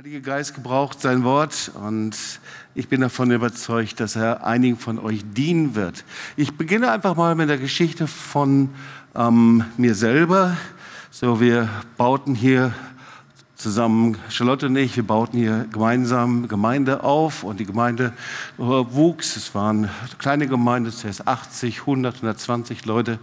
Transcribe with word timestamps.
Heilige 0.00 0.22
Geist 0.22 0.54
gebraucht 0.54 0.98
sein 1.02 1.24
Wort 1.24 1.72
und 1.74 2.16
ich 2.74 2.88
bin 2.88 3.02
davon 3.02 3.30
überzeugt, 3.32 4.00
dass 4.00 4.16
er 4.16 4.46
einigen 4.46 4.78
von 4.78 4.98
euch 4.98 5.20
dienen 5.34 5.74
wird. 5.74 6.06
Ich 6.38 6.56
beginne 6.56 6.90
einfach 6.90 7.16
mal 7.16 7.34
mit 7.34 7.50
der 7.50 7.58
Geschichte 7.58 8.06
von 8.06 8.70
ähm, 9.14 9.62
mir 9.76 9.94
selber. 9.94 10.56
So, 11.10 11.38
wir 11.38 11.68
bauten 11.98 12.34
hier 12.34 12.72
zusammen, 13.60 14.16
Charlotte 14.30 14.66
und 14.66 14.76
ich, 14.76 14.96
wir 14.96 15.06
bauten 15.06 15.36
hier 15.36 15.66
gemeinsam 15.70 16.48
Gemeinde 16.48 17.04
auf 17.04 17.44
und 17.44 17.60
die 17.60 17.66
Gemeinde 17.66 18.14
äh, 18.58 18.62
wuchs. 18.62 19.36
Es 19.36 19.54
waren 19.54 19.90
kleine 20.18 20.46
Gemeinde, 20.46 20.90
zuerst 20.90 21.28
80, 21.28 21.80
100, 21.80 22.14
120 22.16 22.86
Leute. 22.86 23.18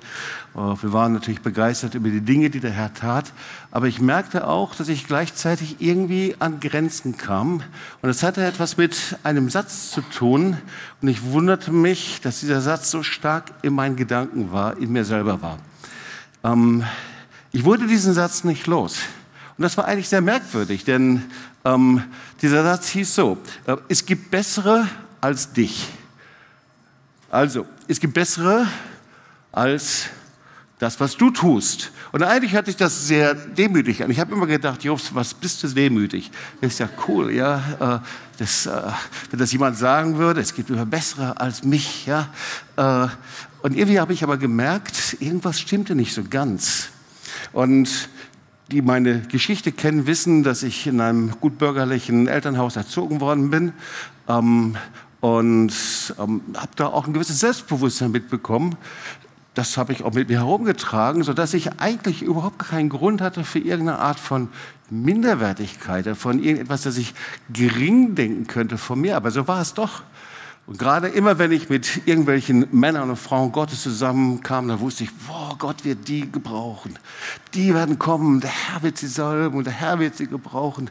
Äh, 0.53 0.59
wir 0.59 0.93
waren 0.93 1.13
natürlich 1.13 1.41
begeistert 1.41 1.95
über 1.95 2.09
die 2.09 2.21
Dinge, 2.21 2.52
die 2.52 2.59
der 2.59 2.70
Herr 2.70 2.93
tat. 2.93 3.34
Aber 3.71 3.88
ich 3.88 3.99
merkte 3.99 4.47
auch, 4.47 4.75
dass 4.75 4.89
ich 4.89 5.07
gleichzeitig 5.07 5.77
irgendwie 5.79 6.35
an 6.38 6.59
Grenzen 6.59 7.17
kam. 7.17 7.63
Und 8.04 8.09
es 8.09 8.21
hatte 8.21 8.45
etwas 8.45 8.77
mit 8.77 9.17
einem 9.23 9.49
Satz 9.49 9.90
zu 9.90 10.01
tun. 10.01 10.57
Und 11.01 11.07
ich 11.07 11.23
wunderte 11.23 11.71
mich, 11.71 12.21
dass 12.21 12.41
dieser 12.41 12.62
Satz 12.62 12.91
so 12.91 13.01
stark 13.01 13.51
in 13.63 13.73
meinen 13.73 13.95
Gedanken 13.95 14.51
war, 14.51 14.77
in 14.77 14.91
mir 14.91 15.04
selber 15.04 15.41
war. 15.41 15.57
Ähm, 16.43 16.84
ich 17.51 17.65
wurde 17.65 17.88
diesen 17.88 18.13
Satz 18.13 18.43
nicht 18.43 18.67
los. 18.67 18.99
Und 19.57 19.63
das 19.63 19.75
war 19.77 19.85
eigentlich 19.85 20.07
sehr 20.07 20.21
merkwürdig, 20.21 20.84
denn 20.84 21.23
ähm, 21.65 22.03
dieser 22.41 22.63
Satz 22.63 22.89
hieß 22.89 23.15
so, 23.15 23.38
äh, 23.65 23.75
es 23.88 24.05
gibt 24.05 24.29
bessere 24.29 24.88
als 25.20 25.52
dich. 25.52 25.88
Also, 27.31 27.65
es 27.88 27.99
gibt 27.99 28.13
bessere 28.13 28.67
als 29.51 30.09
das, 30.79 30.99
was 30.99 31.17
du 31.17 31.31
tust. 31.31 31.91
Und 32.12 32.21
eigentlich 32.21 32.55
hatte 32.55 32.70
ich 32.70 32.77
das 32.77 33.07
sehr 33.07 33.34
demütig 33.34 34.03
an. 34.03 34.12
Ich 34.12 34.20
habe 34.20 34.34
immer 34.34 34.45
gedacht, 34.45 34.84
Jobs, 34.84 35.13
was 35.15 35.34
bist 35.34 35.63
du 35.63 35.67
demütig? 35.67 36.29
Das 36.62 36.73
ist 36.73 36.79
ja 36.79 36.89
cool, 37.07 37.31
ja. 37.31 37.63
Äh, 37.79 38.07
das, 38.37 38.67
äh, 38.67 38.81
wenn 39.31 39.39
das 39.39 39.51
jemand 39.51 39.77
sagen 39.77 40.20
würde, 40.20 40.39
es 40.39 40.53
gibt 40.53 40.70
immer 40.70 40.85
bessere 40.85 41.39
als 41.39 41.63
mich, 41.63 42.05
ja. 42.05 42.29
Äh, 42.76 43.07
und 43.63 43.76
irgendwie 43.76 43.99
habe 43.99 44.13
ich 44.13 44.23
aber 44.23 44.37
gemerkt, 44.37 45.17
irgendwas 45.20 45.60
stimmte 45.60 45.95
nicht 45.95 46.13
so 46.13 46.23
ganz. 46.23 46.89
Und 47.54 48.10
die 48.71 48.82
meine 48.82 49.21
Geschichte 49.21 49.71
kennen, 49.71 50.07
wissen, 50.07 50.43
dass 50.43 50.63
ich 50.63 50.87
in 50.87 50.99
einem 50.99 51.32
gutbürgerlichen 51.40 52.27
Elternhaus 52.27 52.76
erzogen 52.76 53.21
worden 53.21 53.49
bin 53.49 53.73
ähm, 54.27 54.76
und 55.21 55.71
ähm, 56.20 56.41
habe 56.55 56.71
da 56.76 56.88
auch 56.88 57.07
ein 57.07 57.13
gewisses 57.13 57.40
Selbstbewusstsein 57.40 58.12
mitbekommen. 58.12 58.76
Das 59.54 59.77
habe 59.77 59.91
ich 59.91 60.04
auch 60.04 60.13
mit 60.13 60.29
mir 60.29 60.40
herumgetragen, 60.40 61.23
sodass 61.23 61.54
ich 61.54 61.79
eigentlich 61.79 62.21
überhaupt 62.21 62.60
keinen 62.60 62.90
Grund 62.90 63.21
hatte 63.21 63.43
für 63.43 63.60
irgendeine 63.60 63.99
Art 63.99 64.19
von 64.19 64.50
Minderwertigkeit, 64.90 66.16
von 66.16 66.44
irgendetwas, 66.44 66.84
das 66.84 66.97
ich 66.97 67.16
gering 67.51 68.13
denken 68.13 68.45
könnte 68.45 68.78
von 68.78 69.01
mir. 69.01 69.16
Aber 69.16 69.31
so 69.31 69.47
war 69.47 69.62
es 69.62 69.73
doch. 69.73 70.03
Und 70.68 70.78
gerade 70.78 71.07
immer, 71.07 71.40
wenn 71.40 71.53
ich 71.53 71.69
mit 71.69 72.06
irgendwelchen 72.06 72.68
Männern 72.72 73.09
und 73.09 73.16
Frauen 73.16 73.53
Gottes 73.53 73.84
zusammenkam, 73.84 74.68
da 74.68 74.81
wusste 74.81 75.06
ich, 75.06 75.09
boah, 75.25 75.56
Gott 75.57 75.85
wird 75.85 76.09
die 76.09 76.29
gebrauchen. 76.29 77.00
Die 77.53 77.73
werden 77.73 77.97
kommen, 77.97 78.41
der 78.41 78.50
Herr 78.50 78.84
wird 78.84 78.97
sie 78.97 79.07
salben 79.07 79.57
und 79.57 79.63
der 79.63 79.72
Herr 79.72 80.00
wird 80.00 80.18
sie 80.18 80.28
gebrauchen. 80.28 80.90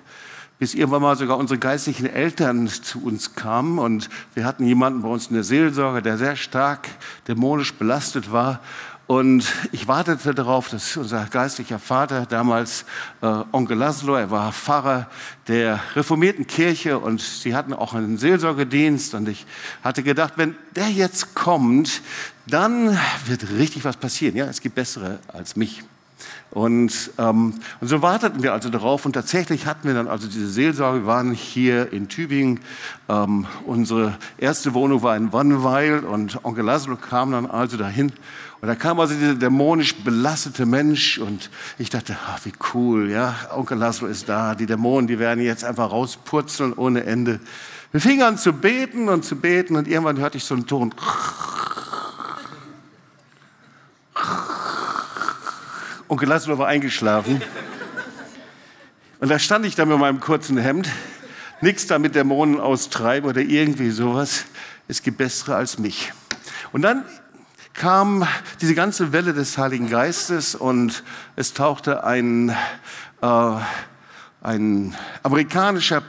Bis 0.58 0.72
irgendwann 0.72 1.02
mal 1.02 1.16
sogar 1.16 1.36
unsere 1.36 1.58
geistlichen 1.58 2.06
Eltern 2.06 2.69
zu 2.69 3.04
uns 3.04 3.34
kamen 3.34 3.78
und 3.78 4.08
wir 4.32 4.47
hatten 4.47 4.64
jemanden 4.64 5.02
bei 5.02 5.08
uns 5.08 5.27
in 5.27 5.34
der 5.34 5.44
Seelsorge, 5.44 6.00
der 6.00 6.16
sehr 6.16 6.36
stark 6.36 6.88
dämonisch 7.28 7.74
belastet 7.74 8.32
war 8.32 8.60
und 9.06 9.46
ich 9.70 9.86
wartete 9.86 10.34
darauf, 10.34 10.68
dass 10.68 10.96
unser 10.96 11.26
geistlicher 11.26 11.78
Vater, 11.78 12.26
damals 12.26 12.84
äh, 13.22 13.26
Onkel 13.52 13.76
Laszlo, 13.76 14.16
er 14.16 14.32
war 14.32 14.52
Pfarrer 14.52 15.08
der 15.46 15.80
reformierten 15.94 16.48
Kirche 16.48 16.98
und 16.98 17.20
sie 17.20 17.54
hatten 17.54 17.72
auch 17.72 17.94
einen 17.94 18.18
Seelsorgedienst. 18.18 19.14
Und 19.14 19.28
ich 19.28 19.46
hatte 19.84 20.02
gedacht, 20.02 20.32
wenn 20.36 20.56
der 20.74 20.88
jetzt 20.88 21.36
kommt, 21.36 22.02
dann 22.48 22.98
wird 23.26 23.48
richtig 23.50 23.84
was 23.84 23.97
passieren. 23.97 24.34
Ja, 24.34 24.47
es 24.47 24.60
gibt 24.60 24.75
bessere 24.75 25.20
als 25.28 25.54
mich. 25.54 25.84
Und, 26.50 27.10
ähm, 27.19 27.54
und 27.81 27.88
so 27.88 28.02
warteten 28.02 28.42
wir 28.42 28.54
also 28.54 28.70
darauf 28.70 29.04
und 29.04 29.12
tatsächlich 29.12 29.66
hatten 29.66 29.86
wir 29.86 29.94
dann 29.94 30.08
also 30.08 30.26
diese 30.26 30.48
Seelsorge. 30.48 31.00
Wir 31.00 31.06
waren 31.06 31.32
hier 31.32 31.92
in 31.92 32.08
Tübingen. 32.08 32.60
Ähm, 33.08 33.47
unsere 33.66 34.16
erste 34.38 34.75
Wohnung 34.75 35.02
war 35.02 35.16
in 35.16 35.32
Wannweil 35.32 36.00
und 36.00 36.44
Onkel 36.44 36.64
Laszlo 36.64 36.97
kam 36.97 37.32
dann 37.32 37.47
also 37.47 37.76
dahin 37.76 38.12
und 38.61 38.69
da 38.69 38.75
kam 38.75 38.99
also 38.99 39.15
dieser 39.15 39.34
dämonisch 39.34 39.94
belastete 39.97 40.65
Mensch 40.65 41.19
und 41.19 41.50
ich 41.78 41.91
dachte, 41.91 42.17
ach, 42.27 42.41
wie 42.44 42.53
cool, 42.72 43.11
ja, 43.11 43.34
Onkel 43.55 43.77
Laszlo 43.77 44.09
ist 44.09 44.28
da, 44.28 44.55
die 44.55 44.65
Dämonen, 44.65 45.06
die 45.06 45.19
werden 45.19 45.44
jetzt 45.44 45.62
einfach 45.62 45.91
rauspurzeln 45.91 46.72
ohne 46.72 47.05
Ende. 47.05 47.39
Wir 47.93 48.00
fingen 48.00 48.22
an 48.22 48.39
zu 48.39 48.55
beten 48.55 49.09
und 49.09 49.25
zu 49.25 49.37
beten 49.37 49.77
und 49.77 49.87
irgendwann 49.87 50.19
hörte 50.19 50.39
ich 50.39 50.44
so 50.44 50.55
einen 50.55 50.67
Ton. 50.67 50.94
Onkel 56.09 56.28
Laszlo 56.28 56.56
war 56.56 56.69
eingeschlafen. 56.69 57.43
Und 59.19 59.31
da 59.31 59.38
stand 59.38 59.67
ich 59.67 59.75
da 59.75 59.84
mit 59.84 59.99
meinem 59.99 60.21
kurzen 60.21 60.56
Hemd, 60.56 60.88
nichts 61.61 61.87
da 61.87 61.99
mit 61.99 62.15
Dämonen 62.15 62.61
austreiben 62.61 63.28
oder 63.28 63.41
irgendwie 63.41 63.91
sowas. 63.91 64.44
Es 64.88 65.03
gibt 65.03 65.19
bessere 65.19 65.56
als 65.56 65.78
mich. 65.78 66.12
Und 66.73 66.83
dann 66.83 67.05
kam 67.76 68.26
diese 68.60 68.75
ganze 68.75 69.12
Welle 69.12 69.34
des 69.34 69.59
Heiligen 69.59 69.88
Geistes 69.88 70.54
und 70.54 71.04
es 71.37 71.53
tauchte 71.53 72.04
ein, 72.04 72.48
äh, 73.20 73.53
ein 74.41 74.97
amerikanischer 75.22 76.03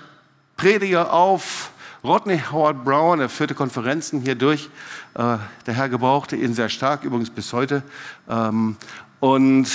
Prediger 0.55 1.11
auf, 1.11 1.71
Rodney 2.03 2.41
Howard 2.51 2.85
Brown, 2.85 3.19
er 3.19 3.27
führte 3.27 3.53
Konferenzen 3.53 4.21
hier 4.21 4.35
durch. 4.35 4.69
Äh, 5.15 5.37
der 5.65 5.73
Herr 5.73 5.89
gebrauchte 5.89 6.37
ihn 6.37 6.53
sehr 6.53 6.69
stark, 6.69 7.03
übrigens 7.03 7.29
bis 7.29 7.51
heute. 7.51 7.83
Ähm, 8.29 8.77
und 9.19 9.67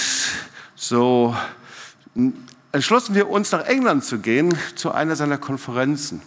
so 0.74 1.36
entschlossen 2.72 3.14
wir 3.14 3.28
uns, 3.28 3.53
nach 3.53 3.66
England 3.66 4.04
zu 4.04 4.19
gehen, 4.19 4.56
zu 4.76 4.92
einer 4.92 5.14
seiner 5.14 5.36
Konferenzen. 5.36 6.22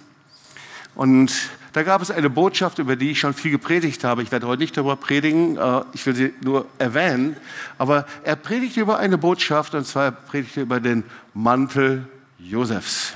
Und 0.96 1.32
da 1.74 1.84
gab 1.84 2.02
es 2.02 2.10
eine 2.10 2.30
Botschaft, 2.30 2.80
über 2.80 2.96
die 2.96 3.12
ich 3.12 3.20
schon 3.20 3.34
viel 3.34 3.52
gepredigt 3.52 4.06
habe. 4.06 4.24
Ich 4.24 4.32
werde 4.32 4.48
heute 4.48 4.62
nicht 4.62 4.78
darüber 4.78 4.96
predigen, 4.96 5.58
äh, 5.58 5.82
ich 5.94 6.06
will 6.06 6.16
sie 6.16 6.34
nur 6.42 6.66
erwähnen. 6.80 7.36
Aber 7.78 8.06
er 8.24 8.38
predigte 8.38 8.80
über 8.80 8.98
eine 8.98 9.18
Botschaft, 9.18 9.76
und 9.76 9.86
zwar 9.86 10.12
predigte 10.12 10.62
über 10.62 10.80
den 10.80 11.04
Mantel 11.34 12.08
Josefs, 12.40 13.14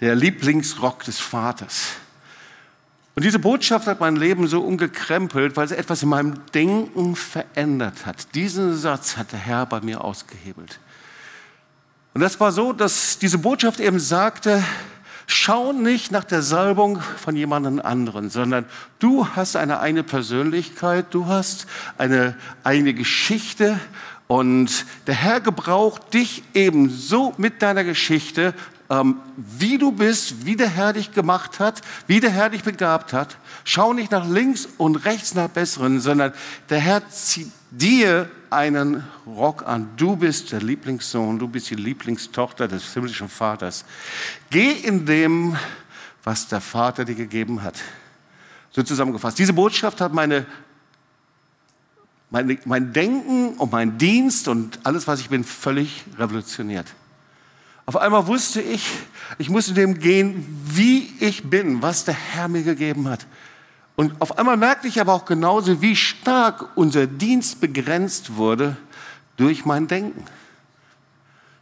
der 0.00 0.14
Lieblingsrock 0.14 1.04
des 1.04 1.20
Vaters. 1.20 1.88
Und 3.14 3.24
diese 3.24 3.40
Botschaft 3.40 3.88
hat 3.88 4.00
mein 4.00 4.16
Leben 4.16 4.46
so 4.46 4.60
umgekrempelt, 4.60 5.56
weil 5.56 5.66
sie 5.66 5.76
etwas 5.76 6.04
in 6.04 6.08
meinem 6.08 6.34
Denken 6.54 7.16
verändert 7.16 8.06
hat. 8.06 8.34
Diesen 8.36 8.76
Satz 8.76 9.16
hat 9.16 9.32
der 9.32 9.40
Herr 9.40 9.66
bei 9.66 9.80
mir 9.80 10.04
ausgehebelt. 10.04 10.78
Und 12.14 12.20
das 12.20 12.38
war 12.40 12.52
so, 12.52 12.72
dass 12.72 13.18
diese 13.18 13.38
Botschaft 13.38 13.80
eben 13.80 13.98
sagte, 13.98 14.62
Schau 15.30 15.74
nicht 15.74 16.10
nach 16.10 16.24
der 16.24 16.40
Salbung 16.40 17.02
von 17.02 17.36
jemandem 17.36 17.80
anderen, 17.80 18.30
sondern 18.30 18.64
du 18.98 19.28
hast 19.28 19.56
eine 19.56 19.78
eigene 19.78 20.02
Persönlichkeit, 20.02 21.08
du 21.10 21.26
hast 21.26 21.66
eine 21.98 22.34
eigene 22.64 22.94
Geschichte 22.94 23.78
und 24.26 24.86
der 25.06 25.14
Herr 25.14 25.42
gebraucht 25.42 26.14
dich 26.14 26.44
eben 26.54 26.88
so 26.88 27.34
mit 27.36 27.60
deiner 27.60 27.84
Geschichte, 27.84 28.54
wie 29.36 29.76
du 29.76 29.92
bist, 29.92 30.46
wie 30.46 30.56
der 30.56 30.68
Herr 30.68 30.94
dich 30.94 31.12
gemacht 31.12 31.60
hat, 31.60 31.82
wie 32.06 32.20
der 32.20 32.30
Herr 32.30 32.48
dich 32.48 32.62
begabt 32.62 33.12
hat. 33.12 33.36
Schau 33.64 33.92
nicht 33.92 34.10
nach 34.10 34.26
links 34.26 34.66
und 34.78 34.96
rechts 35.04 35.34
nach 35.34 35.48
Besseren, 35.48 36.00
sondern 36.00 36.32
der 36.70 36.78
Herr 36.80 37.08
zieht 37.10 37.50
dir 37.70 38.30
einen 38.48 39.04
Rock 39.26 39.66
an. 39.66 39.90
Du 39.96 40.16
bist 40.16 40.52
der 40.52 40.62
Lieblingssohn, 40.62 41.38
du 41.38 41.48
bist 41.48 41.68
die 41.68 41.74
Lieblingstochter 41.74 42.66
des 42.66 42.94
himmlischen 42.94 43.28
Vaters. 43.28 43.84
Geh 44.48 44.72
in 44.72 45.04
dem, 45.04 45.56
was 46.24 46.48
der 46.48 46.62
Vater 46.62 47.04
dir 47.04 47.14
gegeben 47.14 47.62
hat. 47.62 47.76
So 48.70 48.82
zusammengefasst. 48.82 49.38
Diese 49.38 49.52
Botschaft 49.52 50.00
hat 50.00 50.14
meine, 50.14 50.46
meine, 52.30 52.58
mein 52.64 52.92
Denken 52.94 53.54
und 53.58 53.70
mein 53.70 53.98
Dienst 53.98 54.48
und 54.48 54.78
alles, 54.84 55.06
was 55.06 55.20
ich 55.20 55.28
bin, 55.28 55.44
völlig 55.44 56.04
revolutioniert. 56.18 56.86
Auf 57.88 57.96
einmal 57.96 58.26
wusste 58.26 58.60
ich, 58.60 58.86
ich 59.38 59.48
muss 59.48 59.68
in 59.68 59.74
dem 59.74 59.98
gehen, 59.98 60.44
wie 60.66 61.10
ich 61.20 61.48
bin, 61.48 61.80
was 61.80 62.04
der 62.04 62.12
Herr 62.12 62.46
mir 62.46 62.62
gegeben 62.62 63.08
hat. 63.08 63.26
Und 63.96 64.20
auf 64.20 64.36
einmal 64.36 64.58
merkte 64.58 64.88
ich 64.88 65.00
aber 65.00 65.14
auch 65.14 65.24
genauso, 65.24 65.80
wie 65.80 65.96
stark 65.96 66.68
unser 66.74 67.06
Dienst 67.06 67.62
begrenzt 67.62 68.36
wurde 68.36 68.76
durch 69.38 69.64
mein 69.64 69.88
Denken. 69.88 70.22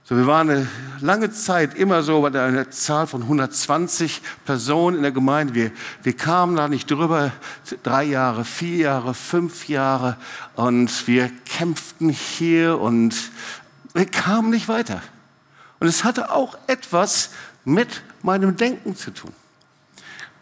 So, 0.03 0.17
wir 0.17 0.27
waren 0.27 0.51
eine 0.51 0.67
lange 0.99 1.31
Zeit 1.31 1.77
immer 1.77 2.03
so 2.03 2.21
bei 2.23 2.43
einer 2.43 2.73
Zahl 2.73 3.07
von 3.07 3.23
120 3.23 4.21
Personen 4.45 4.97
in 4.97 5.03
der 5.03 5.13
Gemeinde. 5.13 5.55
Wir, 5.55 5.71
wir 6.03 6.17
kamen 6.17 6.57
da 6.57 6.67
nicht 6.67 6.91
drüber. 6.91 7.31
Drei 7.85 8.03
Jahre, 8.03 8.45
vier 8.45 8.79
Jahre, 8.79 9.15
fünf 9.15 9.69
Jahre. 9.69 10.17
Und 10.57 11.07
wir 11.07 11.31
kämpften 11.45 12.09
hier 12.09 12.81
und 12.81 13.15
wir 13.95 14.07
kamen 14.07 14.51
nicht 14.51 14.67
weiter. 14.67 15.01
Und 15.79 15.87
es 15.87 16.05
hatte 16.05 16.31
auch 16.31 16.57
etwas 16.67 17.31
mit 17.65 18.03
meinem 18.23 18.57
Denken 18.57 18.97
zu 18.97 19.11
tun. 19.11 19.33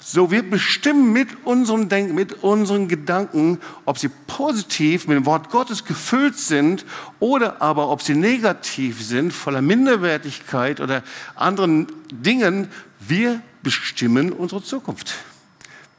So, 0.06 0.30
wir 0.30 0.48
bestimmen 0.48 1.14
mit 1.14 1.46
unserem 1.46 1.88
Denken, 1.88 2.14
mit 2.14 2.42
unseren 2.42 2.88
Gedanken, 2.88 3.58
ob 3.86 3.98
sie 3.98 4.10
positiv 4.26 5.08
mit 5.08 5.16
dem 5.16 5.24
Wort 5.24 5.48
Gottes 5.48 5.86
gefüllt 5.86 6.38
sind 6.38 6.84
oder 7.20 7.62
aber 7.62 7.88
ob 7.88 8.02
sie 8.02 8.14
negativ 8.14 9.02
sind, 9.02 9.32
voller 9.32 9.62
Minderwertigkeit 9.62 10.80
oder 10.80 11.02
anderen 11.34 11.86
Dingen. 12.12 12.68
Wir 13.00 13.40
bestimmen 13.62 14.30
unsere 14.30 14.62
Zukunft. 14.62 15.14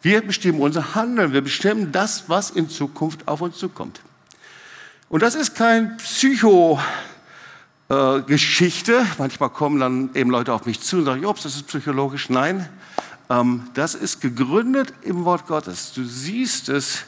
Wir 0.04 0.22
bestimmen 0.22 0.62
unser 0.62 0.94
Handeln. 0.94 1.34
Wir 1.34 1.42
bestimmen 1.42 1.92
das, 1.92 2.26
was 2.30 2.52
in 2.52 2.70
Zukunft 2.70 3.28
auf 3.28 3.42
uns 3.42 3.58
zukommt. 3.58 4.02
Und 5.10 5.24
das 5.24 5.34
ist 5.34 5.56
kein 5.56 5.98
Psycho- 5.98 6.80
Geschichte. 7.88 9.06
Manchmal 9.20 9.50
kommen 9.50 9.80
dann 9.80 10.10
eben 10.16 10.32
Leute 10.32 10.54
auf 10.54 10.66
mich 10.66 10.82
zu 10.82 10.98
und 10.98 11.06
sagen, 11.06 11.22
Jobs, 11.22 11.44
das 11.44 11.56
ist 11.56 11.68
psychologisch. 11.68 12.30
Nein, 12.30 12.68
ähm, 13.30 13.68
das 13.74 13.94
ist 13.94 14.22
gegründet 14.22 14.94
im 15.04 15.26
Wort 15.26 15.46
Gottes. 15.48 15.94
Du 15.94 16.04
siehst 16.04 16.70
es, 16.70 17.04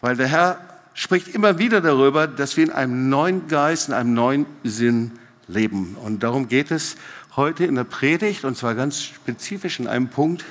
weil 0.00 0.16
der 0.16 0.28
Herr 0.28 0.58
spricht 0.94 1.28
immer 1.28 1.58
wieder 1.58 1.80
darüber, 1.80 2.26
dass 2.26 2.56
wir 2.56 2.64
in 2.64 2.70
einem 2.70 3.08
neuen 3.08 3.48
Geist, 3.48 3.88
in 3.88 3.94
einem 3.94 4.14
neuen 4.14 4.46
Sinn 4.64 5.12
leben. 5.48 5.96
Und 5.96 6.22
darum 6.22 6.48
geht 6.48 6.70
es 6.70 6.96
heute 7.36 7.64
in 7.64 7.74
der 7.74 7.84
Predigt, 7.84 8.44
und 8.44 8.56
zwar 8.56 8.74
ganz 8.74 9.02
spezifisch 9.02 9.80
in 9.80 9.86
einem 9.86 10.08
Punkt. 10.08 10.44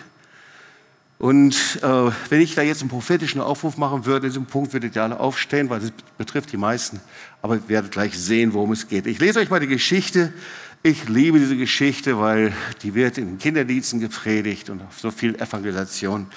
Und 1.18 1.80
äh, 1.82 2.12
wenn 2.30 2.40
ich 2.40 2.56
da 2.56 2.62
jetzt 2.62 2.80
einen 2.80 2.90
prophetischen 2.90 3.42
Aufruf 3.42 3.76
machen 3.76 4.06
würde, 4.06 4.28
in 4.28 4.32
diesem 4.32 4.46
Punkt 4.46 4.72
würdet 4.72 4.96
ihr 4.96 5.04
alle 5.04 5.20
aufstehen, 5.20 5.70
weil 5.70 5.84
es 5.84 5.92
betrifft 6.18 6.52
die 6.54 6.58
meisten. 6.58 7.02
Aber 7.42 7.56
ihr 7.56 7.70
werdet 7.70 7.92
gleich 7.92 8.18
sehen, 8.18 8.54
worum 8.54 8.72
es 8.72 8.88
geht. 8.88 9.08
Ich 9.08 9.20
lese 9.20 9.40
euch 9.40 9.50
mal 9.50 9.60
die 9.60 9.68
Geschichte 9.68 10.34
ich 10.82 11.10
liebe 11.10 11.40
diese 11.40 11.58
Geschichte, 11.58 12.20
weil 12.20 12.54
die 12.84 12.96
wird 12.96 13.18
in 13.18 13.38
Kinderdiensten 13.38 14.00
gepredigt 14.00 14.70
und 14.70 14.82
auf 14.82 14.98
so 14.98 15.12
viel 15.12 15.36
Evangelisation. 15.36 16.28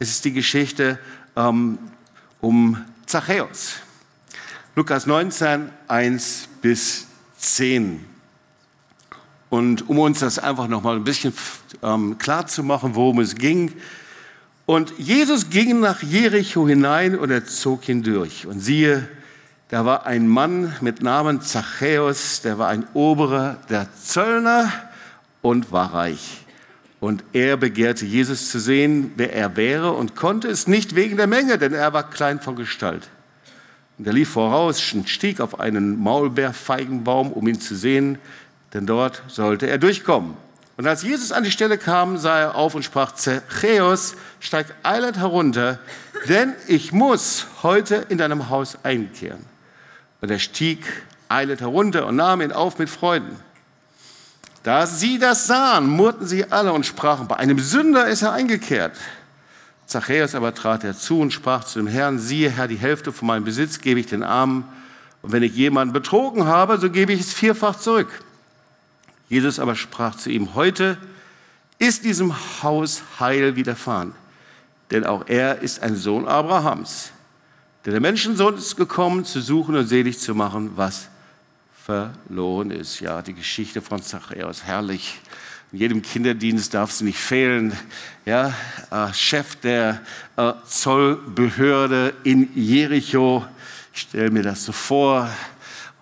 Es 0.00 0.10
ist 0.10 0.24
die 0.24 0.32
Geschichte 0.32 0.98
ähm, 1.36 1.78
um 2.40 2.84
Zachäus. 3.06 3.76
Lukas 4.74 5.06
19, 5.06 5.68
1 5.86 6.48
bis 6.60 7.06
10. 7.38 8.04
Und 9.50 9.88
um 9.88 10.00
uns 10.00 10.18
das 10.18 10.40
einfach 10.40 10.66
noch 10.66 10.82
mal 10.82 10.96
ein 10.96 11.04
bisschen 11.04 11.32
ähm, 11.80 12.18
klar 12.18 12.48
zu 12.48 12.64
machen, 12.64 12.96
worum 12.96 13.20
es 13.20 13.36
ging. 13.36 13.72
Und 14.66 14.92
Jesus 14.98 15.48
ging 15.48 15.78
nach 15.78 16.02
Jericho 16.02 16.66
hinein 16.66 17.16
und 17.16 17.30
er 17.30 17.44
zog 17.44 17.84
hindurch. 17.84 18.46
Und 18.46 18.58
siehe, 18.58 19.08
da 19.72 19.86
war 19.86 20.04
ein 20.04 20.28
Mann 20.28 20.76
mit 20.82 21.02
Namen 21.02 21.40
Zachäus, 21.40 22.42
der 22.42 22.58
war 22.58 22.68
ein 22.68 22.84
Oberer 22.92 23.56
der 23.70 23.86
Zöllner 23.96 24.70
und 25.40 25.72
war 25.72 25.94
reich. 25.94 26.44
Und 27.00 27.24
er 27.32 27.56
begehrte 27.56 28.04
Jesus 28.04 28.50
zu 28.50 28.60
sehen, 28.60 29.12
wer 29.16 29.32
er 29.32 29.56
wäre, 29.56 29.92
und 29.92 30.14
konnte 30.14 30.48
es 30.48 30.66
nicht 30.66 30.94
wegen 30.94 31.16
der 31.16 31.26
Menge, 31.26 31.56
denn 31.56 31.72
er 31.72 31.94
war 31.94 32.10
klein 32.10 32.38
von 32.38 32.54
Gestalt. 32.54 33.08
Und 33.96 34.06
er 34.06 34.12
lief 34.12 34.28
voraus 34.28 34.92
und 34.92 35.08
stieg 35.08 35.40
auf 35.40 35.58
einen 35.58 35.98
Maulbeerfeigenbaum, 35.98 37.32
um 37.32 37.48
ihn 37.48 37.58
zu 37.58 37.74
sehen, 37.74 38.18
denn 38.74 38.84
dort 38.84 39.22
sollte 39.28 39.70
er 39.70 39.78
durchkommen. 39.78 40.34
Und 40.76 40.86
als 40.86 41.02
Jesus 41.02 41.32
an 41.32 41.44
die 41.44 41.50
Stelle 41.50 41.78
kam, 41.78 42.18
sah 42.18 42.38
er 42.40 42.56
auf 42.56 42.74
und 42.74 42.84
sprach, 42.84 43.12
Zachäus, 43.12 44.16
steig 44.38 44.66
eilend 44.82 45.16
herunter, 45.16 45.78
denn 46.28 46.52
ich 46.68 46.92
muss 46.92 47.46
heute 47.62 48.04
in 48.10 48.18
deinem 48.18 48.50
Haus 48.50 48.76
einkehren. 48.82 49.50
Und 50.22 50.30
er 50.30 50.38
stieg 50.38 50.86
eilet 51.28 51.60
herunter 51.60 52.06
und 52.06 52.16
nahm 52.16 52.40
ihn 52.40 52.52
auf 52.52 52.78
mit 52.78 52.88
Freuden. 52.88 53.36
Da 54.62 54.86
sie 54.86 55.18
das 55.18 55.48
sahen, 55.48 55.90
murrten 55.90 56.26
sie 56.26 56.50
alle 56.50 56.72
und 56.72 56.86
sprachen, 56.86 57.26
bei 57.26 57.36
einem 57.36 57.58
Sünder 57.58 58.06
ist 58.06 58.22
er 58.22 58.32
eingekehrt. 58.32 58.96
Zachäus 59.86 60.36
aber 60.36 60.54
trat 60.54 60.84
herzu 60.84 61.20
und 61.20 61.32
sprach 61.32 61.64
zu 61.64 61.80
dem 61.80 61.88
Herrn, 61.88 62.20
siehe 62.20 62.48
Herr, 62.48 62.68
die 62.68 62.76
Hälfte 62.76 63.12
von 63.12 63.26
meinem 63.26 63.44
Besitz 63.44 63.80
gebe 63.80 64.00
ich 64.00 64.06
den 64.06 64.22
Armen, 64.22 64.64
und 65.22 65.32
wenn 65.32 65.42
ich 65.42 65.54
jemanden 65.54 65.92
betrogen 65.92 66.46
habe, 66.46 66.78
so 66.78 66.90
gebe 66.90 67.12
ich 67.12 67.20
es 67.20 67.32
vierfach 67.32 67.78
zurück. 67.78 68.08
Jesus 69.28 69.58
aber 69.58 69.76
sprach 69.76 70.16
zu 70.16 70.30
ihm, 70.30 70.54
heute 70.54 70.98
ist 71.78 72.04
diesem 72.04 72.34
Haus 72.62 73.02
Heil 73.18 73.56
widerfahren, 73.56 74.14
denn 74.90 75.04
auch 75.04 75.26
er 75.26 75.62
ist 75.62 75.82
ein 75.82 75.96
Sohn 75.96 76.28
Abrahams. 76.28 77.12
Denn 77.84 77.92
der 77.92 78.00
Menschensohn 78.00 78.56
ist 78.56 78.76
gekommen, 78.76 79.24
zu 79.24 79.40
suchen 79.40 79.74
und 79.74 79.88
selig 79.88 80.20
zu 80.20 80.36
machen, 80.36 80.70
was 80.76 81.08
verloren 81.84 82.70
ist. 82.70 83.00
Ja, 83.00 83.22
die 83.22 83.34
Geschichte 83.34 83.82
von 83.82 84.00
Zachäus, 84.00 84.62
herrlich. 84.62 85.18
In 85.72 85.78
jedem 85.78 86.02
Kinderdienst 86.02 86.74
darf 86.74 86.92
sie 86.92 87.04
nicht 87.04 87.18
fehlen. 87.18 87.76
Ja, 88.24 88.54
äh, 88.92 89.12
Chef 89.12 89.56
der 89.56 90.00
äh, 90.36 90.52
Zollbehörde 90.64 92.14
in 92.22 92.50
Jericho. 92.54 93.44
Ich 93.92 94.02
stelle 94.02 94.30
mir 94.30 94.44
das 94.44 94.64
so 94.64 94.70
vor. 94.70 95.28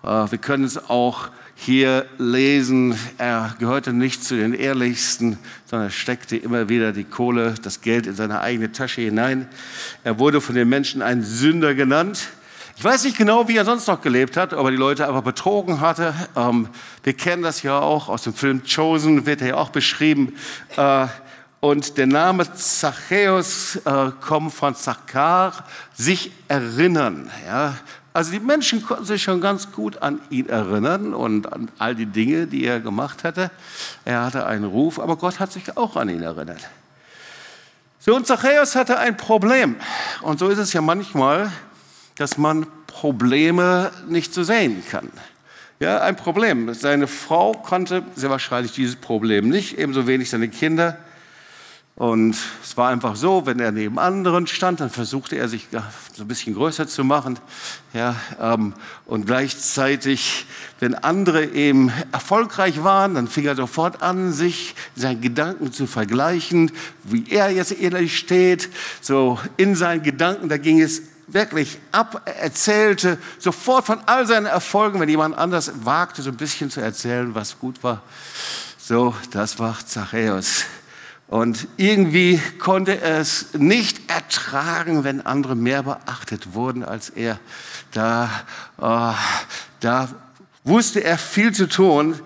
Äh, 0.03 0.07
wir 0.07 0.37
können 0.37 0.65
es 0.65 0.77
auch 0.77 1.29
hier 1.63 2.07
lesen, 2.17 2.97
er 3.19 3.55
gehörte 3.59 3.93
nicht 3.93 4.23
zu 4.23 4.35
den 4.35 4.55
Ehrlichsten, 4.55 5.37
sondern 5.65 5.91
steckte 5.91 6.35
immer 6.35 6.69
wieder 6.69 6.91
die 6.91 7.03
Kohle, 7.03 7.53
das 7.61 7.81
Geld 7.81 8.07
in 8.07 8.15
seine 8.15 8.41
eigene 8.41 8.71
Tasche 8.71 9.01
hinein. 9.01 9.47
Er 10.03 10.17
wurde 10.17 10.41
von 10.41 10.55
den 10.55 10.67
Menschen 10.67 11.03
ein 11.03 11.21
Sünder 11.21 11.75
genannt. 11.75 12.29
Ich 12.77 12.83
weiß 12.83 13.03
nicht 13.03 13.15
genau, 13.15 13.47
wie 13.47 13.57
er 13.57 13.65
sonst 13.65 13.87
noch 13.87 14.01
gelebt 14.01 14.37
hat, 14.37 14.53
ob 14.53 14.65
er 14.65 14.71
die 14.71 14.77
Leute 14.77 15.07
aber 15.07 15.21
betrogen 15.21 15.81
hatte. 15.81 16.15
Ähm, 16.35 16.67
wir 17.03 17.13
kennen 17.13 17.43
das 17.43 17.61
ja 17.61 17.77
auch 17.79 18.09
aus 18.09 18.23
dem 18.23 18.33
Film 18.33 18.63
Chosen, 18.63 19.27
wird 19.27 19.41
er 19.41 19.49
ja 19.49 19.55
auch 19.57 19.69
beschrieben. 19.69 20.33
Äh, 20.77 21.05
und 21.59 21.95
der 21.99 22.07
Name 22.07 22.51
Zachäus 22.55 23.75
äh, 23.85 24.09
kommt 24.19 24.51
von 24.51 24.73
Zachar, 24.73 25.63
sich 25.93 26.31
erinnern. 26.47 27.29
Ja? 27.45 27.75
Also 28.13 28.31
die 28.31 28.39
Menschen 28.39 28.85
konnten 28.85 29.05
sich 29.05 29.23
schon 29.23 29.39
ganz 29.39 29.71
gut 29.71 30.01
an 30.01 30.19
ihn 30.29 30.49
erinnern 30.49 31.13
und 31.13 31.51
an 31.51 31.69
all 31.79 31.95
die 31.95 32.05
Dinge, 32.05 32.45
die 32.45 32.65
er 32.65 32.79
gemacht 32.79 33.23
hatte. 33.23 33.51
Er 34.03 34.23
hatte 34.25 34.45
einen 34.45 34.65
Ruf, 34.65 34.99
aber 34.99 35.15
Gott 35.15 35.39
hat 35.39 35.51
sich 35.51 35.77
auch 35.77 35.95
an 35.95 36.09
ihn 36.09 36.21
erinnert. 36.21 36.69
So, 37.99 38.15
und 38.15 38.27
Zachäus 38.27 38.75
hatte 38.75 38.97
ein 38.97 39.15
Problem. 39.15 39.75
Und 40.21 40.39
so 40.39 40.49
ist 40.49 40.57
es 40.57 40.73
ja 40.73 40.81
manchmal, 40.81 41.51
dass 42.17 42.37
man 42.37 42.67
Probleme 42.87 43.91
nicht 44.07 44.33
so 44.33 44.43
sehen 44.43 44.83
kann. 44.89 45.09
Ja, 45.79 46.01
ein 46.01 46.15
Problem. 46.15 46.73
Seine 46.73 47.07
Frau 47.07 47.53
konnte 47.53 48.03
sehr 48.15 48.29
wahrscheinlich 48.29 48.73
dieses 48.73 48.95
Problem 48.95 49.49
nicht, 49.49 49.77
ebenso 49.79 50.05
wenig 50.05 50.29
seine 50.29 50.49
Kinder. 50.49 50.97
Und 52.01 52.35
es 52.63 52.75
war 52.77 52.89
einfach 52.89 53.15
so, 53.15 53.45
wenn 53.45 53.59
er 53.59 53.71
neben 53.71 53.99
anderen 53.99 54.47
stand, 54.47 54.79
dann 54.79 54.89
versuchte 54.89 55.35
er 55.35 55.47
sich 55.47 55.67
so 56.15 56.23
ein 56.23 56.27
bisschen 56.27 56.55
größer 56.55 56.87
zu 56.87 57.03
machen. 57.03 57.37
Ja, 57.93 58.15
ähm, 58.39 58.73
und 59.05 59.27
gleichzeitig, 59.27 60.47
wenn 60.79 60.95
andere 60.95 61.45
eben 61.45 61.91
erfolgreich 62.11 62.83
waren, 62.83 63.13
dann 63.13 63.27
fing 63.27 63.45
er 63.45 63.55
sofort 63.55 64.01
an, 64.01 64.33
sich 64.33 64.73
seinen 64.95 65.21
Gedanken 65.21 65.71
zu 65.71 65.85
vergleichen, 65.85 66.71
wie 67.03 67.29
er 67.29 67.51
jetzt 67.51 67.79
ehrlich 67.79 68.17
steht. 68.17 68.69
So 68.99 69.37
in 69.57 69.75
seinen 69.75 70.01
Gedanken, 70.01 70.49
da 70.49 70.57
ging 70.57 70.81
es 70.81 71.03
wirklich 71.27 71.77
ab. 71.91 72.23
Er 72.25 72.37
erzählte 72.37 73.19
sofort 73.37 73.85
von 73.85 73.99
all 74.07 74.25
seinen 74.25 74.47
Erfolgen, 74.47 74.99
wenn 74.99 75.09
jemand 75.09 75.37
anders 75.37 75.71
wagte, 75.83 76.23
so 76.23 76.31
ein 76.31 76.37
bisschen 76.37 76.71
zu 76.71 76.81
erzählen, 76.81 77.35
was 77.35 77.59
gut 77.59 77.83
war. 77.83 78.01
So, 78.79 79.13
das 79.29 79.59
war 79.59 79.77
Zachäus. 79.85 80.65
Und 81.31 81.69
irgendwie 81.77 82.41
konnte 82.59 82.99
er 82.99 83.19
es 83.21 83.53
nicht 83.53 84.11
ertragen, 84.11 85.05
wenn 85.05 85.25
andere 85.25 85.55
mehr 85.55 85.83
beachtet 85.83 86.55
wurden 86.55 86.83
als 86.83 87.09
er. 87.09 87.39
Da, 87.93 88.29
oh, 88.77 89.13
da 89.79 90.09
wusste 90.65 91.01
er 91.05 91.17
viel 91.17 91.53
zu 91.53 91.69
tun. 91.69 92.19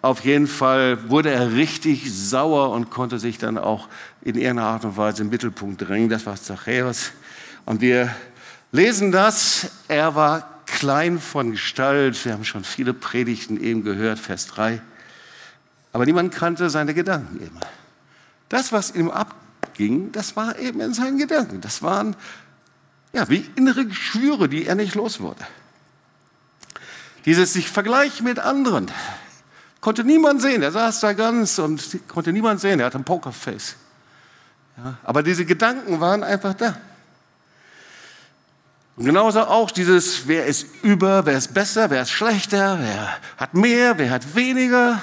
Auf 0.00 0.24
jeden 0.24 0.46
Fall 0.46 1.10
wurde 1.10 1.32
er 1.32 1.54
richtig 1.54 2.14
sauer 2.14 2.70
und 2.70 2.88
konnte 2.88 3.18
sich 3.18 3.36
dann 3.36 3.58
auch 3.58 3.88
in 4.20 4.36
irgendeiner 4.36 4.68
Art 4.68 4.84
und 4.84 4.96
Weise 4.96 5.22
im 5.22 5.30
Mittelpunkt 5.30 5.82
drängen. 5.82 6.08
Das 6.08 6.24
war 6.24 6.36
Zachäus. 6.36 7.10
Und 7.64 7.80
wir 7.80 8.14
lesen 8.70 9.10
das. 9.10 9.72
Er 9.88 10.14
war 10.14 10.62
klein 10.66 11.18
von 11.18 11.50
Gestalt. 11.50 12.24
Wir 12.24 12.34
haben 12.34 12.44
schon 12.44 12.62
viele 12.62 12.94
Predigten 12.94 13.60
eben 13.60 13.82
gehört, 13.82 14.20
Vers 14.20 14.46
3. 14.46 14.80
Aber 15.92 16.06
niemand 16.06 16.32
kannte 16.32 16.70
seine 16.70 16.94
Gedanken 16.94 17.40
immer. 17.44 17.81
Das, 18.52 18.70
was 18.70 18.94
ihm 18.94 19.10
abging, 19.10 20.12
das 20.12 20.36
war 20.36 20.58
eben 20.58 20.82
in 20.82 20.92
seinen 20.92 21.16
Gedanken. 21.16 21.62
Das 21.62 21.80
waren 21.80 22.14
ja, 23.14 23.26
wie 23.30 23.50
innere 23.56 23.86
Geschwüre, 23.86 24.46
die 24.46 24.66
er 24.66 24.74
nicht 24.74 24.94
los 24.94 25.20
wurde. 25.20 25.40
Dieses 27.24 27.54
sich 27.54 27.70
vergleichen 27.70 28.26
mit 28.26 28.38
anderen. 28.38 28.90
Konnte 29.80 30.04
niemand 30.04 30.42
sehen. 30.42 30.62
Er 30.62 30.70
saß 30.70 31.00
da 31.00 31.14
ganz 31.14 31.58
und 31.58 32.06
konnte 32.08 32.30
niemand 32.30 32.60
sehen. 32.60 32.78
Er 32.78 32.86
hatte 32.86 32.98
ein 32.98 33.04
Pokerface. 33.04 33.76
Ja, 34.76 34.98
aber 35.02 35.22
diese 35.22 35.46
Gedanken 35.46 35.98
waren 36.00 36.22
einfach 36.22 36.52
da. 36.52 36.76
Und 38.96 39.06
genauso 39.06 39.40
auch 39.40 39.70
dieses, 39.70 40.28
wer 40.28 40.44
ist 40.44 40.66
über, 40.82 41.24
wer 41.24 41.38
ist 41.38 41.54
besser, 41.54 41.88
wer 41.88 42.02
ist 42.02 42.10
schlechter, 42.10 42.78
wer 42.78 43.16
hat 43.38 43.54
mehr, 43.54 43.96
wer 43.96 44.10
hat 44.10 44.34
weniger, 44.34 45.02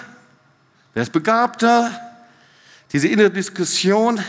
wer 0.93 1.01
ist 1.01 1.11
begabter. 1.11 2.08
Diese 2.91 3.07
innere 3.07 3.29
Diskussion 3.29 4.19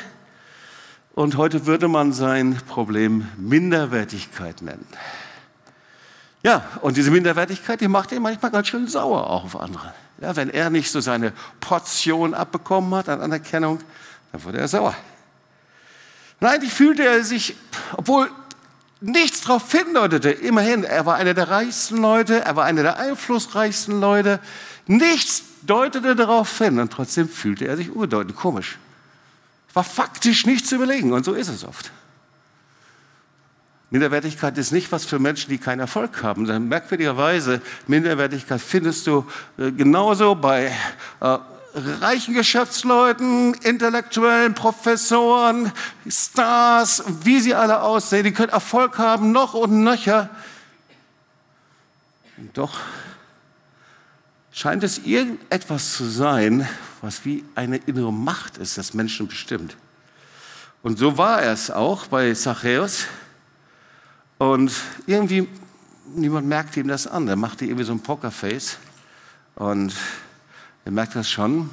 und 1.15 1.39
heute 1.39 1.65
würde 1.65 1.89
man 1.89 2.13
sein 2.13 2.61
Problem 2.69 3.27
Minderwertigkeit 3.39 4.61
nennen. 4.61 4.87
Ja, 6.43 6.69
und 6.83 6.99
diese 6.99 7.11
Minderwertigkeit, 7.11 7.81
die 7.81 7.89
macht 7.89 8.13
ihn 8.13 8.21
manchmal 8.21 8.51
ganz 8.51 8.69
schön 8.69 8.87
sauer 8.87 9.31
auch 9.31 9.45
auf 9.45 9.59
andere. 9.59 9.95
Ja, 10.21 10.37
wenn 10.37 10.51
er 10.51 10.69
nicht 10.69 10.91
so 10.91 11.01
seine 11.01 11.33
Portion 11.61 12.35
abbekommen 12.35 12.95
hat 12.95 13.09
an 13.09 13.23
Anerkennung, 13.23 13.81
dann 14.33 14.45
wurde 14.45 14.59
er 14.59 14.69
sauer. 14.69 14.95
Und 16.39 16.47
eigentlich 16.47 16.75
fühlte 16.75 17.03
er 17.03 17.25
sich, 17.25 17.57
obwohl 17.97 18.31
nichts 19.01 19.41
darauf 19.41 19.73
hindeutete, 19.73 20.31
immerhin, 20.31 20.85
er 20.85 21.07
war 21.07 21.17
einer 21.17 21.33
der 21.33 21.49
reichsten 21.49 21.97
Leute, 21.97 22.41
er 22.41 22.57
war 22.57 22.67
einer 22.67 22.83
der 22.83 22.99
einflussreichsten 22.99 24.01
Leute, 24.01 24.39
nichts 24.87 25.45
deutete 25.63 26.17
darauf 26.17 26.59
hin 26.59 26.79
und 26.79 26.93
trotzdem 26.93 27.29
fühlte 27.29 27.67
er 27.67 27.77
sich 27.77 27.91
unbedeutend, 27.91 28.37
komisch. 28.37 28.79
War 29.73 29.85
faktisch 29.85 30.47
nicht 30.47 30.67
zu 30.67 30.77
überlegen 30.77 31.13
und 31.13 31.25
so 31.25 31.35
ist 31.35 31.49
es 31.49 31.65
oft. 31.65 31.91
Minderwertigkeit 33.91 34.57
ist 34.57 34.71
nicht 34.71 34.93
was 34.93 35.05
für 35.05 35.19
Menschen, 35.19 35.51
die 35.51 35.59
keinen 35.59 35.81
Erfolg 35.81 36.23
haben. 36.23 36.69
Merkwürdigerweise, 36.69 37.61
Minderwertigkeit 37.89 38.61
findest 38.61 39.07
du 39.09 39.27
äh, 39.59 39.73
genauso 39.73 40.37
bei 40.37 40.73
äh, 41.21 41.39
reichen 41.75 42.35
Geschäftsleuten, 42.35 43.55
Intellektuellen, 43.55 44.55
Professoren, 44.55 45.73
Stars, 46.09 47.03
wie 47.23 47.41
sie 47.41 47.55
alle 47.55 47.83
aussehen. 47.83 48.25
Die 48.25 48.33
können 48.33 48.53
Erfolg 48.53 48.99
haben, 48.99 49.33
noch 49.33 49.55
und 49.55 49.83
nöcher. 49.83 50.31
Und 52.37 52.57
doch 52.57 52.79
scheint 54.53 54.83
es 54.83 54.99
irgendetwas 54.99 55.95
zu 55.95 56.05
sein, 56.05 56.69
was 57.03 57.25
wie 57.25 57.45
eine 57.55 57.77
innere 57.77 58.13
Macht 58.13 58.59
ist, 58.59 58.79
das 58.79 58.95
Menschen 58.95 59.29
bestimmt. 59.29 59.77
Und 60.83 60.99
so 60.99 61.19
war 61.19 61.43
es 61.43 61.71
auch 61.71 62.07
bei 62.07 62.33
Zachäus. 62.33 63.05
Und 64.39 64.73
irgendwie, 65.07 65.47
niemand 66.15 66.47
merkte 66.47 66.81
ihm 66.81 66.89
das 66.89 67.07
an. 67.07 67.29
Er 67.29 67.37
machte 67.37 67.67
irgendwie 67.67 67.85
so 67.85 67.93
ein 67.93 68.01
Pokerface. 68.01 68.79
Und 69.57 69.95
er 70.85 70.93
merkt 70.93 71.15
das 71.15 71.31
schon. 71.31 71.71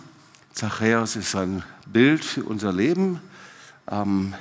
Zachäus 0.53 1.15
ist 1.15 1.35
ein 1.35 1.63
Bild 1.85 2.25
für 2.25 2.43
unser 2.43 2.73
Leben. 2.73 3.21
Ähm, 3.89 4.33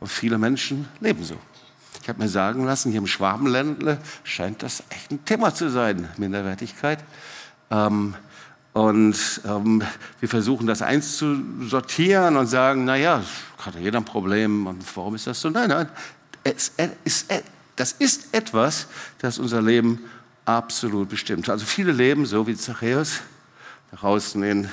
und 0.00 0.08
viele 0.08 0.38
Menschen 0.38 0.88
leben 1.00 1.22
so. 1.22 1.36
Ich 2.02 2.08
habe 2.08 2.20
mir 2.20 2.28
sagen 2.28 2.64
lassen, 2.64 2.90
hier 2.90 2.98
im 2.98 3.06
Schwabenländle 3.06 3.98
scheint 4.24 4.62
das 4.62 4.82
echt 4.88 5.12
ein 5.12 5.24
Thema 5.24 5.54
zu 5.54 5.70
sein, 5.70 6.08
Minderwertigkeit. 6.16 6.98
Ähm, 7.70 8.14
und 8.72 9.40
ähm, 9.44 9.82
wir 10.20 10.28
versuchen 10.28 10.66
das 10.66 10.80
einzusortieren 10.80 12.36
und 12.36 12.46
sagen, 12.46 12.84
naja, 12.84 13.22
hat 13.58 13.74
ja 13.74 13.80
jeder 13.80 13.98
ein 13.98 14.04
Problem 14.04 14.66
und 14.66 14.84
warum 14.96 15.14
ist 15.16 15.26
das 15.26 15.40
so? 15.40 15.50
Nein, 15.50 15.70
nein, 15.70 15.88
es, 16.44 16.72
es, 16.76 16.90
es, 17.04 17.26
das 17.74 17.92
ist 17.92 18.32
etwas, 18.32 18.86
das 19.18 19.38
unser 19.38 19.60
Leben 19.60 20.00
absolut 20.44 21.08
bestimmt. 21.08 21.48
Also 21.48 21.66
viele 21.66 21.92
leben 21.92 22.26
so 22.26 22.46
wie 22.46 22.54
Zachäus, 22.54 23.20
nach 23.92 24.04
außen 24.04 24.42
hin. 24.42 24.68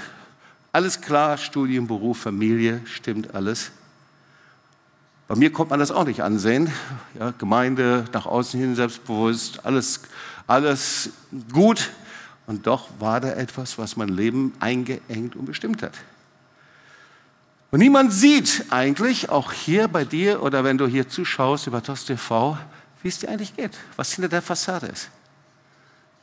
Alles 0.72 1.02
klar, 1.02 1.38
Studium, 1.38 1.88
Beruf, 1.88 2.20
Familie, 2.20 2.82
stimmt 2.86 3.34
alles. 3.34 3.72
Bei 5.28 5.36
mir 5.36 5.52
kommt 5.52 5.72
man 5.72 5.80
das 5.80 5.92
auch 5.92 6.06
nicht 6.06 6.22
ansehen. 6.22 6.72
Ja, 7.20 7.34
Gemeinde, 7.38 8.06
nach 8.14 8.26
außen 8.26 8.60
hin 8.60 8.76
selbstbewusst, 8.76 9.66
alles, 9.66 10.02
alles 10.46 11.10
gut. 11.52 11.90
Und 12.48 12.66
doch 12.66 12.90
war 13.00 13.20
da 13.20 13.34
etwas, 13.34 13.78
was 13.78 13.98
mein 13.98 14.10
Leben 14.10 14.54
eingeengt 14.60 15.36
und 15.36 15.46
bestimmt 15.46 15.84
hat. 15.84 15.94
Und 17.70 17.80
niemand 17.80 18.14
sieht 18.14 18.66
eigentlich, 18.70 19.30
auch 19.30 19.52
hier 19.52 19.90
bei 19.90 20.06
dir 20.06 20.42
oder 20.42 20.64
wenn 20.64 20.78
du 20.78 20.88
hier 20.88 21.10
zuschaust 21.10 21.68
über 21.68 21.84
TOS 21.84 22.06
TV, 22.06 22.58
wie 23.04 23.10
es 23.10 23.20
dir 23.20 23.30
eigentlich 23.30 23.56
geht, 23.56 23.78
was 23.98 24.14
hinter 24.14 24.30
der 24.30 24.42
Fassade 24.42 24.88
ist. 24.88 25.10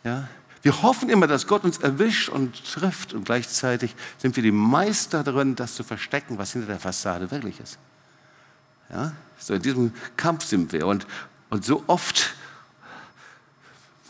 Ja? 0.03 0.27
Wir 0.63 0.83
hoffen 0.83 1.11
immer, 1.11 1.27
dass 1.27 1.47
Gott 1.47 1.63
uns 1.63 1.77
erwischt 1.77 2.31
und 2.31 2.65
trifft 2.65 3.13
und 3.13 3.27
gleichzeitig 3.27 3.95
sind 4.17 4.35
wir 4.35 4.43
die 4.43 4.51
Meister 4.51 5.23
darin, 5.23 5.55
das 5.55 5.75
zu 5.75 5.85
verstecken, 5.85 6.39
was 6.39 6.53
hinter 6.53 6.69
der 6.69 6.81
Fassade 6.81 7.31
wirklich 7.31 7.61
ist. 7.61 7.79
Ja? 8.89 9.13
So 9.39 9.53
in 9.53 9.61
diesem 9.61 9.93
Kampf 10.17 10.47
sind 10.47 10.73
wir 10.73 10.87
und, 10.87 11.07
und 11.51 11.67
so 11.67 11.85
oft 11.87 12.35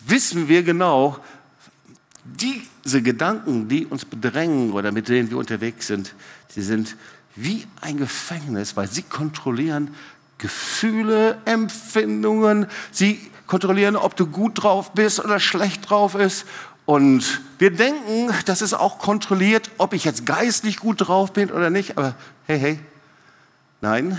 wissen 0.07 0.47
wir 0.47 0.63
genau, 0.63 1.19
diese 2.25 3.03
Gedanken, 3.03 3.69
die 3.69 3.87
uns 3.87 4.05
bedrängen 4.05 4.73
oder 4.73 4.93
mit 4.93 5.09
denen 5.09 5.31
wir 5.31 5.39
unterwegs 5.39 5.87
sind, 5.87 6.15
sie 6.49 6.63
sind 6.63 6.97
wie 7.37 7.67
ein 7.81 7.97
Gefängnis, 7.97 8.77
weil 8.77 8.89
sie 8.89 9.03
kontrollieren 9.03 9.91
Gefühle, 10.39 11.39
Empfindungen. 11.45 12.67
Sie 12.91 13.31
kontrollieren, 13.47 13.97
ob 13.97 14.17
du 14.17 14.27
gut 14.27 14.63
drauf 14.63 14.93
bist 14.93 15.25
oder 15.25 15.41
schlecht 15.41 15.89
drauf 15.89 16.15
bist. 16.15 16.45
Und 16.87 17.41
wir 17.59 17.71
denken, 17.71 18.31
das 18.45 18.61
ist 18.61 18.75
auch 18.75 18.99
kontrolliert, 18.99 19.71
ob 19.79 19.95
ich 19.95 20.05
jetzt 20.05 20.27
geistlich 20.27 20.79
gut 20.79 21.09
drauf 21.09 21.33
bin 21.33 21.51
oder 21.51 21.71
nicht. 21.71 21.97
Aber 21.97 22.15
hey, 22.47 22.59
hey, 22.59 22.79
nein. 23.81 24.19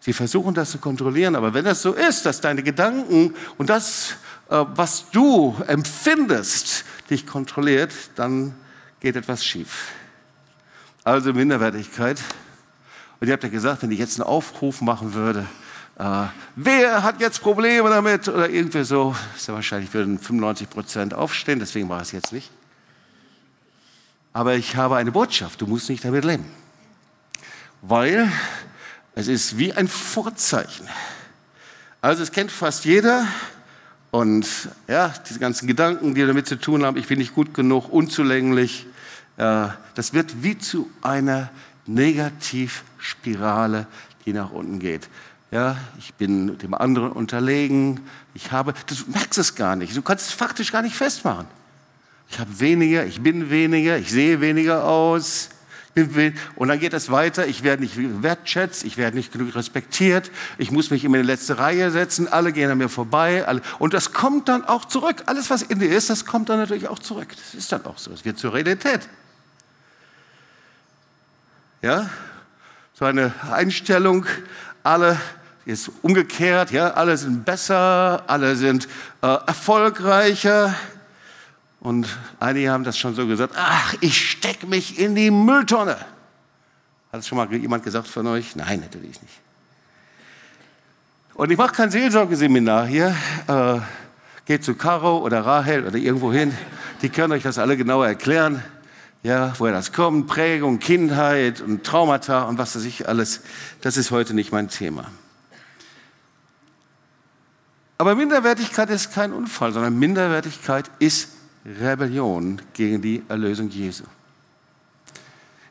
Sie 0.00 0.12
versuchen 0.12 0.54
das 0.54 0.70
zu 0.70 0.78
kontrollieren. 0.78 1.34
Aber 1.34 1.52
wenn 1.52 1.64
das 1.64 1.82
so 1.82 1.92
ist, 1.92 2.24
dass 2.26 2.40
deine 2.40 2.62
Gedanken 2.62 3.34
und 3.58 3.68
das, 3.68 4.14
äh, 4.48 4.64
was 4.74 5.10
du 5.10 5.56
empfindest, 5.66 6.84
dich 7.10 7.26
kontrolliert, 7.26 7.92
dann 8.16 8.54
geht 9.00 9.16
etwas 9.16 9.44
schief. 9.44 9.92
Also 11.04 11.32
Minderwertigkeit 11.32 12.20
und 13.20 13.28
ihr 13.28 13.32
habt 13.32 13.44
ja 13.44 13.48
gesagt, 13.48 13.82
wenn 13.82 13.90
ich 13.90 13.98
jetzt 13.98 14.20
einen 14.20 14.28
Aufruf 14.28 14.80
machen 14.80 15.14
würde, 15.14 15.46
äh, 15.98 16.26
wer 16.56 17.02
hat 17.02 17.20
jetzt 17.20 17.40
Probleme 17.40 17.88
damit 17.88 18.28
oder 18.28 18.50
irgendwie 18.50 18.84
so, 18.84 19.16
ist 19.34 19.48
ja 19.48 19.54
wahrscheinlich 19.54 19.92
würden 19.94 20.18
95 20.18 20.68
Prozent 20.68 21.14
aufstehen, 21.14 21.58
deswegen 21.58 21.88
war 21.88 22.02
es 22.02 22.12
jetzt 22.12 22.32
nicht. 22.32 22.50
Aber 24.34 24.54
ich 24.54 24.76
habe 24.76 24.96
eine 24.96 25.12
Botschaft, 25.12 25.62
du 25.62 25.66
musst 25.66 25.88
nicht 25.88 26.04
damit 26.04 26.24
leben. 26.24 26.44
Weil 27.80 28.30
es 29.14 29.28
ist 29.28 29.56
wie 29.56 29.72
ein 29.72 29.88
Vorzeichen. 29.88 30.86
Also 32.02 32.22
es 32.22 32.30
kennt 32.32 32.52
fast 32.52 32.84
jeder 32.84 33.26
und 34.10 34.46
ja, 34.88 35.12
diese 35.28 35.38
ganzen 35.38 35.66
Gedanken, 35.66 36.14
die 36.14 36.26
damit 36.26 36.46
zu 36.46 36.56
tun 36.56 36.84
haben, 36.84 36.96
ich 36.96 37.06
bin 37.06 37.18
nicht 37.18 37.34
gut 37.34 37.54
genug, 37.54 37.90
unzulänglich, 37.90 38.86
äh, 39.36 39.68
das 39.94 40.14
wird 40.14 40.42
wie 40.42 40.58
zu 40.58 40.90
einer 41.02 41.50
Negativspirale, 41.86 43.86
die 44.24 44.32
nach 44.32 44.50
unten 44.50 44.78
geht. 44.78 45.08
Ja, 45.50 45.76
ich 45.98 46.14
bin 46.14 46.58
dem 46.58 46.74
anderen 46.74 47.12
unterlegen. 47.12 48.00
Ich 48.34 48.50
habe, 48.50 48.74
du 48.86 48.94
merkst 49.12 49.38
es 49.38 49.54
gar 49.54 49.76
nicht. 49.76 49.96
Du 49.96 50.02
kannst 50.02 50.28
es 50.28 50.32
faktisch 50.32 50.72
gar 50.72 50.82
nicht 50.82 50.96
festmachen. 50.96 51.46
Ich 52.28 52.40
habe 52.40 52.58
weniger, 52.58 53.06
ich 53.06 53.20
bin 53.20 53.50
weniger, 53.50 53.96
ich 53.96 54.10
sehe 54.10 54.40
weniger 54.40 54.84
aus. 54.84 55.50
Und 56.56 56.68
dann 56.68 56.78
geht 56.78 56.92
es 56.92 57.10
weiter. 57.10 57.46
Ich 57.46 57.62
werde 57.62 57.82
nicht 57.82 57.94
wertschätzt, 57.96 58.84
ich 58.84 58.98
werde 58.98 59.16
nicht 59.16 59.32
genug 59.32 59.54
respektiert. 59.54 60.30
Ich 60.58 60.70
muss 60.70 60.90
mich 60.90 61.04
immer 61.04 61.16
in 61.16 61.22
die 61.22 61.26
letzte 61.26 61.58
Reihe 61.58 61.90
setzen. 61.90 62.28
Alle 62.28 62.52
gehen 62.52 62.70
an 62.70 62.76
mir 62.76 62.90
vorbei. 62.90 63.46
Und 63.78 63.94
das 63.94 64.12
kommt 64.12 64.48
dann 64.50 64.64
auch 64.64 64.84
zurück. 64.84 65.22
Alles, 65.24 65.48
was 65.48 65.62
in 65.62 65.78
dir 65.78 65.88
ist, 65.88 66.10
das 66.10 66.26
kommt 66.26 66.50
dann 66.50 66.58
natürlich 66.58 66.88
auch 66.88 66.98
zurück. 66.98 67.28
Das 67.30 67.54
ist 67.54 67.72
dann 67.72 67.86
auch 67.86 67.96
so. 67.96 68.12
Es 68.12 68.26
wird 68.26 68.38
zur 68.38 68.52
Realität. 68.52 69.08
Ja? 71.80 72.10
So 72.92 73.06
eine 73.06 73.32
Einstellung, 73.50 74.26
alle 74.82 75.18
ist 75.64 75.90
umgekehrt, 76.02 76.72
ja? 76.72 76.90
alle 76.90 77.16
sind 77.16 77.44
besser, 77.44 78.24
alle 78.26 78.54
sind 78.56 78.86
äh, 79.22 79.28
erfolgreicher. 79.46 80.74
Und 81.86 82.18
einige 82.40 82.72
haben 82.72 82.82
das 82.82 82.98
schon 82.98 83.14
so 83.14 83.28
gesagt, 83.28 83.54
ach, 83.56 83.94
ich 84.00 84.30
stecke 84.30 84.66
mich 84.66 84.98
in 84.98 85.14
die 85.14 85.30
Mülltonne. 85.30 85.96
Hat 87.12 87.20
es 87.20 87.28
schon 87.28 87.38
mal 87.38 87.54
jemand 87.54 87.84
gesagt 87.84 88.08
von 88.08 88.26
euch? 88.26 88.56
Nein, 88.56 88.80
natürlich 88.80 89.22
nicht. 89.22 89.34
Und 91.34 91.52
ich 91.52 91.56
mache 91.56 91.72
kein 91.72 91.92
Seelsorgeseminar 91.92 92.88
hier. 92.88 93.14
Äh, 93.46 93.78
geht 94.46 94.64
zu 94.64 94.74
Caro 94.74 95.18
oder 95.18 95.46
Rahel 95.46 95.86
oder 95.86 95.94
irgendwo 95.94 96.32
hin. 96.32 96.52
Die 97.02 97.08
können 97.08 97.32
euch 97.32 97.44
das 97.44 97.56
alle 97.56 97.76
genauer 97.76 98.08
erklären 98.08 98.64
ja, 99.22 99.52
woher 99.58 99.72
das 99.72 99.92
kommt, 99.92 100.26
Prägung, 100.26 100.78
Kindheit 100.78 101.60
und 101.60 101.84
Traumata 101.84 102.44
und 102.44 102.58
was 102.58 102.76
weiß 102.76 102.84
ich 102.84 103.08
alles, 103.08 103.42
das 103.80 103.96
ist 103.96 104.10
heute 104.10 104.34
nicht 104.34 104.52
mein 104.52 104.68
Thema. 104.68 105.06
Aber 107.98 108.14
Minderwertigkeit 108.14 108.90
ist 108.90 109.12
kein 109.12 109.32
Unfall, 109.32 109.72
sondern 109.72 109.98
Minderwertigkeit 109.98 110.90
ist 110.98 111.35
Rebellion 111.66 112.62
gegen 112.72 113.02
die 113.02 113.22
Erlösung 113.28 113.68
Jesu. 113.68 114.04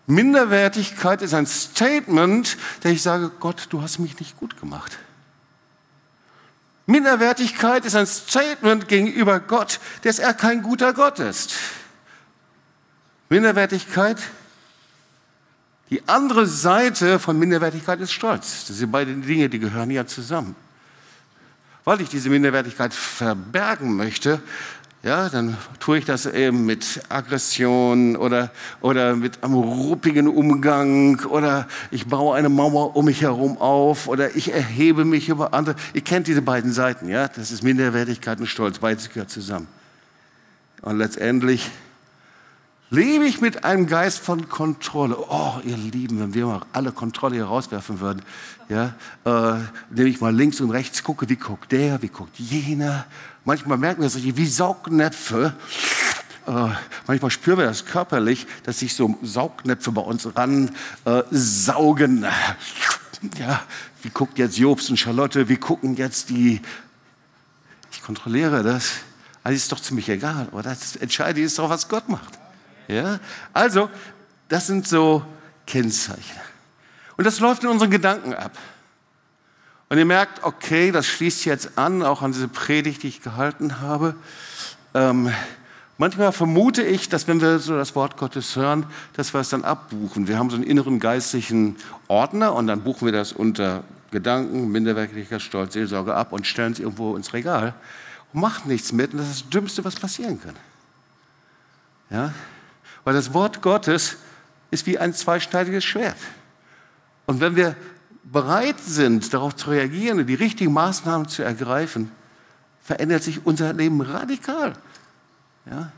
Minderwertigkeit 0.07 1.21
ist 1.21 1.33
ein 1.33 1.47
Statement, 1.47 2.57
der 2.83 2.91
ich 2.91 3.01
sage, 3.01 3.31
Gott, 3.39 3.67
du 3.69 3.81
hast 3.81 3.99
mich 3.99 4.19
nicht 4.19 4.37
gut 4.37 4.59
gemacht. 4.59 4.99
Minderwertigkeit 6.85 7.85
ist 7.85 7.95
ein 7.95 8.05
Statement 8.05 8.87
gegenüber 8.87 9.39
Gott, 9.39 9.79
dass 10.03 10.19
er 10.19 10.33
kein 10.33 10.61
guter 10.61 10.93
Gott 10.93 11.19
ist. 11.19 11.55
Minderwertigkeit 13.29 14.19
Die 15.89 16.07
andere 16.07 16.47
Seite 16.47 17.19
von 17.19 17.37
Minderwertigkeit 17.37 17.99
ist 17.99 18.11
Stolz. 18.11 18.65
Das 18.67 18.77
sind 18.77 18.91
beide 18.91 19.13
Dinge, 19.13 19.49
die 19.49 19.59
gehören 19.59 19.91
ja 19.91 20.05
zusammen. 20.05 20.55
Weil 21.83 22.01
ich 22.01 22.09
diese 22.09 22.29
Minderwertigkeit 22.29 22.93
verbergen 22.93 23.95
möchte, 23.95 24.41
ja, 25.05 25.29
dann 25.29 25.55
tue 25.79 25.99
ich 25.99 26.05
das 26.05 26.25
eben 26.25 26.65
mit 26.65 27.03
Aggression 27.09 28.15
oder, 28.15 28.49
oder 28.81 29.15
mit 29.15 29.43
einem 29.43 29.53
ruppigen 29.53 30.27
Umgang 30.27 31.23
oder 31.25 31.67
ich 31.91 32.07
baue 32.07 32.35
eine 32.35 32.49
Mauer 32.49 32.95
um 32.95 33.05
mich 33.05 33.21
herum 33.21 33.59
auf 33.59 34.07
oder 34.07 34.35
ich 34.35 34.51
erhebe 34.51 35.05
mich 35.05 35.29
über 35.29 35.53
andere. 35.53 35.75
Ihr 35.93 36.01
kennt 36.01 36.25
diese 36.25 36.41
beiden 36.41 36.73
Seiten, 36.73 37.07
ja? 37.07 37.27
Das 37.27 37.51
ist 37.51 37.61
Minderwertigkeit 37.61 38.39
und 38.39 38.47
Stolz, 38.47 38.79
beides 38.79 39.09
gehört 39.09 39.29
zusammen. 39.29 39.67
Und 40.81 40.97
letztendlich 40.97 41.69
lebe 42.89 43.25
ich 43.25 43.41
mit 43.41 43.63
einem 43.63 43.85
Geist 43.85 44.17
von 44.17 44.49
Kontrolle. 44.49 45.17
Oh, 45.29 45.59
ihr 45.63 45.77
Lieben, 45.77 46.19
wenn 46.19 46.33
wir 46.33 46.47
mal 46.47 46.61
alle 46.73 46.91
Kontrolle 46.91 47.35
hier 47.35 47.45
rauswerfen 47.45 47.99
würden, 47.99 48.23
ja, 48.69 48.95
äh, 49.25 49.59
indem 49.91 50.07
ich 50.07 50.19
mal 50.19 50.35
links 50.35 50.59
und 50.61 50.71
rechts 50.71 51.03
gucke, 51.03 51.29
wie 51.29 51.35
guckt 51.35 51.71
der, 51.71 52.01
wie 52.01 52.07
guckt 52.07 52.39
jener, 52.39 53.05
Manchmal 53.45 53.77
merken 53.77 54.01
wir 54.01 54.07
es 54.07 54.21
wie 54.21 54.47
Saugnäpfe. 54.47 55.53
Äh, 56.47 56.69
manchmal 57.05 57.29
spüren 57.29 57.59
wir 57.59 57.65
das 57.65 57.85
körperlich, 57.85 58.47
dass 58.63 58.79
sich 58.79 58.95
so 58.95 59.17
Saugnäpfe 59.21 59.91
bei 59.91 60.01
uns 60.01 60.27
ran 60.35 60.71
äh, 61.05 61.21
saugen. 61.29 62.25
Ja, 63.39 63.63
wie 64.01 64.09
guckt 64.09 64.37
jetzt 64.39 64.57
Jobs 64.57 64.89
und 64.89 64.97
Charlotte? 64.97 65.47
Wie 65.47 65.57
gucken 65.57 65.95
jetzt 65.95 66.29
die? 66.29 66.59
Ich 67.91 68.01
kontrolliere 68.01 68.63
das. 68.63 68.93
Also 69.43 69.55
ist 69.55 69.71
doch 69.71 69.79
ziemlich 69.79 70.09
egal, 70.09 70.47
oder? 70.51 70.71
Das 70.71 70.95
Entscheidende 70.95 71.41
ist 71.41 71.59
doch, 71.59 71.69
was 71.69 71.87
Gott 71.87 72.09
macht. 72.09 72.39
Ja? 72.87 73.19
Also, 73.53 73.89
das 74.49 74.67
sind 74.67 74.87
so 74.87 75.23
Kennzeichen. 75.67 76.39
Und 77.15 77.25
das 77.25 77.39
läuft 77.39 77.63
in 77.63 77.69
unseren 77.69 77.91
Gedanken 77.91 78.33
ab. 78.33 78.57
Und 79.89 79.97
ihr 79.97 80.05
merkt, 80.05 80.43
okay, 80.43 80.91
das 80.91 81.05
schließt 81.05 81.45
jetzt 81.45 81.77
an, 81.77 82.01
auch 82.01 82.21
an 82.21 82.31
diese 82.31 82.47
Predigt, 82.47 83.03
die 83.03 83.07
ich 83.07 83.21
gehalten 83.21 83.81
habe. 83.81 84.15
Ähm, 84.95 85.31
manchmal 85.97 86.31
vermute 86.31 86.81
ich, 86.81 87.07
dass 87.07 87.27
wenn 87.27 87.39
wir 87.39 87.59
so 87.59 87.75
das 87.75 87.95
Wort 87.95 88.17
Gottes 88.17 88.55
hören, 88.55 88.85
dass 89.13 89.33
wir 89.33 89.41
es 89.41 89.49
dann 89.49 89.63
abbuchen. 89.63 90.27
Wir 90.27 90.39
haben 90.39 90.49
so 90.49 90.55
einen 90.55 90.65
inneren 90.65 90.99
geistlichen 90.99 91.75
Ordner 92.07 92.53
und 92.53 92.67
dann 92.67 92.81
buchen 92.81 93.05
wir 93.05 93.11
das 93.11 93.31
unter 93.31 93.83
Gedanken, 94.09 94.71
Minderwertigkeit, 94.71 95.41
Stolz, 95.41 95.73
Seelsorge 95.73 96.15
ab 96.15 96.31
und 96.31 96.47
stellen 96.47 96.73
es 96.73 96.79
irgendwo 96.79 97.15
ins 97.15 97.33
Regal 97.33 97.75
und 98.33 98.41
machen 98.41 98.69
nichts 98.69 98.91
mit. 98.91 99.13
Und 99.13 99.19
das 99.19 99.29
ist 99.29 99.41
das 99.41 99.49
Dümmste, 99.49 99.85
was 99.85 99.95
passieren 99.95 100.41
kann. 100.41 100.55
Ja? 102.09 102.33
Weil 103.03 103.13
das 103.13 103.33
Wort 103.33 103.61
Gottes 103.61 104.17
ist 104.71 104.87
wie 104.87 104.97
ein 104.97 105.13
zweischneidiges 105.13 105.83
Schwert. 105.83 106.17
Und 107.27 107.39
wenn 107.39 107.55
wir 107.55 107.75
bereit 108.31 108.79
sind, 108.79 109.33
darauf 109.33 109.55
zu 109.55 109.69
reagieren 109.69 110.25
die 110.25 110.33
richtigen 110.33 110.73
Maßnahmen 110.73 111.27
zu 111.27 111.43
ergreifen, 111.43 112.11
verändert 112.81 113.23
sich 113.23 113.45
unser 113.45 113.73
Leben 113.73 114.01
radikal. 114.01 114.73
Ja? 115.69 115.91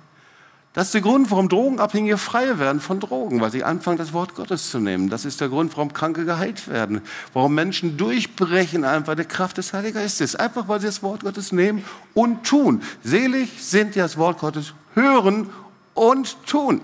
Das 0.77 0.89
ist 0.89 0.93
der 0.93 1.01
Grund, 1.01 1.31
warum 1.31 1.49
Drogenabhängige 1.49 2.19
frei 2.19 2.59
werden 2.59 2.79
von 2.79 2.99
Drogen, 2.99 3.41
weil 3.41 3.51
sie 3.51 3.63
anfangen, 3.63 3.97
das 3.97 4.13
Wort 4.13 4.35
Gottes 4.35 4.69
zu 4.69 4.79
nehmen. 4.79 5.09
Das 5.09 5.25
ist 5.25 5.41
der 5.41 5.49
Grund, 5.49 5.75
warum 5.75 5.91
Kranke 5.91 6.23
geheilt 6.23 6.67
werden, 6.67 7.01
warum 7.33 7.55
Menschen 7.55 7.97
durchbrechen 7.97 8.83
einfach 8.83 9.15
der 9.15 9.25
Kraft 9.25 9.57
des 9.57 9.73
Heiligen 9.73 9.95
Geistes. 9.95 10.35
Einfach, 10.35 10.67
weil 10.67 10.79
sie 10.79 10.85
das 10.85 11.01
Wort 11.01 11.21
Gottes 11.21 11.51
nehmen 11.51 11.83
und 12.13 12.45
tun. 12.45 12.83
Selig 13.03 13.49
sind 13.59 13.95
die 13.95 13.99
das 13.99 14.17
Wort 14.17 14.37
Gottes 14.37 14.75
hören 14.93 15.49
und 15.95 16.37
tun. 16.45 16.81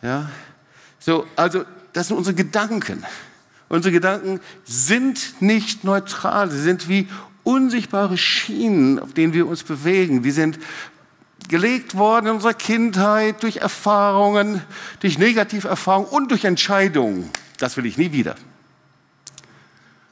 Ja? 0.00 0.30
So, 1.00 1.26
also, 1.34 1.64
das 1.92 2.06
sind 2.06 2.16
unsere 2.16 2.36
Gedanken. 2.36 3.04
Unsere 3.68 3.92
Gedanken 3.92 4.40
sind 4.64 5.40
nicht 5.40 5.84
neutral, 5.84 6.50
sie 6.50 6.60
sind 6.60 6.88
wie 6.88 7.08
unsichtbare 7.44 8.16
Schienen, 8.16 8.98
auf 8.98 9.12
denen 9.12 9.32
wir 9.32 9.46
uns 9.46 9.62
bewegen. 9.62 10.22
Die 10.22 10.30
sind 10.30 10.58
gelegt 11.48 11.96
worden 11.96 12.26
in 12.26 12.32
unserer 12.32 12.54
Kindheit 12.54 13.42
durch 13.42 13.58
Erfahrungen, 13.58 14.62
durch 15.00 15.18
Negativerfahrungen 15.18 16.08
und 16.10 16.30
durch 16.30 16.44
Entscheidungen. 16.44 17.30
Das 17.58 17.76
will 17.76 17.86
ich 17.86 17.96
nie 17.96 18.12
wieder. 18.12 18.36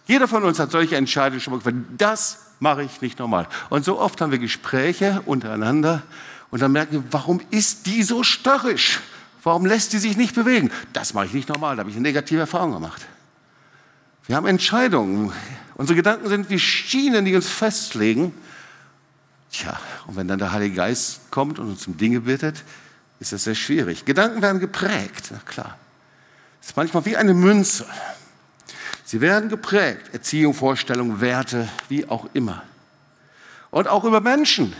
Jeder 0.06 0.28
von 0.28 0.44
uns 0.44 0.58
hat 0.58 0.70
solche 0.70 0.96
Entscheidungen 0.96 1.40
schon 1.40 1.52
mal 1.52 1.58
gefällt. 1.58 1.76
Das 1.98 2.38
mache 2.60 2.84
ich 2.84 3.00
nicht 3.00 3.18
normal. 3.18 3.48
Und 3.70 3.84
so 3.84 3.98
oft 3.98 4.20
haben 4.20 4.30
wir 4.30 4.38
Gespräche 4.38 5.22
untereinander 5.26 6.02
und 6.50 6.62
dann 6.62 6.72
merken 6.72 6.92
wir, 6.92 7.04
warum 7.10 7.40
ist 7.50 7.86
die 7.86 8.02
so 8.02 8.22
störrisch? 8.22 9.00
Warum 9.42 9.66
lässt 9.66 9.92
die 9.92 9.98
sich 9.98 10.16
nicht 10.16 10.34
bewegen? 10.34 10.70
Das 10.92 11.12
mache 11.12 11.26
ich 11.26 11.32
nicht 11.32 11.48
normal, 11.48 11.76
da 11.76 11.80
habe 11.80 11.90
ich 11.90 11.96
eine 11.96 12.02
negative 12.02 12.40
Erfahrung 12.40 12.72
gemacht. 12.72 13.06
Wir 14.26 14.36
haben 14.36 14.46
Entscheidungen. 14.46 15.32
Unsere 15.74 15.96
Gedanken 15.96 16.28
sind 16.28 16.50
wie 16.50 16.58
Schienen, 16.58 17.24
die 17.24 17.36
uns 17.36 17.48
festlegen. 17.48 18.34
Tja, 19.52 19.78
und 20.06 20.16
wenn 20.16 20.26
dann 20.26 20.38
der 20.38 20.52
Heilige 20.52 20.74
Geist 20.74 21.30
kommt 21.30 21.58
und 21.58 21.68
uns 21.68 21.86
um 21.86 21.96
Dinge 21.96 22.20
bittet, 22.20 22.64
ist 23.20 23.32
das 23.32 23.44
sehr 23.44 23.54
schwierig. 23.54 24.04
Gedanken 24.04 24.42
werden 24.42 24.60
geprägt, 24.60 25.28
na 25.30 25.38
klar. 25.46 25.78
Das 26.60 26.70
ist 26.70 26.76
manchmal 26.76 27.04
wie 27.04 27.16
eine 27.16 27.34
Münze. 27.34 27.86
Sie 29.04 29.20
werden 29.20 29.48
geprägt, 29.48 30.12
Erziehung, 30.12 30.52
Vorstellung, 30.52 31.20
Werte, 31.20 31.68
wie 31.88 32.08
auch 32.08 32.26
immer. 32.34 32.64
Und 33.70 33.86
auch 33.86 34.04
über 34.04 34.20
Menschen. 34.20 34.74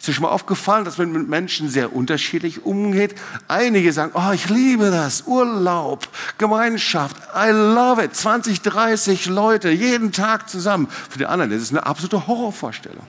Ist 0.00 0.08
dir 0.08 0.14
schon 0.14 0.22
mal 0.22 0.30
aufgefallen, 0.30 0.86
dass 0.86 0.96
man 0.96 1.12
mit 1.12 1.28
Menschen 1.28 1.68
sehr 1.68 1.94
unterschiedlich 1.94 2.64
umgeht? 2.64 3.14
Einige 3.48 3.92
sagen, 3.92 4.12
oh, 4.14 4.32
ich 4.32 4.48
liebe 4.48 4.90
das, 4.90 5.24
Urlaub, 5.26 6.08
Gemeinschaft, 6.38 7.16
I 7.36 7.50
love 7.50 8.02
it, 8.02 8.16
20, 8.16 8.62
30 8.62 9.26
Leute, 9.26 9.68
jeden 9.68 10.10
Tag 10.10 10.48
zusammen. 10.48 10.88
Für 10.88 11.18
die 11.18 11.26
anderen 11.26 11.52
ist 11.52 11.60
es 11.60 11.70
eine 11.70 11.84
absolute 11.84 12.26
Horrorvorstellung. 12.26 13.06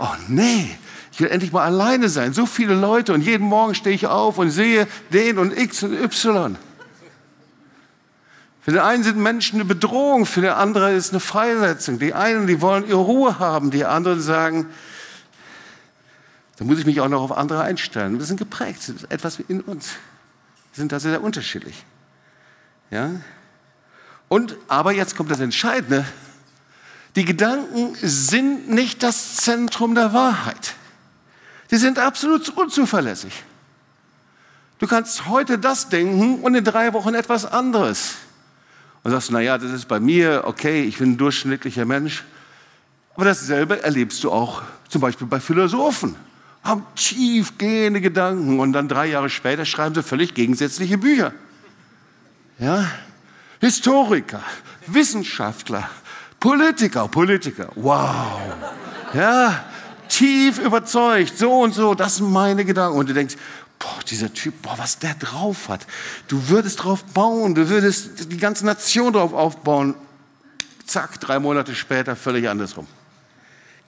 Oh 0.00 0.08
nee, 0.26 0.76
ich 1.12 1.20
will 1.20 1.28
endlich 1.28 1.52
mal 1.52 1.66
alleine 1.66 2.08
sein, 2.08 2.32
so 2.32 2.46
viele 2.46 2.74
Leute 2.74 3.14
und 3.14 3.20
jeden 3.20 3.46
Morgen 3.46 3.76
stehe 3.76 3.94
ich 3.94 4.08
auf 4.08 4.38
und 4.38 4.50
sehe 4.50 4.88
den 5.12 5.38
und 5.38 5.56
X 5.56 5.84
und 5.84 5.92
Y. 5.92 6.56
Für 8.62 8.72
den 8.72 8.80
einen 8.80 9.04
sind 9.04 9.18
Menschen 9.18 9.60
eine 9.60 9.64
Bedrohung, 9.66 10.26
für 10.26 10.40
den 10.40 10.50
anderen 10.50 10.96
ist 10.96 11.12
eine 11.12 11.20
Freisetzung. 11.20 12.00
Die 12.00 12.12
einen, 12.12 12.48
die 12.48 12.60
wollen 12.60 12.88
ihre 12.88 12.98
Ruhe 12.98 13.38
haben, 13.38 13.70
die 13.70 13.84
anderen 13.84 14.20
sagen, 14.20 14.66
da 16.60 16.66
muss 16.66 16.78
ich 16.78 16.84
mich 16.84 17.00
auch 17.00 17.08
noch 17.08 17.22
auf 17.22 17.32
andere 17.32 17.62
einstellen. 17.62 18.18
Wir 18.18 18.26
sind 18.26 18.36
geprägt, 18.36 18.86
ist 18.86 19.10
etwas 19.10 19.38
in 19.48 19.62
uns. 19.62 19.92
Wir 20.74 20.82
sind 20.82 20.92
da 20.92 21.00
sehr 21.00 21.22
unterschiedlich. 21.22 21.86
Ja? 22.90 23.12
Und, 24.28 24.58
aber 24.68 24.92
jetzt 24.92 25.16
kommt 25.16 25.30
das 25.30 25.40
Entscheidende. 25.40 26.04
Die 27.16 27.24
Gedanken 27.24 27.96
sind 28.02 28.68
nicht 28.68 29.02
das 29.02 29.36
Zentrum 29.36 29.94
der 29.94 30.12
Wahrheit. 30.12 30.74
Die 31.70 31.78
sind 31.78 31.98
absolut 31.98 32.50
unzuverlässig. 32.50 33.42
Du 34.80 34.86
kannst 34.86 35.28
heute 35.28 35.58
das 35.58 35.88
denken 35.88 36.42
und 36.42 36.54
in 36.54 36.62
drei 36.62 36.92
Wochen 36.92 37.14
etwas 37.14 37.46
anderes. 37.46 38.16
Und 39.02 39.12
sagst, 39.12 39.30
naja, 39.30 39.56
das 39.56 39.72
ist 39.72 39.88
bei 39.88 39.98
mir, 39.98 40.42
okay, 40.44 40.82
ich 40.82 40.98
bin 40.98 41.12
ein 41.12 41.16
durchschnittlicher 41.16 41.86
Mensch. 41.86 42.22
Aber 43.14 43.24
dasselbe 43.24 43.82
erlebst 43.82 44.22
du 44.24 44.30
auch 44.30 44.60
zum 44.90 45.00
Beispiel 45.00 45.26
bei 45.26 45.40
Philosophen 45.40 46.16
haben 46.62 46.84
tiefgehende 46.94 48.00
Gedanken 48.00 48.60
und 48.60 48.72
dann 48.72 48.88
drei 48.88 49.06
Jahre 49.06 49.30
später 49.30 49.64
schreiben 49.64 49.94
sie 49.94 50.02
völlig 50.02 50.34
gegensätzliche 50.34 50.98
Bücher. 50.98 51.32
Ja? 52.58 52.90
Historiker, 53.60 54.42
Wissenschaftler, 54.86 55.88
Politiker, 56.38 57.08
Politiker, 57.08 57.70
wow. 57.76 58.40
Ja, 59.12 59.64
tief 60.08 60.58
überzeugt, 60.58 61.36
so 61.36 61.60
und 61.60 61.74
so, 61.74 61.94
das 61.94 62.16
sind 62.16 62.30
meine 62.30 62.64
Gedanken. 62.64 62.98
Und 62.98 63.08
du 63.08 63.14
denkst, 63.14 63.36
boah, 63.78 63.98
dieser 64.08 64.32
Typ, 64.32 64.62
boah, 64.62 64.78
was 64.78 64.98
der 64.98 65.14
drauf 65.14 65.68
hat. 65.68 65.86
Du 66.28 66.48
würdest 66.48 66.84
drauf 66.84 67.04
bauen, 67.04 67.54
du 67.54 67.68
würdest 67.68 68.30
die 68.30 68.36
ganze 68.36 68.64
Nation 68.66 69.12
drauf 69.12 69.32
aufbauen. 69.32 69.94
Zack, 70.86 71.20
drei 71.20 71.38
Monate 71.38 71.74
später 71.74 72.16
völlig 72.16 72.48
andersrum. 72.48 72.86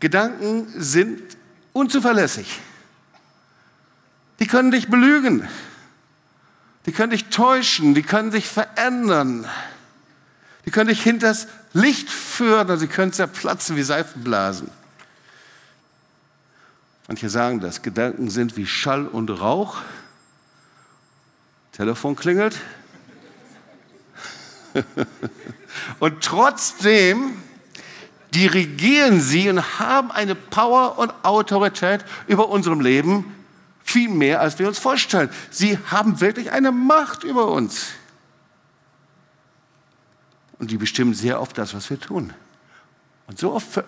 Gedanken 0.01 0.67
sind 0.77 1.21
unzuverlässig. 1.73 2.61
Die 4.39 4.47
können 4.47 4.71
dich 4.71 4.89
belügen. 4.89 5.49
Die 6.87 6.93
können 6.93 7.11
dich 7.11 7.27
täuschen. 7.27 7.95
Die 7.95 8.03
können 8.03 8.31
dich 8.31 8.49
verändern. 8.49 9.49
Die 10.67 10.71
können 10.71 10.89
dich 10.89 11.03
hinters 11.03 11.49
Licht 11.73 12.11
führen 12.11 12.71
und 12.71 12.79
sie 12.79 12.89
können 12.89 13.13
zerplatzen 13.13 13.77
wie 13.77 13.83
Seifenblasen. 13.83 14.71
Manche 17.09 17.29
sagen 17.29 17.61
das. 17.61 17.83
Gedanken 17.83 18.31
sind 18.31 18.57
wie 18.57 18.67
Schall 18.67 19.07
und 19.07 19.31
Rauch. 19.31 19.79
Telefon 21.73 22.17
klingelt. 22.17 22.57
und 26.01 26.23
trotzdem 26.23 27.43
dirigieren 28.35 29.21
sie 29.21 29.49
und 29.49 29.79
haben 29.79 30.11
eine 30.11 30.35
Power 30.35 30.99
und 30.99 31.13
Autorität 31.23 32.05
über 32.27 32.49
unserem 32.49 32.81
Leben 32.81 33.35
viel 33.85 34.09
mehr, 34.09 34.41
als 34.41 34.59
wir 34.59 34.69
uns 34.69 34.79
vorstellen. 34.79 35.31
Sie 35.51 35.79
haben 35.91 36.21
wirklich 36.21 36.53
eine 36.53 36.73
Macht 36.73 37.25
über 37.25 37.49
uns. 37.51 37.89
Und 40.59 40.71
die 40.71 40.77
bestimmen 40.77 41.15
sehr 41.15 41.41
oft 41.41 41.59
das, 41.59 41.75
was 41.75 41.91
wir 41.91 41.99
tun. 41.99 42.33
Und 43.27 43.39
so 43.39 43.53
oft 43.53 43.83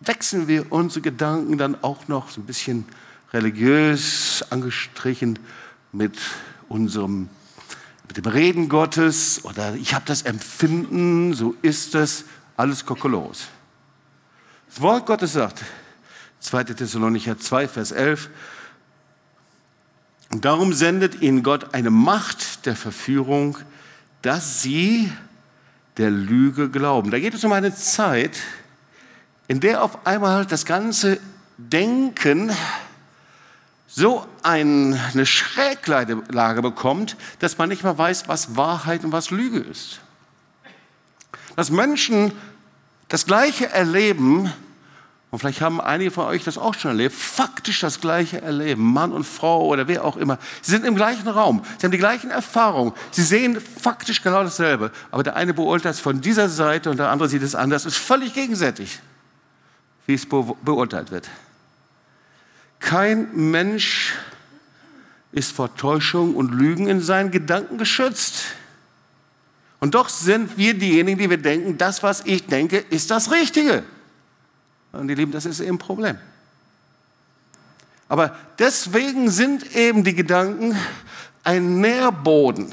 wechseln 0.00 0.48
wir 0.48 0.72
unsere 0.72 1.02
Gedanken 1.02 1.58
dann 1.58 1.82
auch 1.82 2.08
noch 2.08 2.30
so 2.30 2.40
ein 2.40 2.46
bisschen 2.46 2.86
religiös 3.32 4.44
angestrichen 4.50 5.38
mit 5.92 6.18
unserem 6.68 7.28
mit 8.06 8.16
dem 8.16 8.26
Reden 8.26 8.68
Gottes 8.68 9.44
oder 9.44 9.74
ich 9.74 9.92
habe 9.92 10.04
das 10.06 10.22
Empfinden, 10.22 11.34
so 11.34 11.56
ist 11.62 11.94
es, 11.94 12.24
alles 12.56 12.86
kokolos. 12.86 13.48
Wort 14.80 15.06
Gottes 15.06 15.32
sagt, 15.32 15.62
2. 16.40 16.64
Thessalonicher 16.64 17.38
2, 17.38 17.68
Vers 17.68 17.92
11, 17.92 18.30
und 20.30 20.44
darum 20.44 20.72
sendet 20.72 21.22
ihnen 21.22 21.42
Gott 21.42 21.72
eine 21.74 21.90
Macht 21.90 22.66
der 22.66 22.76
Verführung, 22.76 23.58
dass 24.22 24.62
sie 24.62 25.12
der 25.96 26.10
Lüge 26.10 26.68
glauben. 26.68 27.10
Da 27.10 27.18
geht 27.18 27.34
es 27.34 27.44
um 27.44 27.52
eine 27.52 27.74
Zeit, 27.74 28.36
in 29.48 29.60
der 29.60 29.82
auf 29.82 30.06
einmal 30.06 30.44
das 30.44 30.64
ganze 30.66 31.18
Denken 31.56 32.52
so 33.86 34.26
eine 34.42 35.24
Schräglage 35.24 36.60
bekommt, 36.60 37.16
dass 37.38 37.56
man 37.56 37.68
nicht 37.68 37.82
mehr 37.82 37.96
weiß, 37.96 38.28
was 38.28 38.56
Wahrheit 38.56 39.04
und 39.04 39.12
was 39.12 39.30
Lüge 39.30 39.60
ist. 39.60 40.00
Dass 41.54 41.70
Menschen 41.70 42.32
das 43.08 43.24
Gleiche 43.24 43.70
erleben, 43.70 44.52
und 45.36 45.40
vielleicht 45.40 45.60
haben 45.60 45.82
einige 45.82 46.10
von 46.10 46.24
euch 46.24 46.44
das 46.44 46.56
auch 46.56 46.72
schon 46.72 46.92
erlebt, 46.92 47.14
faktisch 47.14 47.80
das 47.80 48.00
Gleiche 48.00 48.40
erleben, 48.40 48.82
Mann 48.82 49.12
und 49.12 49.24
Frau 49.24 49.66
oder 49.66 49.86
wer 49.86 50.02
auch 50.02 50.16
immer. 50.16 50.38
Sie 50.62 50.70
sind 50.70 50.86
im 50.86 50.94
gleichen 50.96 51.28
Raum, 51.28 51.62
sie 51.76 51.84
haben 51.84 51.90
die 51.90 51.98
gleichen 51.98 52.30
Erfahrungen, 52.30 52.94
sie 53.10 53.22
sehen 53.22 53.60
faktisch 53.60 54.22
genau 54.22 54.42
dasselbe, 54.42 54.90
aber 55.10 55.24
der 55.24 55.36
eine 55.36 55.52
beurteilt 55.52 55.96
es 55.96 56.00
von 56.00 56.22
dieser 56.22 56.48
Seite 56.48 56.88
und 56.88 56.96
der 56.96 57.10
andere 57.10 57.28
sieht 57.28 57.42
es 57.42 57.54
anders. 57.54 57.84
Es 57.84 57.98
ist 57.98 58.02
völlig 58.02 58.32
gegenseitig, 58.32 58.98
wie 60.06 60.14
es 60.14 60.24
beurteilt 60.24 61.10
wird. 61.10 61.28
Kein 62.78 63.28
Mensch 63.34 64.14
ist 65.32 65.52
vor 65.52 65.76
Täuschung 65.76 66.34
und 66.34 66.54
Lügen 66.54 66.88
in 66.88 67.02
seinen 67.02 67.30
Gedanken 67.30 67.76
geschützt. 67.76 68.44
Und 69.80 69.94
doch 69.94 70.08
sind 70.08 70.56
wir 70.56 70.72
diejenigen, 70.72 71.18
die 71.18 71.28
wir 71.28 71.36
denken, 71.36 71.76
das, 71.76 72.02
was 72.02 72.24
ich 72.24 72.46
denke, 72.46 72.78
ist 72.78 73.10
das 73.10 73.30
Richtige. 73.30 73.84
Und 74.96 75.08
ihr 75.08 75.16
Lieben, 75.16 75.32
das 75.32 75.46
ist 75.46 75.60
eben 75.60 75.76
ein 75.76 75.78
Problem. 75.78 76.18
Aber 78.08 78.36
deswegen 78.58 79.30
sind 79.30 79.74
eben 79.74 80.04
die 80.04 80.14
Gedanken 80.14 80.76
ein 81.44 81.80
Nährboden 81.80 82.72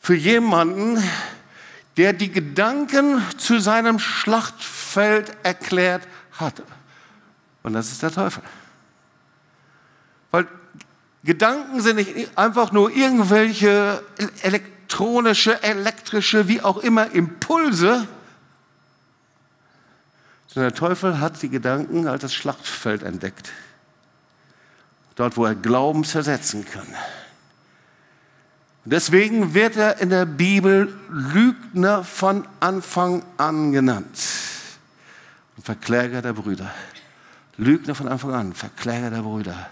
für 0.00 0.14
jemanden, 0.14 1.02
der 1.96 2.12
die 2.12 2.30
Gedanken 2.30 3.22
zu 3.36 3.60
seinem 3.60 3.98
Schlachtfeld 3.98 5.36
erklärt 5.42 6.06
hat. 6.32 6.62
Und 7.62 7.74
das 7.74 7.92
ist 7.92 8.02
der 8.02 8.10
Teufel. 8.10 8.42
Weil 10.30 10.46
Gedanken 11.22 11.80
sind 11.80 11.96
nicht 11.96 12.38
einfach 12.38 12.72
nur 12.72 12.90
irgendwelche 12.90 14.02
elektronische, 14.42 15.62
elektrische, 15.62 16.48
wie 16.48 16.62
auch 16.62 16.78
immer 16.78 17.10
Impulse, 17.10 18.08
sondern 20.52 20.72
der 20.72 20.78
Teufel 20.78 21.20
hat 21.20 21.40
die 21.42 21.48
Gedanken 21.48 22.08
als 22.08 22.22
das 22.22 22.34
Schlachtfeld 22.34 23.02
entdeckt. 23.02 23.52
Dort, 25.14 25.36
wo 25.36 25.44
er 25.44 25.54
Glauben 25.54 26.04
zersetzen 26.04 26.64
kann. 26.64 26.86
Und 28.84 28.92
deswegen 28.92 29.54
wird 29.54 29.76
er 29.76 29.98
in 30.00 30.10
der 30.10 30.26
Bibel 30.26 30.92
Lügner 31.10 32.02
von 32.02 32.46
Anfang 32.58 33.24
an 33.36 33.72
genannt. 33.72 34.18
Und 35.56 35.64
Verkläger 35.64 36.22
der 36.22 36.32
Brüder. 36.32 36.70
Lügner 37.56 37.94
von 37.94 38.08
Anfang 38.08 38.32
an, 38.32 38.54
Verkläger 38.54 39.10
der 39.10 39.22
Brüder. 39.22 39.68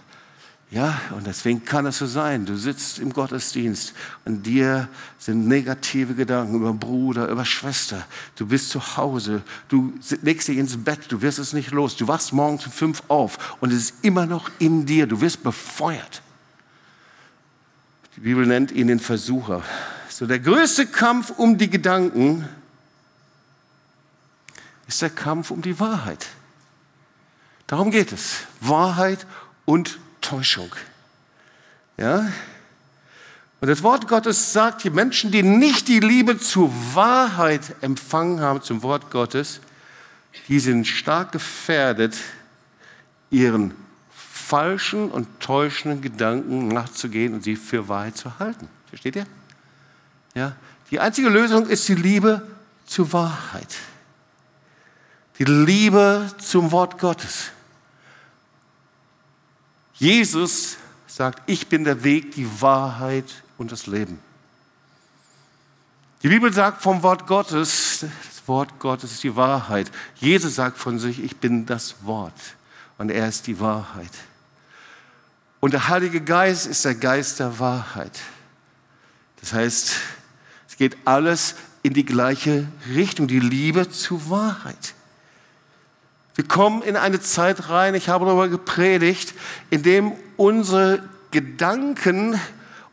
Ja, 0.70 1.00
und 1.12 1.26
deswegen 1.26 1.64
kann 1.64 1.86
es 1.86 1.96
so 1.96 2.06
sein. 2.06 2.44
Du 2.44 2.56
sitzt 2.56 2.98
im 2.98 3.12
Gottesdienst 3.14 3.94
und 4.26 4.42
dir 4.44 4.88
sind 5.18 5.48
negative 5.48 6.14
Gedanken 6.14 6.56
über 6.56 6.74
Bruder, 6.74 7.28
über 7.28 7.46
Schwester. 7.46 8.06
Du 8.36 8.46
bist 8.46 8.68
zu 8.68 8.96
Hause, 8.98 9.42
du 9.68 9.94
legst 10.20 10.48
dich 10.48 10.58
ins 10.58 10.76
Bett, 10.76 11.00
du 11.08 11.22
wirst 11.22 11.38
es 11.38 11.54
nicht 11.54 11.70
los. 11.70 11.96
Du 11.96 12.06
wachst 12.06 12.34
morgens 12.34 12.66
um 12.66 12.72
fünf 12.72 13.02
auf 13.08 13.56
und 13.62 13.72
es 13.72 13.78
ist 13.78 13.94
immer 14.04 14.26
noch 14.26 14.50
in 14.58 14.84
dir. 14.84 15.06
Du 15.06 15.22
wirst 15.22 15.42
befeuert. 15.42 16.20
Die 18.16 18.20
Bibel 18.20 18.46
nennt 18.46 18.70
ihn 18.70 18.88
den 18.88 19.00
Versucher. 19.00 19.62
So 20.10 20.26
der 20.26 20.38
größte 20.38 20.86
Kampf 20.86 21.30
um 21.30 21.56
die 21.56 21.70
Gedanken 21.70 22.46
ist 24.86 25.00
der 25.00 25.10
Kampf 25.10 25.50
um 25.50 25.62
die 25.62 25.80
Wahrheit. 25.80 26.26
Darum 27.66 27.90
geht 27.90 28.12
es. 28.12 28.40
Wahrheit 28.60 29.26
und 29.64 29.98
Täuschung. 30.28 30.70
Ja? 31.96 32.30
Und 33.60 33.68
das 33.68 33.82
Wort 33.82 34.06
Gottes 34.06 34.52
sagt, 34.52 34.84
die 34.84 34.90
Menschen, 34.90 35.30
die 35.30 35.42
nicht 35.42 35.88
die 35.88 36.00
Liebe 36.00 36.38
zur 36.38 36.70
Wahrheit 36.94 37.74
empfangen 37.80 38.40
haben, 38.40 38.62
zum 38.62 38.82
Wort 38.82 39.10
Gottes, 39.10 39.60
die 40.48 40.60
sind 40.60 40.86
stark 40.86 41.32
gefährdet, 41.32 42.14
ihren 43.30 43.74
falschen 44.10 45.10
und 45.10 45.40
täuschenden 45.40 46.02
Gedanken 46.02 46.68
nachzugehen 46.68 47.34
und 47.34 47.42
sie 47.42 47.56
für 47.56 47.88
Wahrheit 47.88 48.16
zu 48.16 48.38
halten. 48.38 48.68
Versteht 48.88 49.16
ihr? 49.16 49.26
Ja? 50.34 50.56
Die 50.90 51.00
einzige 51.00 51.28
Lösung 51.30 51.66
ist 51.66 51.88
die 51.88 51.94
Liebe 51.94 52.46
zur 52.86 53.12
Wahrheit. 53.12 53.76
Die 55.38 55.44
Liebe 55.44 56.30
zum 56.38 56.70
Wort 56.70 56.98
Gottes. 56.98 57.50
Jesus 59.98 60.76
sagt, 61.06 61.42
ich 61.46 61.68
bin 61.68 61.84
der 61.84 62.04
Weg, 62.04 62.32
die 62.32 62.48
Wahrheit 62.60 63.42
und 63.56 63.72
das 63.72 63.86
Leben. 63.86 64.20
Die 66.22 66.28
Bibel 66.28 66.52
sagt 66.52 66.82
vom 66.82 67.02
Wort 67.02 67.26
Gottes, 67.26 68.00
das 68.00 68.48
Wort 68.48 68.78
Gottes 68.78 69.12
ist 69.12 69.22
die 69.22 69.36
Wahrheit. 69.36 69.90
Jesus 70.16 70.56
sagt 70.56 70.78
von 70.78 70.98
sich, 70.98 71.22
ich 71.22 71.36
bin 71.36 71.66
das 71.66 71.96
Wort 72.02 72.34
und 72.96 73.10
er 73.10 73.28
ist 73.28 73.46
die 73.46 73.60
Wahrheit. 73.60 74.10
Und 75.60 75.72
der 75.72 75.88
Heilige 75.88 76.20
Geist 76.20 76.66
ist 76.66 76.84
der 76.84 76.94
Geist 76.94 77.40
der 77.40 77.58
Wahrheit. 77.58 78.18
Das 79.40 79.52
heißt, 79.52 79.96
es 80.68 80.76
geht 80.76 80.96
alles 81.04 81.56
in 81.82 81.94
die 81.94 82.04
gleiche 82.04 82.68
Richtung, 82.94 83.26
die 83.28 83.40
Liebe 83.40 83.88
zur 83.90 84.30
Wahrheit. 84.30 84.94
Wir 86.38 86.46
kommen 86.46 86.82
in 86.82 86.94
eine 86.94 87.20
Zeit 87.20 87.68
rein, 87.68 87.96
ich 87.96 88.08
habe 88.08 88.24
darüber 88.24 88.46
gepredigt, 88.46 89.34
in 89.70 89.82
dem 89.82 90.12
unsere 90.36 91.02
Gedanken 91.32 92.40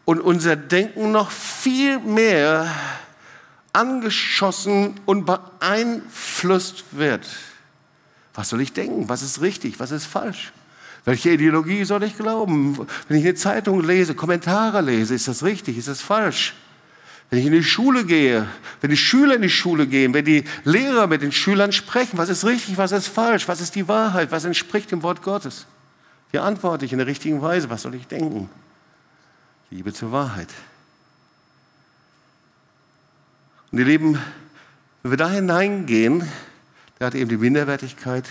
und 0.04 0.20
unser 0.20 0.56
Denken 0.56 1.12
noch 1.12 1.30
viel 1.30 2.00
mehr 2.00 2.74
angeschossen 3.72 5.00
und 5.06 5.28
beeinflusst 5.28 6.86
wird. 6.94 7.28
Was 8.34 8.50
soll 8.50 8.62
ich 8.62 8.74
denken? 8.74 9.10
Was 9.10 9.22
ist 9.22 9.40
richtig? 9.42 9.80
Was 9.80 9.92
ist 9.92 10.08
falsch? 10.08 10.52
Welche 11.04 11.30
Ideologie 11.30 11.86
soll 11.86 12.02
ich 12.02 12.18
glauben? 12.18 12.88
Wenn 13.08 13.20
ich 13.20 13.26
eine 13.26 13.36
Zeitung 13.36 13.84
lese, 13.84 14.16
Kommentare 14.16 14.82
lese, 14.82 15.14
ist 15.14 15.28
das 15.28 15.44
richtig? 15.44 15.78
Ist 15.78 15.88
das 15.88 16.02
falsch? 16.02 16.56
Wenn 17.30 17.40
ich 17.40 17.46
in 17.46 17.52
die 17.52 17.64
Schule 17.64 18.06
gehe, 18.06 18.48
wenn 18.82 18.90
die 18.90 18.98
Schüler 18.98 19.36
in 19.36 19.42
die 19.42 19.50
Schule 19.50 19.88
gehen, 19.88 20.14
wenn 20.14 20.26
die 20.26 20.44
Lehrer 20.64 21.08
mit 21.08 21.22
den 21.22 21.32
Schülern 21.32 21.72
sprechen, 21.72 22.18
was 22.18 22.30
ist 22.30 22.46
richtig, 22.46 22.78
was 22.78 22.92
ist 22.92 23.08
falsch, 23.08 23.48
was 23.48 23.62
ist 23.62 23.76
die 23.76 23.88
Wahrheit, 23.88 24.32
was 24.32 24.46
entspricht 24.46 24.92
dem 24.92 25.02
Wort 25.04 25.22
Gottes? 25.22 25.66
Wie 26.32 26.40
antworte 26.40 26.86
ich 26.86 26.92
in 26.92 26.98
der 27.00 27.08
richtigen 27.08 27.42
Weise? 27.42 27.70
Was 27.70 27.82
soll 27.82 27.96
ich 27.96 28.08
denken? 28.08 28.50
Liebe 29.72 29.94
zur 29.94 30.12
Wahrheit. 30.12 30.50
Und 33.72 33.80
ihr 33.80 33.86
Lieben, 33.86 34.20
wenn 35.02 35.12
wir 35.12 35.18
da 35.18 35.30
hineingehen, 35.30 36.30
da 37.00 37.08
hat 37.08 37.16
eben 37.16 37.30
die 37.30 37.38
Minderwertigkeit 37.38 38.30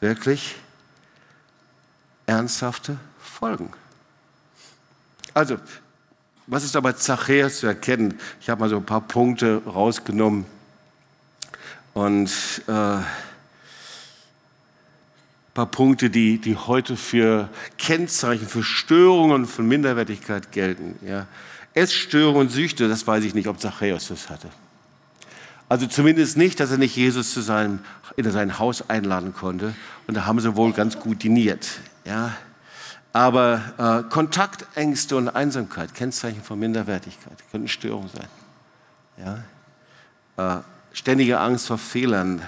wirklich 0.00 0.56
ernsthafte 2.26 2.98
Folgen. 3.20 3.72
Also, 5.34 5.58
was 6.46 6.64
ist 6.64 6.76
aber 6.76 6.96
Zachäus 6.96 7.60
zu 7.60 7.66
erkennen? 7.66 8.18
Ich 8.40 8.48
habe 8.48 8.60
mal 8.60 8.68
so 8.68 8.76
ein 8.76 8.86
paar 8.86 9.00
Punkte 9.00 9.62
rausgenommen. 9.66 10.46
Und 11.92 12.30
äh, 12.68 12.72
ein 12.72 13.04
paar 15.54 15.66
Punkte, 15.66 16.10
die, 16.10 16.38
die 16.38 16.56
heute 16.56 16.96
für 16.96 17.48
Kennzeichen, 17.78 18.46
für 18.46 18.62
Störungen 18.62 19.46
von 19.46 19.66
Minderwertigkeit 19.66 20.52
gelten. 20.52 20.98
Ja. 21.06 21.26
Essstörungen 21.74 22.42
und 22.42 22.50
Süchte, 22.50 22.88
das 22.88 23.06
weiß 23.06 23.24
ich 23.24 23.34
nicht, 23.34 23.48
ob 23.48 23.60
Zachäus 23.60 24.08
das 24.08 24.30
hatte. 24.30 24.48
Also 25.68 25.86
zumindest 25.86 26.36
nicht, 26.36 26.60
dass 26.60 26.70
er 26.70 26.78
nicht 26.78 26.94
Jesus 26.96 27.32
zu 27.32 27.40
seinem, 27.40 27.80
in 28.16 28.30
sein 28.30 28.58
Haus 28.58 28.88
einladen 28.88 29.34
konnte. 29.34 29.74
Und 30.06 30.14
da 30.16 30.26
haben 30.26 30.38
sie 30.38 30.54
wohl 30.54 30.72
ganz 30.72 30.98
gut 30.98 31.24
diniert. 31.24 31.80
Ja. 32.04 32.36
Aber 33.16 33.62
äh, 33.78 34.10
Kontaktängste 34.10 35.16
und 35.16 35.30
Einsamkeit, 35.30 35.94
Kennzeichen 35.94 36.42
von 36.42 36.58
Minderwertigkeit, 36.58 37.32
könnten 37.50 37.66
Störungen 37.66 38.10
sein. 38.10 38.28
Ja? 40.36 40.58
Äh, 40.58 40.62
ständige 40.92 41.40
Angst 41.40 41.66
vor 41.66 41.78
Fehlern, 41.78 42.42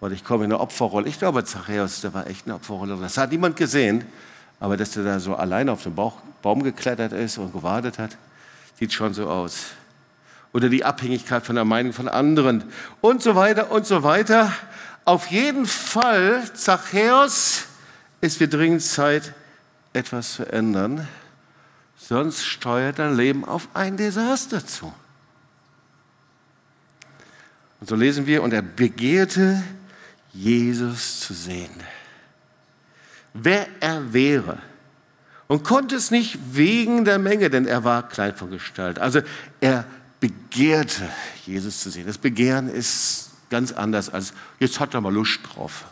weil 0.00 0.12
ich 0.12 0.22
komme 0.22 0.44
in 0.44 0.52
eine 0.52 0.60
Opferrolle. 0.60 1.08
Ich 1.08 1.18
glaube, 1.18 1.46
Zachäus, 1.46 2.02
der 2.02 2.12
war 2.12 2.26
echt 2.26 2.44
eine 2.44 2.56
Opferrolle. 2.56 2.94
Das 3.00 3.16
hat 3.16 3.30
niemand 3.30 3.56
gesehen, 3.56 4.04
aber 4.60 4.76
dass 4.76 4.94
er 4.98 5.04
da 5.04 5.18
so 5.18 5.34
alleine 5.34 5.72
auf 5.72 5.82
den 5.82 5.94
Bauch, 5.94 6.18
Baum 6.42 6.62
geklettert 6.62 7.14
ist 7.14 7.38
und 7.38 7.50
gewartet 7.54 7.98
hat, 7.98 8.18
sieht 8.78 8.92
schon 8.92 9.14
so 9.14 9.30
aus. 9.30 9.68
Oder 10.52 10.68
die 10.68 10.84
Abhängigkeit 10.84 11.46
von 11.46 11.54
der 11.54 11.64
Meinung 11.64 11.94
von 11.94 12.06
anderen 12.06 12.64
und 13.00 13.22
so 13.22 13.34
weiter 13.34 13.70
und 13.70 13.86
so 13.86 14.02
weiter. 14.02 14.52
Auf 15.06 15.28
jeden 15.28 15.64
Fall, 15.64 16.42
Zachäus, 16.52 17.64
es 18.20 18.38
wird 18.40 18.52
dringend 18.52 18.82
Zeit, 18.82 19.32
etwas 19.92 20.34
zu 20.34 20.50
ändern, 20.50 21.08
sonst 21.96 22.44
steuert 22.44 22.98
dein 22.98 23.16
Leben 23.16 23.44
auf 23.44 23.68
ein 23.74 23.96
Desaster 23.96 24.64
zu. 24.64 24.92
Und 27.80 27.88
so 27.88 27.96
lesen 27.96 28.26
wir, 28.26 28.42
und 28.42 28.52
er 28.52 28.62
begehrte, 28.62 29.62
Jesus 30.32 31.20
zu 31.20 31.34
sehen. 31.34 31.70
Wer 33.32 33.66
er 33.80 34.12
wäre. 34.12 34.58
Und 35.48 35.64
konnte 35.64 35.96
es 35.96 36.10
nicht 36.10 36.38
wegen 36.52 37.04
der 37.04 37.18
Menge, 37.18 37.50
denn 37.50 37.66
er 37.66 37.82
war 37.82 38.08
klein 38.08 38.36
von 38.36 38.50
Gestalt. 38.50 38.98
Also 38.98 39.20
er 39.60 39.84
begehrte, 40.20 41.08
Jesus 41.46 41.80
zu 41.80 41.90
sehen. 41.90 42.06
Das 42.06 42.18
Begehren 42.18 42.68
ist 42.68 43.30
ganz 43.48 43.72
anders 43.72 44.10
als, 44.10 44.32
jetzt 44.60 44.78
hat 44.78 44.94
er 44.94 45.00
mal 45.00 45.12
Lust 45.12 45.40
drauf. 45.42 45.86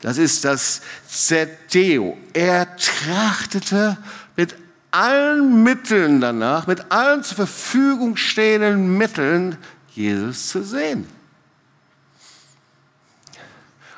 Das 0.00 0.16
ist 0.16 0.44
das 0.44 0.80
Zeteo. 1.08 2.16
Er 2.32 2.76
trachtete 2.76 3.98
mit 4.36 4.54
allen 4.90 5.62
Mitteln 5.62 6.20
danach, 6.20 6.66
mit 6.66 6.90
allen 6.90 7.22
zur 7.22 7.36
Verfügung 7.36 8.16
stehenden 8.16 8.96
Mitteln, 8.96 9.56
Jesus 9.94 10.48
zu 10.48 10.64
sehen. 10.64 11.06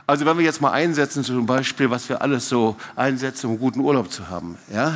Also 0.06 0.26
wenn 0.26 0.36
wir 0.36 0.44
jetzt 0.44 0.60
mal 0.60 0.72
einsetzen, 0.72 1.22
zum 1.22 1.46
Beispiel, 1.46 1.88
was 1.88 2.08
wir 2.08 2.20
alles 2.20 2.48
so 2.48 2.76
einsetzen, 2.96 3.50
um 3.50 3.58
guten 3.58 3.80
Urlaub 3.80 4.10
zu 4.10 4.28
haben, 4.28 4.58
ja, 4.72 4.94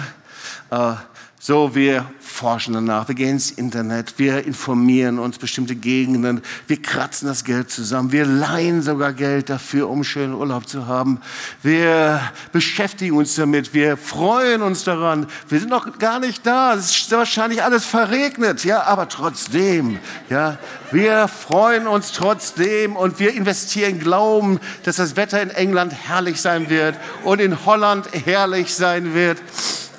äh, 0.71 0.97
so, 1.46 1.76
wir 1.76 2.11
forschen 2.18 2.74
danach, 2.74 3.06
wir 3.06 3.14
gehen 3.14 3.28
ins 3.28 3.52
Internet, 3.52 4.14
wir 4.16 4.44
informieren 4.44 5.20
uns 5.20 5.38
bestimmte 5.38 5.76
Gegenden, 5.76 6.42
wir 6.66 6.82
kratzen 6.82 7.28
das 7.28 7.44
Geld 7.44 7.70
zusammen, 7.70 8.11
wir 8.11 8.26
leihen 8.26 8.82
sogar 8.82 9.12
Geld 9.12 9.48
dafür, 9.48 9.88
um 9.88 10.02
schönen 10.02 10.35
Urlaub 10.35 10.68
zu 10.68 10.88
haben. 10.88 11.20
Wir 11.62 12.20
beschäftigen 12.50 13.16
uns 13.16 13.37
damit, 13.37 13.74
wir 13.74 13.96
freuen 13.96 14.61
uns 14.61 14.82
daran. 14.82 15.28
Wir 15.48 15.61
sind 15.61 15.70
noch 15.70 16.00
gar 16.00 16.18
nicht 16.18 16.44
da, 16.44 16.74
es 16.74 16.90
ist 16.90 17.12
wahrscheinlich 17.12 17.62
alles 17.62 17.85
verregnet, 17.85 18.64
ja, 18.64 18.82
aber 18.82 19.09
trotzdem, 19.09 20.00
ja, 20.28 20.59
wir 20.90 21.28
freuen 21.28 21.87
uns 21.87 22.11
trotzdem 22.11 22.96
und 22.96 23.20
wir 23.20 23.32
investieren 23.32 24.00
Glauben, 24.00 24.59
dass 24.82 24.96
das 24.96 25.14
Wetter 25.14 25.40
in 25.40 25.50
England 25.50 25.92
herrlich 25.92 26.40
sein 26.40 26.68
wird 26.70 26.96
und 27.22 27.40
in 27.40 27.64
Holland 27.64 28.09
herrlich 28.24 28.74
sein 28.74 29.14
wird 29.14 29.38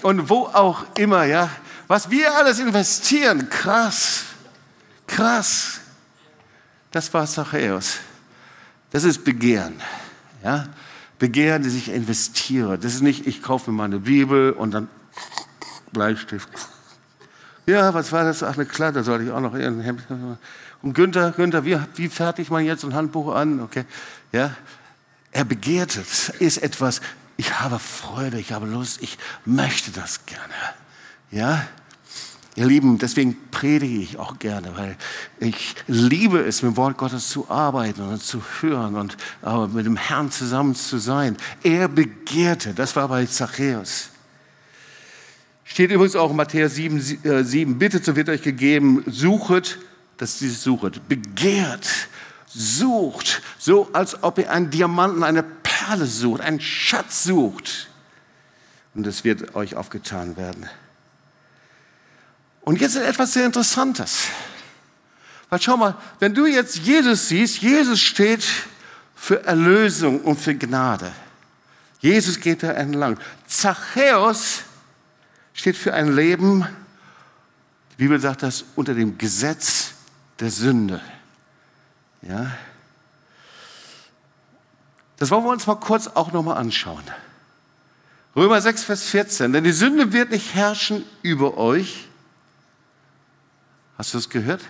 und 0.03 0.29
wo 0.29 0.45
auch 0.45 0.85
immer, 0.97 1.23
ja. 1.25 1.49
Was 1.87 2.09
wir 2.09 2.35
alles 2.35 2.59
investieren, 2.59 3.49
krass, 3.49 4.23
krass. 5.05 5.79
Das 6.91 7.13
war 7.13 7.25
Zachäus. 7.25 7.97
Das 8.91 9.03
ist 9.03 9.23
Begehren, 9.23 9.81
ja. 10.43 10.67
Begehren, 11.19 11.63
dass 11.63 11.73
ich 11.73 11.89
investiere. 11.89 12.77
Das 12.77 12.93
ist 12.93 13.01
nicht, 13.01 13.25
ich 13.25 13.41
kaufe 13.41 13.71
mir 13.71 13.77
meine 13.77 13.99
Bibel 13.99 14.51
und 14.51 14.71
dann 14.71 14.87
Bleistift. 15.91 16.49
Ja, 17.65 17.93
was 17.93 18.11
war 18.11 18.23
das? 18.23 18.43
Ach, 18.43 18.53
eine 18.53 18.65
Kladde 18.65 19.03
sollte 19.03 19.25
ich 19.25 19.31
auch 19.31 19.41
noch. 19.41 19.53
Und 20.81 20.93
Günther, 20.93 21.31
Günther, 21.31 21.65
wie, 21.65 21.77
wie 21.95 22.07
fertigt 22.07 22.51
man 22.51 22.63
jetzt 22.63 22.83
ein 22.83 22.93
Handbuch 22.93 23.33
an? 23.33 23.61
Okay, 23.61 23.85
ja. 24.31 24.51
Er 25.31 25.43
begehrt 25.43 25.97
es, 25.97 26.29
ist 26.29 26.57
etwas, 26.59 27.01
ich 27.37 27.59
habe 27.59 27.79
Freude, 27.79 28.39
ich 28.39 28.51
habe 28.51 28.65
Lust, 28.65 29.01
ich 29.01 29.17
möchte 29.45 29.91
das 29.91 30.25
gerne. 30.25 30.53
Ja? 31.31 31.67
Ihr 32.55 32.65
Lieben, 32.65 32.97
deswegen 32.97 33.37
predige 33.51 33.99
ich 33.99 34.17
auch 34.17 34.39
gerne, 34.39 34.75
weil 34.75 34.97
ich 35.39 35.75
liebe 35.85 36.39
es, 36.39 36.63
mit 36.63 36.73
dem 36.73 36.77
Wort 36.77 36.97
Gottes 36.97 37.29
zu 37.29 37.47
arbeiten 37.51 38.01
und 38.01 38.21
zu 38.21 38.41
hören 38.61 38.95
und 38.95 39.15
aber 39.43 39.67
mit 39.67 39.85
dem 39.85 39.95
Herrn 39.95 40.31
zusammen 40.31 40.73
zu 40.73 40.97
sein. 40.97 41.37
Er 41.61 41.87
begehrte, 41.87 42.73
das 42.73 42.95
war 42.95 43.07
bei 43.09 43.27
Zachäus. 43.27 44.09
Steht 45.65 45.91
übrigens 45.91 46.15
auch 46.15 46.31
in 46.31 46.35
Matthäus 46.35 46.73
7, 46.73 46.99
7 46.99 47.71
äh, 47.71 47.75
bittet, 47.75 48.03
so 48.03 48.15
wird 48.15 48.29
euch 48.29 48.41
gegeben, 48.41 49.03
suchet, 49.05 49.77
das 50.17 50.31
ist 50.31 50.41
dieses 50.41 50.63
suchet, 50.63 51.07
begehrt, 51.07 51.87
sucht, 52.47 53.43
so 53.59 53.87
als 53.93 54.23
ob 54.23 54.39
ihr 54.39 54.49
einen 54.49 54.71
Diamanten, 54.71 55.23
eine 55.23 55.43
Perle 55.87 56.05
sucht, 56.05 56.41
einen 56.41 56.59
Schatz 56.59 57.23
sucht. 57.23 57.87
Und 58.93 59.07
es 59.07 59.23
wird 59.23 59.55
euch 59.55 59.75
aufgetan 59.75 60.35
werden. 60.35 60.67
Und 62.61 62.81
jetzt 62.81 62.97
etwas 62.97 63.33
sehr 63.33 63.45
Interessantes. 63.45 64.27
Weil 65.49 65.61
schau 65.61 65.77
mal, 65.77 65.95
wenn 66.19 66.33
du 66.33 66.45
jetzt 66.45 66.77
Jesus 66.79 67.29
siehst, 67.29 67.61
Jesus 67.61 68.01
steht 68.01 68.45
für 69.15 69.45
Erlösung 69.45 70.21
und 70.21 70.37
für 70.37 70.55
Gnade. 70.55 71.11
Jesus 71.99 72.39
geht 72.39 72.63
da 72.63 72.71
entlang. 72.71 73.17
Zachäus 73.47 74.63
steht 75.53 75.77
für 75.77 75.93
ein 75.93 76.13
Leben, 76.13 76.67
die 77.93 78.03
Bibel 78.03 78.19
sagt 78.19 78.43
das, 78.43 78.65
unter 78.75 78.93
dem 78.93 79.17
Gesetz 79.17 79.93
der 80.39 80.51
Sünde. 80.51 81.01
Ja? 82.21 82.51
Das 85.17 85.31
wollen 85.31 85.43
wir 85.43 85.51
uns 85.51 85.67
mal 85.67 85.75
kurz 85.75 86.07
auch 86.07 86.31
nochmal 86.31 86.57
anschauen. 86.57 87.03
Römer 88.35 88.61
6, 88.61 88.83
Vers 88.83 89.03
14. 89.03 89.51
Denn 89.51 89.63
die 89.63 89.71
Sünde 89.71 90.13
wird 90.13 90.31
nicht 90.31 90.53
herrschen 90.53 91.03
über 91.23 91.57
euch. 91.57 92.07
Hast 93.97 94.13
du 94.13 94.19
das 94.19 94.29
gehört? 94.29 94.61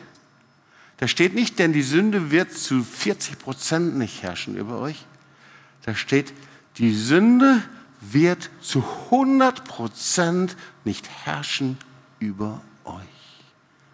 Da 0.97 1.07
steht 1.07 1.35
nicht, 1.35 1.59
denn 1.59 1.73
die 1.73 1.83
Sünde 1.83 2.31
wird 2.31 2.53
zu 2.53 2.83
40 2.83 3.37
Prozent 3.39 3.97
nicht 3.97 4.23
herrschen 4.23 4.55
über 4.55 4.79
euch. 4.79 5.05
Da 5.83 5.95
steht, 5.95 6.33
die 6.77 6.95
Sünde 6.95 7.61
wird 7.99 8.49
zu 8.61 8.83
100 9.11 9.65
Prozent 9.65 10.55
nicht 10.85 11.07
herrschen 11.25 11.77
über 12.19 12.61
euch. 12.85 12.95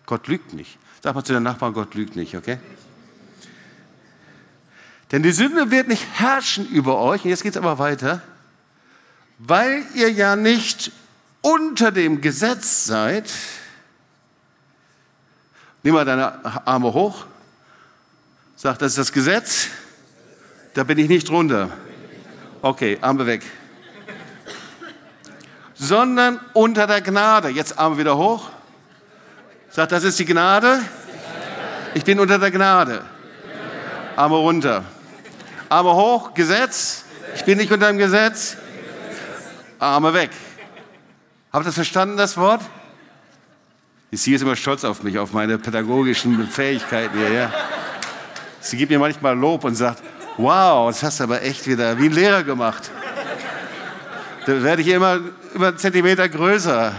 Gott 0.06 0.28
lügt 0.28 0.54
nicht. 0.54 0.78
Sag 1.02 1.16
mal 1.16 1.24
zu 1.24 1.34
den 1.34 1.44
Nachbarn, 1.44 1.74
Gott 1.74 1.96
lügt 1.96 2.16
nicht, 2.16 2.36
okay? 2.36 2.60
Denn 5.14 5.22
die 5.22 5.32
Sünde 5.32 5.70
wird 5.70 5.88
nicht 5.88 6.04
herrschen 6.14 6.68
über 6.68 6.98
euch. 6.98 7.24
Und 7.24 7.30
jetzt 7.30 7.44
geht 7.44 7.54
es 7.54 7.58
aber 7.58 7.78
weiter. 7.78 8.24
Weil 9.38 9.84
ihr 9.94 10.12
ja 10.12 10.36
nicht 10.36 10.92
unter 11.44 11.92
dem 11.92 12.20
Gesetz 12.20 12.86
seid. 12.86 13.32
Nimm 15.84 15.94
mal 15.94 16.04
deine 16.04 16.44
Arme 16.66 16.92
hoch. 16.92 17.28
Sag, 18.56 18.80
das 18.80 18.94
ist 18.94 18.98
das 18.98 19.12
Gesetz. 19.12 19.68
Da 20.74 20.84
bin 20.84 20.98
ich 20.98 21.08
nicht 21.08 21.30
drunter. 21.30 21.70
Okay, 22.64 22.98
Arme 23.00 23.28
weg. 23.28 23.44
Sondern 25.76 26.40
unter 26.54 26.88
der 26.88 27.02
Gnade. 27.02 27.50
Jetzt 27.50 27.78
Arme 27.78 28.00
wieder 28.00 28.18
hoch. 28.18 28.50
Sag, 29.70 29.90
das 29.90 30.06
ist 30.06 30.18
die 30.18 30.26
Gnade. 30.26 30.82
Ich 31.94 32.04
bin 32.04 32.20
unter 32.20 32.40
der 32.40 32.50
Gnade. 32.50 33.06
Arme 34.16 34.38
runter. 34.38 34.84
Arme 35.74 35.96
hoch, 35.96 36.36
Gesetz. 36.36 37.04
Ich 37.34 37.44
bin 37.46 37.58
nicht 37.58 37.72
unter 37.72 37.88
dem 37.88 37.98
Gesetz. 37.98 38.58
Arme 39.80 40.14
weg. 40.14 40.30
Habt 41.52 41.64
ihr 41.64 41.66
das 41.66 41.74
verstanden, 41.74 42.16
das 42.16 42.38
Wort? 42.38 42.62
Sie 44.12 44.36
ist 44.36 44.42
immer 44.42 44.56
stolz 44.56 44.84
auf 44.84 45.02
mich, 45.02 45.18
auf 45.18 45.34
meine 45.34 45.58
pädagogischen 45.58 46.48
Fähigkeiten 46.48 47.18
hier. 47.18 47.32
Ja. 47.32 47.54
Sie 48.62 48.78
gibt 48.78 48.92
mir 48.92 49.00
manchmal 49.00 49.36
Lob 49.36 49.64
und 49.64 49.74
sagt, 49.74 50.04
wow, 50.38 50.92
das 50.92 51.02
hast 51.02 51.20
du 51.20 51.24
aber 51.24 51.42
echt 51.42 51.66
wieder 51.66 51.98
wie 51.98 52.06
ein 52.06 52.12
Lehrer 52.12 52.44
gemacht. 52.44 52.92
Da 54.46 54.62
werde 54.62 54.84
ich 54.84 54.90
immer, 54.90 55.22
immer 55.56 55.70
einen 55.70 55.80
Zentimeter 55.80 56.30
größer. 56.30 56.94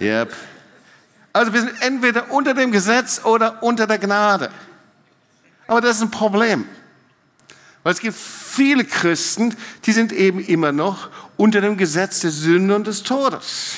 Yep. 0.00 0.32
Also 1.34 1.52
wir 1.52 1.60
sind 1.60 1.82
entweder 1.82 2.30
unter 2.30 2.54
dem 2.54 2.72
Gesetz 2.72 3.20
oder 3.22 3.62
unter 3.62 3.86
der 3.86 3.98
Gnade. 3.98 4.48
Aber 5.66 5.82
das 5.82 5.96
ist 5.96 6.02
ein 6.02 6.10
Problem. 6.10 6.66
Weil 7.82 7.92
es 7.92 8.00
gibt 8.00 8.16
viele 8.16 8.84
Christen, 8.84 9.56
die 9.84 9.92
sind 9.92 10.12
eben 10.12 10.40
immer 10.40 10.72
noch 10.72 11.10
unter 11.36 11.60
dem 11.60 11.76
Gesetz 11.76 12.20
der 12.20 12.30
Sünde 12.30 12.76
und 12.76 12.86
des 12.86 13.02
Todes. 13.02 13.74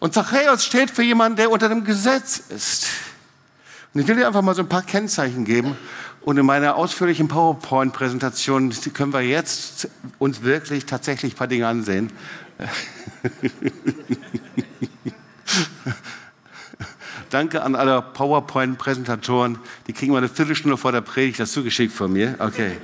Und 0.00 0.12
Zachäus 0.12 0.64
steht 0.64 0.90
für 0.90 1.02
jemanden, 1.02 1.36
der 1.36 1.50
unter 1.50 1.68
dem 1.68 1.84
Gesetz 1.84 2.42
ist. 2.50 2.86
Und 3.94 4.02
ich 4.02 4.06
will 4.06 4.16
dir 4.16 4.26
einfach 4.26 4.42
mal 4.42 4.54
so 4.54 4.62
ein 4.62 4.68
paar 4.68 4.82
Kennzeichen 4.82 5.44
geben, 5.44 5.76
Und 6.22 6.38
in 6.38 6.46
meiner 6.46 6.76
ausführlichen 6.76 7.28
PowerPoint-Präsentation 7.28 8.72
können 8.94 9.12
wir 9.12 9.20
jetzt 9.20 9.88
uns 10.18 10.42
wirklich 10.42 10.86
tatsächlich 10.86 11.34
ein 11.34 11.36
paar 11.36 11.48
Dinge 11.48 11.68
ansehen. 11.68 12.10
Danke 17.34 17.64
an 17.64 17.74
alle 17.74 18.00
PowerPoint-Präsentatoren. 18.00 19.58
Die 19.88 19.92
kriegen 19.92 20.12
mal 20.12 20.18
eine 20.18 20.28
Viertelstunde 20.28 20.76
vor 20.76 20.92
der 20.92 21.00
Predigt 21.00 21.40
das 21.40 21.50
zugeschickt 21.50 21.92
von 21.92 22.12
mir. 22.12 22.36
Okay. 22.38 22.78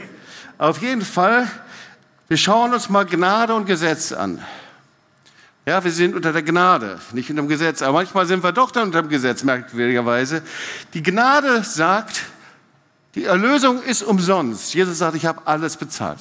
Auf 0.59 0.83
jeden 0.83 1.03
Fall, 1.03 1.49
wir 2.27 2.37
schauen 2.37 2.75
uns 2.75 2.89
mal 2.89 3.07
Gnade 3.07 3.55
und 3.55 3.67
Gesetz 3.67 4.11
an. 4.11 4.45
Ja, 5.67 5.85
wir 5.85 5.93
sind 5.93 6.17
unter 6.17 6.33
der 6.33 6.43
Gnade, 6.43 6.99
nicht 7.13 7.31
unter 7.31 7.43
dem 7.43 7.49
Gesetz. 7.49 7.81
Aber 7.81 7.93
manchmal 7.93 8.27
sind 8.27 8.43
wir 8.43 8.51
doch 8.51 8.73
dann 8.73 8.89
unter 8.89 9.03
dem 9.03 9.09
Gesetz, 9.09 9.45
merkwürdigerweise. 9.45 10.43
Die 10.95 11.03
Gnade 11.05 11.63
sagt, 11.63 12.23
die 13.15 13.27
Erlösung 13.27 13.81
ist 13.81 14.03
umsonst. 14.03 14.75
Jesus 14.75 14.99
sagt, 14.99 15.15
ich 15.15 15.27
habe 15.27 15.43
alles 15.45 15.77
bezahlt. 15.77 16.19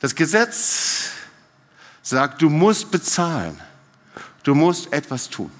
Das 0.00 0.16
Gesetz 0.16 1.10
sagt, 2.02 2.42
du 2.42 2.50
musst 2.50 2.90
bezahlen. 2.90 3.56
Du 4.42 4.56
musst 4.56 4.92
etwas 4.92 5.30
tun. 5.30 5.52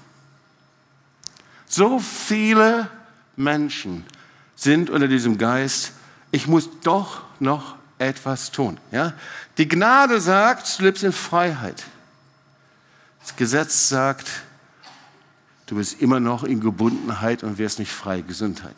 So 1.69 1.99
viele 1.99 2.89
Menschen 3.35 4.03
sind 4.55 4.89
unter 4.89 5.07
diesem 5.07 5.37
Geist, 5.37 5.93
ich 6.31 6.47
muss 6.47 6.67
doch 6.81 7.21
noch 7.39 7.75
etwas 7.99 8.51
tun. 8.51 8.79
Ja? 8.91 9.13
Die 9.59 9.67
Gnade 9.67 10.19
sagt, 10.19 10.79
du 10.79 10.83
lebst 10.83 11.03
in 11.03 11.13
Freiheit. 11.13 11.83
Das 13.21 13.35
Gesetz 13.35 13.87
sagt, 13.87 14.27
du 15.67 15.75
bist 15.75 16.01
immer 16.01 16.19
noch 16.19 16.43
in 16.43 16.59
Gebundenheit 16.59 17.43
und 17.43 17.59
wirst 17.59 17.77
nicht 17.77 17.91
frei. 17.91 18.21
Gesundheit. 18.21 18.75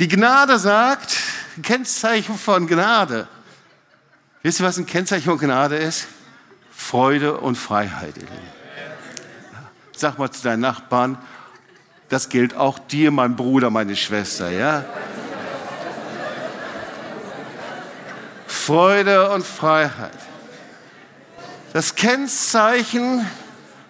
Die 0.00 0.08
Gnade 0.08 0.58
sagt, 0.58 1.16
Kennzeichen 1.62 2.36
von 2.36 2.66
Gnade. 2.66 3.28
Wisst 4.42 4.60
ihr, 4.60 4.66
was 4.66 4.78
ein 4.78 4.86
Kennzeichen 4.86 5.26
von 5.26 5.38
Gnade 5.38 5.76
ist? 5.76 6.08
Freude 6.72 7.38
und 7.38 7.54
Freiheit. 7.56 8.14
Sag 9.96 10.18
mal 10.18 10.30
zu 10.30 10.42
deinen 10.42 10.60
Nachbarn, 10.60 11.18
das 12.08 12.28
gilt 12.28 12.56
auch 12.56 12.78
dir, 12.78 13.10
mein 13.10 13.36
Bruder, 13.36 13.70
meine 13.70 13.96
Schwester, 13.96 14.50
ja? 14.50 14.84
Freude 18.46 19.30
und 19.30 19.44
Freiheit. 19.44 20.18
Das 21.72 21.94
Kennzeichen 21.94 23.26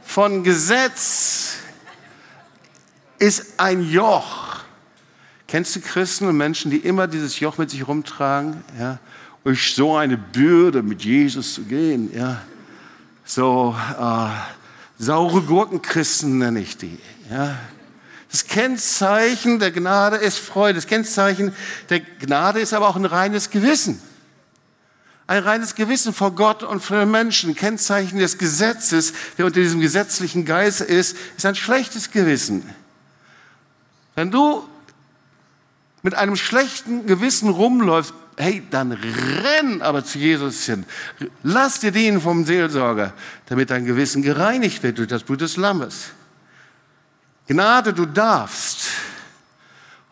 von 0.04 0.42
Gesetz 0.42 1.56
ist 3.18 3.60
ein 3.60 3.82
Joch. 3.82 4.56
Kennst 5.46 5.76
du 5.76 5.80
Christen 5.80 6.26
und 6.26 6.36
Menschen, 6.36 6.70
die 6.70 6.78
immer 6.78 7.06
dieses 7.06 7.38
Joch 7.40 7.58
mit 7.58 7.70
sich 7.70 7.86
rumtragen? 7.86 8.64
Ja? 8.78 8.98
Durch 9.44 9.74
so 9.74 9.96
eine 9.96 10.16
Bürde 10.16 10.82
mit 10.82 11.04
Jesus 11.04 11.54
zu 11.54 11.62
gehen. 11.62 12.10
Ja? 12.12 12.40
So, 13.24 13.76
äh, 14.00 14.28
Saure 15.04 15.42
Gurkenchristen 15.42 16.38
nenne 16.38 16.60
ich 16.60 16.78
die. 16.78 16.98
Ja. 17.30 17.58
Das 18.30 18.46
Kennzeichen 18.46 19.58
der 19.58 19.70
Gnade 19.70 20.16
ist 20.16 20.38
Freude. 20.38 20.76
Das 20.76 20.86
Kennzeichen 20.86 21.54
der 21.90 22.00
Gnade 22.00 22.60
ist 22.60 22.72
aber 22.72 22.88
auch 22.88 22.96
ein 22.96 23.04
reines 23.04 23.50
Gewissen. 23.50 24.00
Ein 25.26 25.42
reines 25.42 25.74
Gewissen 25.74 26.14
vor 26.14 26.34
Gott 26.34 26.62
und 26.62 26.80
vor 26.80 26.98
den 26.98 27.10
Menschen. 27.10 27.54
Kennzeichen 27.54 28.18
des 28.18 28.38
Gesetzes, 28.38 29.12
der 29.36 29.44
unter 29.46 29.60
diesem 29.60 29.80
gesetzlichen 29.80 30.46
Geist 30.46 30.80
ist, 30.80 31.16
ist 31.36 31.44
ein 31.44 31.54
schlechtes 31.54 32.10
Gewissen. 32.10 32.68
Wenn 34.14 34.30
du 34.30 34.66
mit 36.02 36.14
einem 36.14 36.36
schlechten 36.36 37.06
Gewissen 37.06 37.50
rumläufst, 37.50 38.14
hey, 38.36 38.62
dann 38.70 38.92
renn 38.92 39.82
aber 39.82 40.04
zu 40.04 40.18
Jesus 40.18 40.64
hin. 40.64 40.84
Lass 41.42 41.80
dir 41.80 41.92
dienen 41.92 42.20
vom 42.20 42.44
Seelsorger, 42.44 43.12
damit 43.46 43.70
dein 43.70 43.84
Gewissen 43.84 44.22
gereinigt 44.22 44.82
wird 44.82 44.98
durch 44.98 45.08
das 45.08 45.22
Blut 45.22 45.40
des 45.40 45.56
Lammes. 45.56 46.10
Gnade, 47.46 47.92
du 47.92 48.06
darfst. 48.06 48.88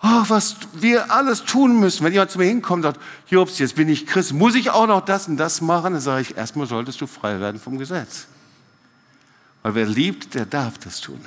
Oh, 0.02 0.24
was 0.28 0.56
wir 0.74 1.12
alles 1.12 1.44
tun 1.44 1.78
müssen. 1.78 2.04
Wenn 2.04 2.12
jemand 2.12 2.32
zu 2.32 2.38
mir 2.38 2.46
hinkommt 2.46 2.84
und 2.84 2.94
sagt, 2.94 3.00
Jobs, 3.28 3.58
jetzt 3.60 3.76
bin 3.76 3.88
ich 3.88 4.06
Christ, 4.06 4.32
muss 4.32 4.56
ich 4.56 4.70
auch 4.70 4.88
noch 4.88 5.04
das 5.04 5.28
und 5.28 5.36
das 5.36 5.60
machen? 5.60 5.92
Dann 5.92 6.02
sage 6.02 6.22
ich, 6.22 6.36
erstmal 6.36 6.66
solltest 6.66 7.00
du 7.00 7.06
frei 7.06 7.38
werden 7.38 7.60
vom 7.60 7.78
Gesetz. 7.78 8.26
Weil 9.62 9.76
wer 9.76 9.86
liebt, 9.86 10.34
der 10.34 10.44
darf 10.44 10.78
das 10.78 11.00
tun. 11.00 11.20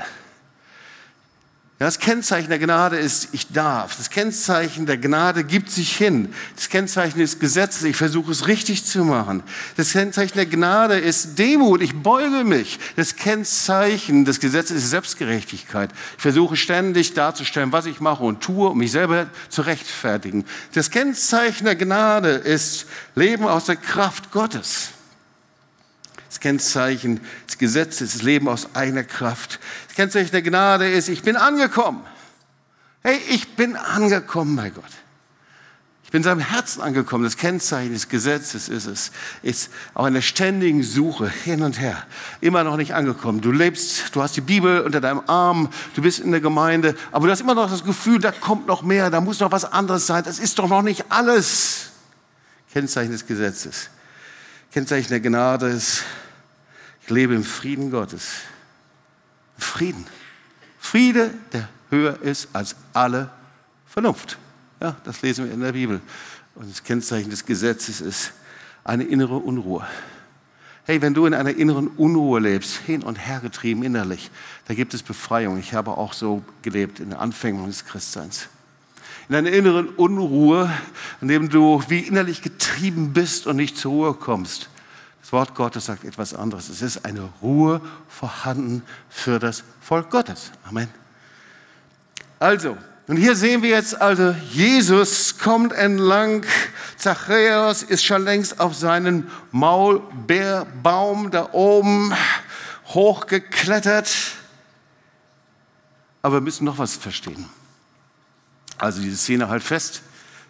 Das 1.78 2.00
Kennzeichen 2.00 2.48
der 2.48 2.60
Gnade 2.60 2.96
ist, 2.96 3.30
ich 3.34 3.52
darf. 3.52 3.98
Das 3.98 4.10
Kennzeichen 4.10 4.86
der 4.86 4.98
Gnade 4.98 5.44
gibt 5.44 5.70
sich 5.70 5.98
hin. 5.98 6.34
Das 6.56 6.70
Kennzeichen 6.70 7.20
des 7.20 7.38
Gesetzes, 7.38 7.84
ich 7.84 7.98
versuche 7.98 8.32
es 8.32 8.48
richtig 8.48 8.86
zu 8.86 9.04
machen. 9.04 9.44
Das 9.76 9.92
Kennzeichen 9.92 10.38
der 10.38 10.46
Gnade 10.46 10.98
ist 10.98 11.38
Demut, 11.38 11.82
ich 11.82 11.94
beuge 11.94 12.46
mich. 12.46 12.80
Das 12.96 13.18
Kennzeichen 13.18 14.24
des 14.24 14.40
Gesetzes 14.40 14.78
ist 14.78 14.90
Selbstgerechtigkeit. 14.90 15.90
Ich 16.16 16.22
versuche 16.22 16.56
ständig 16.56 17.14
darzustellen, 17.14 17.74
was 17.74 17.88
ich 17.88 18.00
mache 18.00 18.24
und 18.24 18.40
tue, 18.40 18.70
um 18.70 18.78
mich 18.78 18.94
selber 18.94 19.28
zu 19.50 19.62
rechtfertigen. 19.62 20.46
Das 20.74 20.90
Kennzeichen 20.92 21.66
der 21.66 21.76
Gnade 21.76 22.30
ist 22.30 22.86
Leben 23.16 23.46
aus 23.46 23.66
der 23.66 23.76
Kraft 23.76 24.32
Gottes. 24.32 24.95
Das 26.36 26.42
Kennzeichen 26.42 27.22
des 27.48 27.58
Gesetzes, 27.58 28.12
das 28.12 28.22
Leben 28.22 28.50
aus 28.50 28.76
eigener 28.76 29.06
Kraft. 29.06 29.58
Das 29.88 29.96
Kennzeichen 29.96 30.32
der 30.32 30.42
Gnade 30.42 30.92
ist, 30.92 31.08
ich 31.08 31.22
bin 31.22 31.38
angekommen. 31.38 32.04
Hey, 33.04 33.22
ich 33.30 33.56
bin 33.56 33.78
angekommen 33.78 34.54
bei 34.58 34.70
Gott. 34.70 34.84
Ich 36.04 36.12
bin 36.12 36.20
in 36.20 36.24
seinem 36.26 36.42
Herzen 36.42 36.82
angekommen. 36.82 37.24
Das 37.24 37.38
Kennzeichen 37.38 37.94
des 37.94 38.10
Gesetzes 38.10 38.68
ist 38.68 38.86
es, 38.86 39.12
ist 39.44 39.70
auch 39.94 40.04
eine 40.04 40.22
ständigen 40.22 40.84
Suche 40.84 41.30
hin 41.30 41.62
und 41.62 41.80
her. 41.80 42.06
Immer 42.42 42.66
noch 42.66 42.76
nicht 42.76 42.94
angekommen. 42.94 43.40
Du 43.40 43.54
lebst, 43.54 44.14
du 44.14 44.22
hast 44.22 44.36
die 44.36 44.42
Bibel 44.42 44.82
unter 44.82 45.00
deinem 45.00 45.22
Arm, 45.28 45.70
du 45.94 46.02
bist 46.02 46.20
in 46.20 46.32
der 46.32 46.42
Gemeinde, 46.42 46.96
aber 47.14 47.28
du 47.28 47.32
hast 47.32 47.40
immer 47.40 47.56
noch 47.56 47.72
das 47.72 47.86
Gefühl, 47.86 48.20
da 48.20 48.34
kommt 48.34 48.68
noch 48.68 48.82
mehr, 48.82 49.10
da 49.10 49.22
muss 49.22 49.40
noch 49.40 49.54
was 49.54 49.64
anderes 49.64 50.06
sein. 50.06 50.26
Das 50.26 50.40
ist 50.40 50.60
doch 50.60 50.68
noch 50.68 50.82
nicht 50.82 51.06
alles. 51.08 51.92
Kennzeichen 52.74 53.14
des 53.14 53.26
Gesetzes. 53.26 53.90
Kennzeichen 54.74 55.08
der 55.08 55.22
Gnade 55.22 55.70
ist, 55.70 56.04
ich 57.06 57.12
lebe 57.12 57.36
im 57.36 57.44
Frieden 57.44 57.92
Gottes. 57.92 58.42
Frieden. 59.60 60.08
Friede, 60.80 61.32
der 61.54 61.70
höher 61.92 62.20
ist 62.24 62.50
als 62.54 62.76
alle 62.94 63.30
Vernunft. 63.86 64.40
Ja, 64.82 64.96
das 65.04 65.22
lesen 65.22 65.46
wir 65.46 65.54
in 65.54 65.62
der 65.62 65.74
Bibel. 65.74 66.02
Und 66.56 66.70
das 66.70 66.84
Kennzeichen 66.84 67.30
des 67.30 67.46
Gesetzes 67.46 68.02
ist 68.02 68.34
eine 68.84 69.04
innere 69.04 69.38
Unruhe. 69.38 69.86
Hey, 70.86 71.00
wenn 71.04 71.14
du 71.14 71.28
in 71.28 71.36
einer 71.36 71.56
inneren 71.56 71.90
Unruhe 71.90 72.40
lebst, 72.40 72.78
hin 72.78 73.04
und 73.04 73.18
her 73.18 73.40
getrieben 73.40 73.84
innerlich, 73.84 74.32
da 74.68 74.74
gibt 74.74 74.96
es 74.96 75.04
Befreiung. 75.04 75.60
Ich 75.60 75.76
habe 75.76 75.98
auch 75.98 76.14
so 76.14 76.44
gelebt 76.64 77.00
in 77.00 77.10
den 77.12 77.20
Anfängen 77.20 77.68
des 77.68 77.86
Christseins. 77.86 78.48
In 79.30 79.36
einer 79.36 79.52
inneren 79.52 79.90
Unruhe, 79.90 80.72
in 81.22 81.28
dem 81.28 81.50
du 81.50 81.84
wie 81.88 82.00
innerlich 82.00 82.42
getrieben 82.42 83.14
bist 83.14 83.46
und 83.46 83.58
nicht 83.58 83.78
zur 83.78 83.92
Ruhe 83.92 84.14
kommst. 84.16 84.70
Das 85.26 85.32
Wort 85.32 85.56
Gottes 85.56 85.88
sagt 85.88 86.04
etwas 86.04 86.36
anderes. 86.36 86.70
Es 86.70 86.84
ist 86.84 87.04
eine 87.04 87.28
Ruhe 87.42 87.82
vorhanden 88.08 88.84
für 89.10 89.40
das 89.40 89.64
Volk 89.82 90.12
Gottes. 90.12 90.52
Amen. 90.70 90.88
Also, 92.38 92.78
und 93.08 93.18
hier 93.18 93.36
sehen 93.36 93.64
wir 93.64 93.72
jetzt 93.72 94.00
also, 94.00 94.36
Jesus 94.52 95.40
kommt 95.40 95.74
entlang. 95.74 96.46
Zachäus 96.96 97.82
ist 97.82 98.06
schon 98.06 98.24
längst 98.24 98.60
auf 98.60 98.76
seinen 98.76 99.32
Maulbeerbaum 99.52 101.32
da 101.32 101.50
oben 101.54 102.14
hochgeklettert. 102.90 104.12
Aber 106.22 106.36
wir 106.36 106.42
müssen 106.42 106.66
noch 106.66 106.78
was 106.78 106.96
verstehen. 106.96 107.50
Also 108.78 109.02
diese 109.02 109.18
Szene 109.18 109.50
halt 109.50 109.64
fest. 109.64 110.04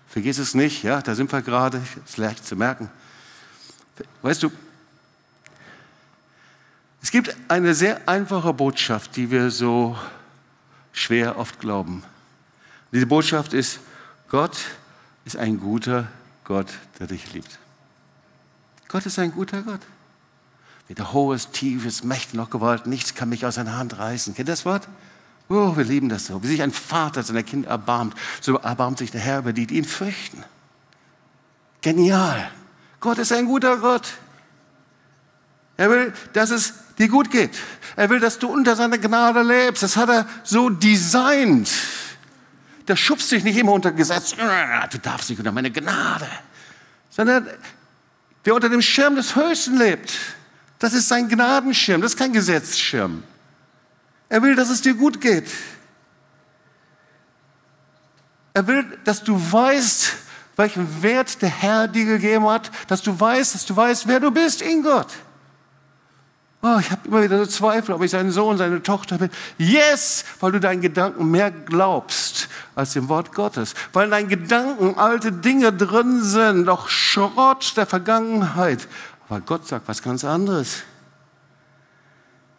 Vergiss 0.09 0.37
es 0.37 0.53
nicht, 0.53 0.83
ja, 0.83 1.01
da 1.01 1.15
sind 1.15 1.31
wir 1.31 1.41
gerade, 1.41 1.81
ist 2.05 2.17
leicht 2.17 2.45
zu 2.45 2.57
merken. 2.57 2.89
Weißt 4.21 4.43
du, 4.43 4.51
es 7.05 7.11
gibt 7.11 7.35
eine 7.49 7.75
sehr 7.75 8.09
einfache 8.09 8.51
Botschaft, 8.51 9.15
die 9.15 9.29
wir 9.29 9.51
so 9.51 9.95
schwer 10.91 11.37
oft 11.37 11.59
glauben. 11.59 12.03
Diese 12.91 13.05
Botschaft 13.05 13.53
ist, 13.53 13.79
Gott 14.27 14.57
ist 15.23 15.37
ein 15.37 15.59
guter 15.59 16.07
Gott, 16.45 16.65
der 16.97 17.05
dich 17.05 17.31
liebt. 17.31 17.59
Gott 18.87 19.05
ist 19.05 19.19
ein 19.19 19.31
guter 19.31 19.61
Gott. 19.61 19.81
Weder 20.87 21.13
hohes, 21.13 21.51
tiefes, 21.51 22.03
Mächte 22.03 22.37
noch 22.37 22.49
Gewalt, 22.49 22.87
nichts 22.87 23.13
kann 23.13 23.29
mich 23.29 23.45
aus 23.45 23.53
seiner 23.53 23.77
Hand 23.77 23.99
reißen. 23.99 24.33
Kennt 24.33 24.49
ihr 24.49 24.53
das 24.53 24.65
Wort? 24.65 24.87
Oh, 25.47 25.77
wir 25.77 25.83
lieben 25.83 26.09
das 26.09 26.25
so. 26.25 26.41
Wie 26.41 26.47
sich 26.47 26.63
ein 26.63 26.71
Vater 26.71 27.21
seiner 27.21 27.43
Kinder 27.43 27.69
erbarmt, 27.69 28.15
so 28.41 28.57
erbarmt 28.57 28.97
sich 28.97 29.11
der 29.11 29.21
Herr 29.21 29.37
über 29.37 29.53
die, 29.53 29.67
die 29.67 29.77
ihn 29.77 29.85
fürchten. 29.85 30.43
Genial. 31.83 32.49
Gott 32.99 33.19
ist 33.19 33.31
ein 33.31 33.45
guter 33.45 33.77
Gott. 33.77 34.13
Er 35.77 35.91
will, 35.91 36.11
dass 36.33 36.49
es 36.49 36.73
dir 36.97 37.07
gut 37.07 37.31
geht. 37.31 37.51
Er 37.95 38.09
will, 38.09 38.19
dass 38.19 38.39
du 38.39 38.47
unter 38.47 38.75
seiner 38.75 38.97
Gnade 38.97 39.41
lebst. 39.41 39.83
Das 39.83 39.97
hat 39.97 40.09
er 40.09 40.27
so 40.43 40.69
designt. 40.69 41.69
der 42.87 42.95
schubst 42.95 43.31
dich 43.31 43.43
nicht 43.43 43.57
immer 43.57 43.71
unter 43.71 43.91
Gesetz, 43.91 44.35
du 44.35 44.97
darfst 44.99 45.29
nicht 45.29 45.39
unter 45.39 45.51
meine 45.51 45.71
Gnade, 45.71 46.27
sondern 47.09 47.49
der 48.45 48.53
unter 48.53 48.69
dem 48.69 48.81
Schirm 48.81 49.15
des 49.15 49.35
Höchsten 49.35 49.77
lebt. 49.77 50.13
Das 50.77 50.93
ist 50.93 51.07
sein 51.07 51.27
Gnadenschirm, 51.27 52.01
das 52.01 52.11
ist 52.11 52.17
kein 52.17 52.33
Gesetzschirm. 52.33 53.23
Er 54.29 54.41
will, 54.41 54.55
dass 54.55 54.69
es 54.69 54.81
dir 54.81 54.93
gut 54.93 55.21
geht. 55.21 55.47
Er 58.53 58.67
will, 58.67 58.97
dass 59.03 59.23
du 59.23 59.39
weißt, 59.51 60.13
welchen 60.55 61.01
Wert 61.03 61.41
der 61.41 61.49
Herr 61.49 61.87
dir 61.87 62.05
gegeben 62.05 62.47
hat, 62.47 62.71
dass 62.87 63.01
du 63.01 63.17
weißt, 63.19 63.55
dass 63.55 63.65
du 63.65 63.75
weißt, 63.75 64.07
wer 64.07 64.19
du 64.19 64.31
bist 64.31 64.61
in 64.61 64.83
Gott. 64.83 65.07
Oh, 66.67 66.79
ich 66.79 66.89
habe 66.89 67.07
immer 67.07 67.21
wieder 67.21 67.37
so 67.37 67.45
Zweifel, 67.45 67.93
ob 67.93 68.01
ich 68.01 68.09
sein 68.09 68.31
Sohn, 68.31 68.57
seine 68.57 68.81
Tochter 68.81 69.19
bin. 69.19 69.29
Yes, 69.59 70.25
weil 70.39 70.51
du 70.51 70.59
deinen 70.59 70.81
Gedanken 70.81 71.29
mehr 71.29 71.51
glaubst 71.51 72.49
als 72.73 72.93
dem 72.93 73.07
Wort 73.07 73.33
Gottes. 73.33 73.75
Weil 73.93 74.05
in 74.05 74.11
deinen 74.11 74.29
Gedanken 74.29 74.97
alte 74.97 75.31
Dinge 75.31 75.71
drin 75.71 76.23
sind, 76.23 76.65
doch 76.65 76.89
Schrott 76.89 77.77
der 77.77 77.85
Vergangenheit. 77.85 78.87
Aber 79.29 79.41
Gott 79.41 79.67
sagt 79.67 79.87
was 79.87 80.01
ganz 80.01 80.23
anderes. 80.23 80.81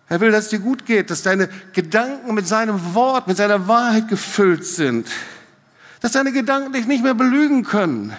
Er 0.09 0.20
will, 0.20 0.30
dass 0.30 0.44
es 0.44 0.50
dir 0.50 0.61
gut 0.61 0.86
geht, 0.86 1.11
dass 1.11 1.24
deine 1.24 1.48
Gedanken 1.72 2.32
mit 2.32 2.46
seinem 2.46 2.94
Wort, 2.94 3.26
mit 3.26 3.36
seiner 3.36 3.66
Wahrheit 3.66 4.07
gefüllt 4.07 4.64
sind. 4.64 5.09
Dass 6.00 6.12
deine 6.12 6.30
Gedanken 6.30 6.72
dich 6.72 6.86
nicht 6.86 7.02
mehr 7.02 7.14
belügen 7.14 7.64
können. 7.64 8.16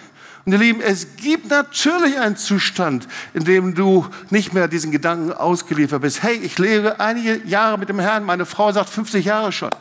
Und 0.47 0.53
ihr 0.53 0.59
Lieben, 0.59 0.79
es 0.79 1.17
gibt 1.17 1.49
natürlich 1.49 2.17
einen 2.17 2.37
Zustand, 2.37 3.05
in 3.33 3.43
dem 3.43 3.75
du 3.75 4.07
nicht 4.29 4.53
mehr 4.53 4.69
diesen 4.69 4.93
Gedanken 4.93 5.33
ausgeliefert 5.33 6.01
bist. 6.01 6.23
Hey, 6.23 6.37
ich 6.37 6.57
lebe 6.57 7.01
einige 7.01 7.45
Jahre 7.45 7.77
mit 7.77 7.89
dem 7.89 7.99
Herrn, 7.99 8.23
meine 8.23 8.45
Frau 8.45 8.71
sagt 8.71 8.87
50 8.87 9.25
Jahre 9.25 9.51
schon. 9.51 9.71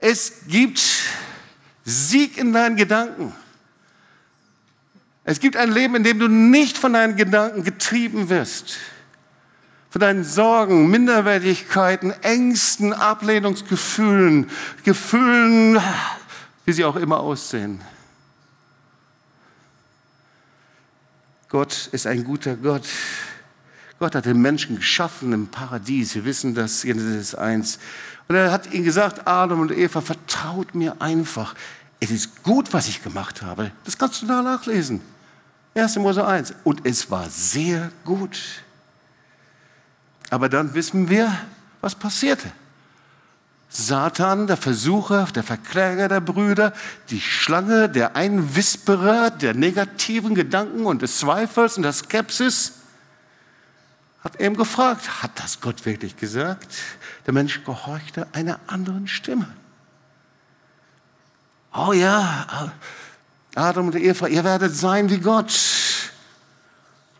Es 0.00 0.40
gibt 0.48 0.82
Sieg 1.84 2.36
in 2.36 2.52
deinen 2.52 2.74
Gedanken. 2.74 3.32
Es 5.22 5.38
gibt 5.38 5.56
ein 5.56 5.70
Leben, 5.70 5.94
in 5.94 6.02
dem 6.02 6.18
du 6.18 6.26
nicht 6.26 6.76
von 6.76 6.94
deinen 6.94 7.14
Gedanken 7.14 7.62
getrieben 7.62 8.28
wirst. 8.28 8.78
Von 9.90 10.00
deinen 10.00 10.24
Sorgen, 10.24 10.90
Minderwertigkeiten, 10.90 12.10
Ängsten, 12.22 12.92
Ablehnungsgefühlen, 12.92 14.50
Gefühlen, 14.82 15.80
wie 16.70 16.74
sie 16.74 16.84
auch 16.84 16.94
immer 16.94 17.18
aussehen. 17.18 17.80
Gott 21.48 21.88
ist 21.90 22.06
ein 22.06 22.22
guter 22.22 22.54
Gott. 22.54 22.86
Gott 23.98 24.14
hat 24.14 24.24
den 24.24 24.40
Menschen 24.40 24.76
geschaffen 24.76 25.32
im 25.32 25.48
Paradies. 25.48 26.14
Wir 26.14 26.24
wissen 26.24 26.54
das, 26.54 26.82
Genesis 26.82 27.34
1. 27.34 27.80
Und 28.28 28.36
er 28.36 28.52
hat 28.52 28.72
ihnen 28.72 28.84
gesagt, 28.84 29.26
Adam 29.26 29.58
und 29.58 29.72
Eva, 29.72 30.00
vertraut 30.00 30.76
mir 30.76 31.02
einfach. 31.02 31.56
Es 31.98 32.12
ist 32.12 32.44
gut, 32.44 32.72
was 32.72 32.86
ich 32.86 33.02
gemacht 33.02 33.42
habe. 33.42 33.72
Das 33.82 33.98
kannst 33.98 34.22
du 34.22 34.26
da 34.26 34.40
nachlesen. 34.40 35.00
1. 35.74 35.96
Mose 35.96 36.24
1. 36.24 36.54
Und 36.62 36.86
es 36.86 37.10
war 37.10 37.28
sehr 37.30 37.90
gut. 38.04 38.62
Aber 40.30 40.48
dann 40.48 40.72
wissen 40.74 41.10
wir, 41.10 41.36
was 41.80 41.96
passierte. 41.96 42.52
Satan, 43.72 44.48
der 44.48 44.56
Versucher, 44.56 45.26
der 45.32 45.44
Verkläger 45.44 46.08
der 46.08 46.20
Brüder, 46.20 46.72
die 47.08 47.20
Schlange, 47.20 47.88
der 47.88 48.16
Einwisperer 48.16 49.30
der 49.30 49.54
negativen 49.54 50.34
Gedanken 50.34 50.86
und 50.86 51.02
des 51.02 51.18
Zweifels 51.18 51.76
und 51.76 51.84
der 51.84 51.92
Skepsis, 51.92 52.72
hat 54.24 54.40
eben 54.40 54.56
gefragt, 54.56 55.22
hat 55.22 55.30
das 55.36 55.60
Gott 55.60 55.86
wirklich 55.86 56.16
gesagt? 56.16 56.74
Der 57.26 57.32
Mensch 57.32 57.64
gehorchte 57.64 58.26
einer 58.32 58.58
anderen 58.66 59.06
Stimme. 59.06 59.48
Oh 61.72 61.92
ja, 61.92 62.72
Adam 63.54 63.86
und 63.86 63.94
Eva, 63.94 64.26
ihr 64.26 64.42
werdet 64.42 64.74
sein 64.74 65.08
wie 65.10 65.18
Gott. 65.18 65.54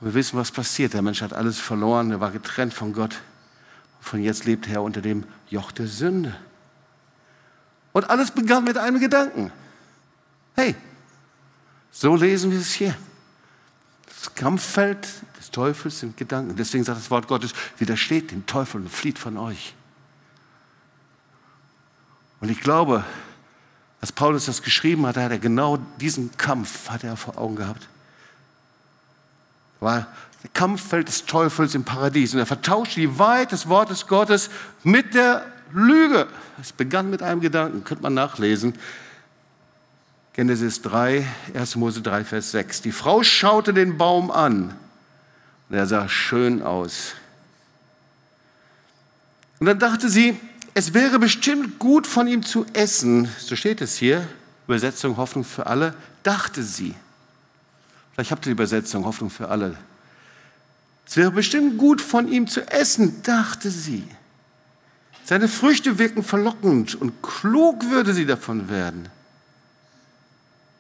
wir 0.01 0.15
wissen, 0.15 0.37
was 0.37 0.51
passiert. 0.51 0.95
Der 0.95 1.03
Mensch 1.03 1.23
hat 1.23 1.33
alles 1.33 1.61
verloren, 1.61 2.11
er 2.11 2.21
war 2.21 2.33
getrennt 2.33 2.75
von 2.75 2.93
Gott. 2.93 3.21
Von 4.01 4.21
jetzt 4.21 4.47
lebt 4.47 4.69
er 4.69 4.83
unter 4.83 5.01
dem 5.01 5.25
Joch 5.51 5.73
der 5.73 5.87
Sünde. 5.87 6.35
Und 7.93 8.09
alles 8.09 8.31
begann 8.31 8.65
mit 8.65 8.79
einem 8.79 9.01
Gedanken. 9.01 9.53
Hey, 10.55 10.75
so 11.91 12.17
lesen 12.17 12.51
wir 12.51 12.59
es 12.59 12.73
hier. 12.73 12.97
Das 14.07 14.35
Kampffeld 14.35 15.09
des 15.39 15.51
Teufels 15.51 16.01
sind 16.01 16.17
Gedanken. 16.17 16.57
Deswegen 16.57 16.85
sagt 16.85 16.99
das 16.99 17.11
Wort 17.11 17.27
Gottes, 17.27 17.53
widersteht 17.79 18.31
dem 18.31 18.47
Teufel 18.47 18.81
und 18.81 18.89
flieht 18.89 19.19
von 19.19 19.37
euch. 19.37 19.75
Und 22.41 22.49
ich 22.49 22.61
glaube, 22.61 23.05
als 24.01 24.13
Paulus 24.13 24.47
das 24.47 24.63
geschrieben 24.63 25.07
hat, 25.07 25.17
hat 25.17 25.31
er 25.31 25.39
genau 25.39 25.79
diesen 26.01 26.35
Kampf 26.37 26.89
hat 26.89 27.05
er 27.05 27.17
vor 27.17 27.37
Augen 27.37 27.57
gehabt. 27.57 27.89
War 29.81 30.07
der 30.43 30.51
Kampffeld 30.55 31.09
des 31.09 31.27
Teufels 31.27 31.75
im 31.75 31.85
Paradies. 31.85 32.33
Und 32.33 32.41
er 32.41 32.47
vertauschte 32.47 33.01
die 33.01 33.19
Wahrheit 33.19 33.53
des 33.53 33.69
Wortes 33.69 34.07
Gottes 34.07 34.51
mit 34.83 35.15
der 35.15 35.45
Lüge. 35.73 36.27
Es 36.61 36.73
begann 36.73 37.11
mit 37.11 37.23
einem 37.23 37.41
Gedanken, 37.41 37.85
könnte 37.85 38.03
man 38.03 38.15
nachlesen. 38.15 38.75
Genesis 40.33 40.81
3, 40.83 41.27
1. 41.55 41.77
Mose 41.77 42.01
3, 42.01 42.25
Vers 42.25 42.53
6. 42.53 42.83
Die 42.83 42.93
Frau 42.93 43.23
schaute 43.23 43.75
den 43.75 43.99
Baum 43.99 44.31
an 44.31 44.75
und 45.69 45.77
er 45.77 45.87
sah 45.87 46.09
schön 46.09 46.63
aus. 46.63 47.15
Und 49.59 49.67
dann 49.67 49.79
dachte 49.79 50.09
sie, 50.09 50.39
es 50.73 50.95
wäre 50.95 51.19
bestimmt 51.19 51.79
gut 51.79 52.07
von 52.07 52.27
ihm 52.27 52.43
zu 52.43 52.65
essen. 52.73 53.29
So 53.39 53.57
steht 53.57 53.81
es 53.81 53.97
hier, 53.97 54.27
Übersetzung 54.67 55.17
Hoffnung 55.17 55.45
für 55.45 55.67
alle, 55.67 55.95
dachte 56.23 56.63
sie. 56.63 56.95
Vielleicht 58.13 58.31
habt 58.31 58.47
ihr 58.47 58.51
die 58.51 58.53
Übersetzung 58.53 59.05
Hoffnung 59.05 59.31
für 59.31 59.49
alle. 59.49 59.77
Es 61.11 61.17
wäre 61.17 61.33
bestimmt 61.33 61.77
gut 61.77 62.01
von 62.01 62.29
ihm 62.29 62.47
zu 62.47 62.71
essen, 62.71 63.21
dachte 63.25 63.69
sie. 63.69 64.07
Seine 65.25 65.49
Früchte 65.49 65.99
wirken 65.99 66.23
verlockend 66.23 66.95
und 66.95 67.21
klug 67.21 67.91
würde 67.91 68.15
sie 68.15 68.27
davon 68.27 68.69
werden. 68.69 69.09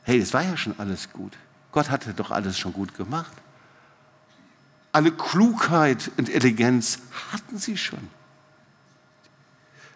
Hey, 0.04 0.20
das 0.20 0.32
war 0.32 0.44
ja 0.44 0.56
schon 0.56 0.78
alles 0.78 1.12
gut. 1.12 1.32
Gott 1.72 1.90
hatte 1.90 2.14
doch 2.14 2.30
alles 2.30 2.56
schon 2.56 2.72
gut 2.72 2.96
gemacht. 2.96 3.32
Alle 4.92 5.10
Klugheit 5.10 6.12
und 6.16 6.28
Intelligenz 6.28 7.00
hatten 7.32 7.58
sie 7.58 7.76
schon. 7.76 8.08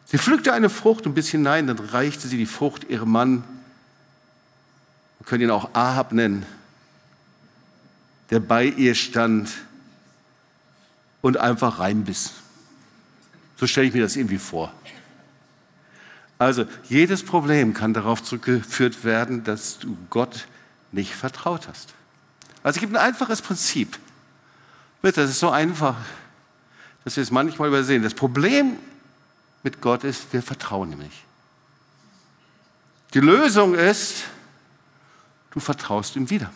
Sie 0.07 0.19
pflückte 0.19 0.53
eine 0.53 0.69
Frucht 0.69 1.07
ein 1.07 1.15
bisschen 1.15 1.43
hinein, 1.43 1.69
dann 1.69 1.79
reichte 1.79 2.27
sie 2.27 2.39
die 2.39 2.47
Frucht 2.47 2.91
ihrem 2.91 3.13
Mann. 3.13 3.45
Wir 5.21 5.27
können 5.27 5.45
ihn 5.45 5.53
auch 5.53 5.71
Ahab 5.75 6.11
nennen, 6.11 6.45
der 8.31 8.41
bei 8.41 8.65
ihr 8.65 8.97
stand 8.97 9.49
und 11.25 11.39
einfach 11.39 11.79
reinbiss. 11.79 12.33
So 13.57 13.67
stelle 13.67 13.87
ich 13.87 13.95
mir 13.95 14.03
das 14.03 14.15
irgendwie 14.15 14.37
vor. 14.37 14.71
Also 16.39 16.67
jedes 16.87 17.23
Problem 17.23 17.73
kann 17.73 17.95
darauf 17.95 18.23
zurückgeführt 18.23 19.05
werden, 19.05 19.43
dass 19.43 19.79
du 19.79 19.97
Gott 20.11 20.47
nicht 20.93 21.15
vertraut 21.15 21.67
hast. 21.67 21.95
Also 22.63 22.77
es 22.77 22.81
gibt 22.83 22.93
ein 22.93 23.03
einfaches 23.03 23.41
Prinzip. 23.41 23.99
Bitte, 25.01 25.23
das 25.23 25.31
ist 25.31 25.41
so 25.41 25.49
einfach, 25.49 25.97
dass 27.05 27.17
wir 27.17 27.23
es 27.23 27.31
manchmal 27.31 27.69
übersehen. 27.69 28.03
Das 28.03 28.13
Problem 28.13 28.77
mit 29.63 29.81
Gott 29.81 30.05
ist, 30.05 30.31
wir 30.31 30.43
vertrauen 30.43 30.93
ihm 30.93 30.99
nicht. 30.99 31.25
Die 33.15 33.21
Lösung 33.21 33.75
ist, 33.75 34.25
du 35.53 35.61
vertraust 35.61 36.17
ihm 36.17 36.29
wieder. 36.29 36.51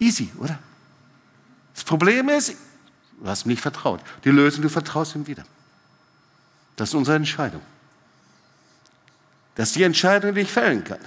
Easy, 0.00 0.32
oder? 0.40 0.58
Das 1.76 1.84
Problem 1.84 2.28
ist, 2.28 2.56
du 3.20 3.28
hast 3.28 3.46
ihm 3.46 3.50
nicht 3.50 3.62
vertraut. 3.62 4.00
Die 4.24 4.30
Lösung, 4.30 4.62
du 4.62 4.68
vertraust 4.68 5.14
ihm 5.14 5.26
wieder. 5.26 5.44
Das 6.76 6.90
ist 6.90 6.94
unsere 6.94 7.16
Entscheidung. 7.16 7.62
Das 9.54 9.68
ist 9.68 9.76
die 9.76 9.82
Entscheidung, 9.82 10.34
die 10.34 10.42
ich 10.42 10.52
fällen 10.52 10.84
kann. 10.84 11.00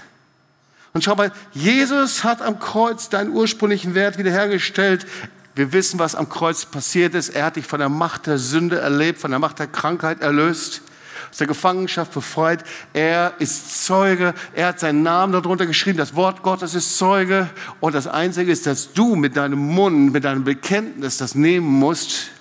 Und 0.93 1.03
schau 1.03 1.15
mal, 1.15 1.31
Jesus 1.53 2.23
hat 2.23 2.41
am 2.41 2.59
Kreuz 2.59 3.07
deinen 3.07 3.31
ursprünglichen 3.31 3.95
Wert 3.95 4.17
wiederhergestellt. 4.17 5.05
Wir 5.55 5.71
wissen, 5.71 5.99
was 5.99 6.15
am 6.15 6.27
Kreuz 6.27 6.65
passiert 6.65 7.15
ist. 7.15 7.29
Er 7.29 7.45
hat 7.45 7.55
dich 7.55 7.65
von 7.65 7.79
der 7.79 7.87
Macht 7.89 8.27
der 8.27 8.37
Sünde 8.37 8.79
erlebt, 8.79 9.19
von 9.21 9.31
der 9.31 9.39
Macht 9.39 9.59
der 9.59 9.67
Krankheit 9.67 10.21
erlöst, 10.21 10.81
aus 11.31 11.37
der 11.37 11.47
Gefangenschaft 11.47 12.13
befreit. 12.13 12.63
Er 12.93 13.33
ist 13.39 13.85
Zeuge. 13.85 14.35
Er 14.53 14.67
hat 14.67 14.79
seinen 14.79 15.01
Namen 15.01 15.33
darunter 15.33 15.65
geschrieben. 15.65 15.97
Das 15.97 16.15
Wort 16.15 16.43
Gottes 16.43 16.75
ist 16.75 16.97
Zeuge. 16.97 17.49
Und 17.79 17.95
das 17.95 18.05
Einzige 18.05 18.51
ist, 18.51 18.67
dass 18.67 18.93
du 18.93 19.15
mit 19.15 19.35
deinem 19.35 19.59
Mund, 19.59 20.13
mit 20.13 20.25
deinem 20.25 20.43
Bekenntnis 20.43 21.17
das 21.17 21.33
nehmen 21.33 21.67
musst 21.67 22.31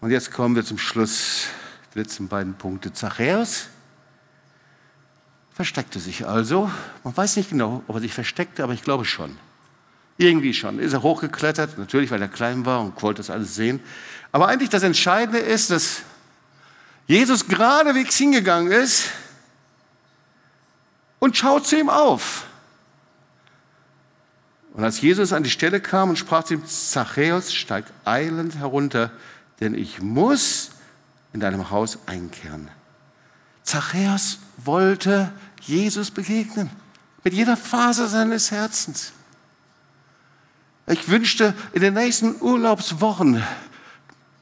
und 0.00 0.10
jetzt 0.10 0.30
kommen 0.30 0.54
wir 0.54 0.64
zum 0.64 0.78
Schluss, 0.78 1.48
die 1.94 1.98
letzten 1.98 2.28
beiden 2.28 2.54
Punkte. 2.54 2.92
Zachäus 2.92 3.68
versteckte 5.52 5.98
sich 5.98 6.26
also. 6.26 6.70
Man 7.02 7.16
weiß 7.16 7.36
nicht 7.36 7.50
genau, 7.50 7.82
ob 7.88 7.96
er 7.96 8.00
sich 8.00 8.14
versteckte, 8.14 8.62
aber 8.62 8.74
ich 8.74 8.82
glaube 8.82 9.04
schon. 9.04 9.36
Irgendwie 10.16 10.54
schon. 10.54 10.78
Ist 10.78 10.92
er 10.92 11.02
hochgeklettert, 11.02 11.78
natürlich, 11.78 12.10
weil 12.12 12.22
er 12.22 12.28
klein 12.28 12.64
war 12.64 12.80
und 12.80 13.00
wollte 13.02 13.18
das 13.18 13.30
alles 13.30 13.56
sehen. 13.56 13.80
Aber 14.30 14.46
eigentlich 14.46 14.70
das 14.70 14.84
Entscheidende 14.84 15.38
ist, 15.38 15.70
dass 15.70 16.02
Jesus 17.08 17.48
geradewegs 17.48 18.16
hingegangen 18.16 18.70
ist 18.70 19.10
und 21.18 21.36
schaut 21.36 21.66
zu 21.66 21.76
ihm 21.76 21.88
auf. 21.88 22.44
Und 24.74 24.84
als 24.84 25.00
Jesus 25.00 25.32
an 25.32 25.42
die 25.42 25.50
Stelle 25.50 25.80
kam 25.80 26.10
und 26.10 26.18
sprach 26.18 26.44
zu 26.44 26.54
ihm, 26.54 26.66
Zachäus, 26.66 27.52
steig 27.52 27.86
eilend 28.04 28.56
herunter, 28.56 29.10
denn 29.58 29.74
ich 29.74 30.00
muss 30.00 30.70
in 31.32 31.40
deinem 31.40 31.70
Haus 31.70 31.98
einkehren. 32.06 32.68
Zachäus 33.62 34.38
wollte 34.58 35.32
Jesus 35.62 36.10
begegnen, 36.10 36.70
mit 37.24 37.32
jeder 37.32 37.56
Phase 37.56 38.06
seines 38.06 38.50
Herzens. 38.50 39.12
Ich 40.86 41.08
wünschte 41.08 41.54
in 41.72 41.80
den 41.80 41.94
nächsten 41.94 42.40
Urlaubswochen, 42.40 43.42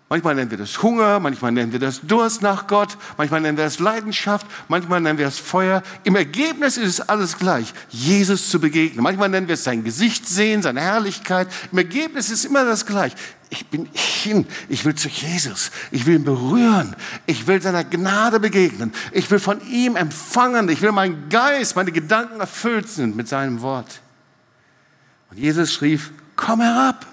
manchmal 0.09 0.35
nennen 0.35 0.51
wir 0.51 0.59
das 0.59 0.83
Hunger, 0.83 1.19
manchmal 1.21 1.53
nennen 1.53 1.73
wir 1.73 1.79
das 1.79 2.01
Durst 2.03 2.43
nach 2.43 2.67
Gott, 2.67 2.97
manchmal 3.17 3.41
nennen 3.41 3.57
wir 3.57 3.65
das 3.65 3.79
Leidenschaft, 3.79 4.47
manchmal 4.69 5.01
nennen 5.01 5.19
wir 5.19 5.27
das 5.27 5.39
Feuer. 5.39 5.83
Im 6.05 6.17
Ergebnis 6.17 6.77
ist 6.77 6.89
es 6.89 7.09
alles 7.09 7.39
gleich, 7.39 7.73
Jesus 7.91 8.51
zu 8.51 8.61
begegnen. 8.61 9.03
Manchmal 9.03 9.29
nennen 9.29 9.49
wir 9.49 9.55
es 9.55 9.65
sein 9.65 9.85
Gesicht 9.85 10.29
sehen, 10.29 10.63
seine 10.63 10.81
Herrlichkeit. 10.81 11.49
Im 11.73 11.79
Ergebnis 11.79 12.31
ist 12.31 12.45
immer 12.45 12.65
das 12.65 12.87
gleich. 12.87 13.15
Ich 13.49 13.67
bin 13.67 13.89
hin, 13.93 14.47
ich 14.69 14.85
will 14.85 14.97
zu 14.97 15.09
Jesus, 15.09 15.71
ich 15.93 16.05
will 16.05 16.17
ihn 16.17 16.25
berühren, 16.25 16.97
ich 17.27 17.47
will 17.47 17.63
seiner 17.63 17.85
Gnade 17.85 18.41
begegnen, 18.41 18.93
ich 19.13 19.31
will 19.31 19.39
von 19.39 19.61
ihm 19.69 19.95
empfangen, 19.95 20.69
ich 20.69 20.83
will 20.83 20.91
mein 20.91 21.29
Geist, 21.29 21.77
meine 21.77 21.93
Gedanken 21.93 22.41
erfüllt 22.41 22.89
sind 22.89 23.15
mit 23.15 23.29
seinem 23.29 23.61
Wort. 23.61 24.01
Und 25.31 25.39
Jesus 25.39 25.81
rief, 25.81 26.11
komm 26.35 26.61
herab. 26.61 27.07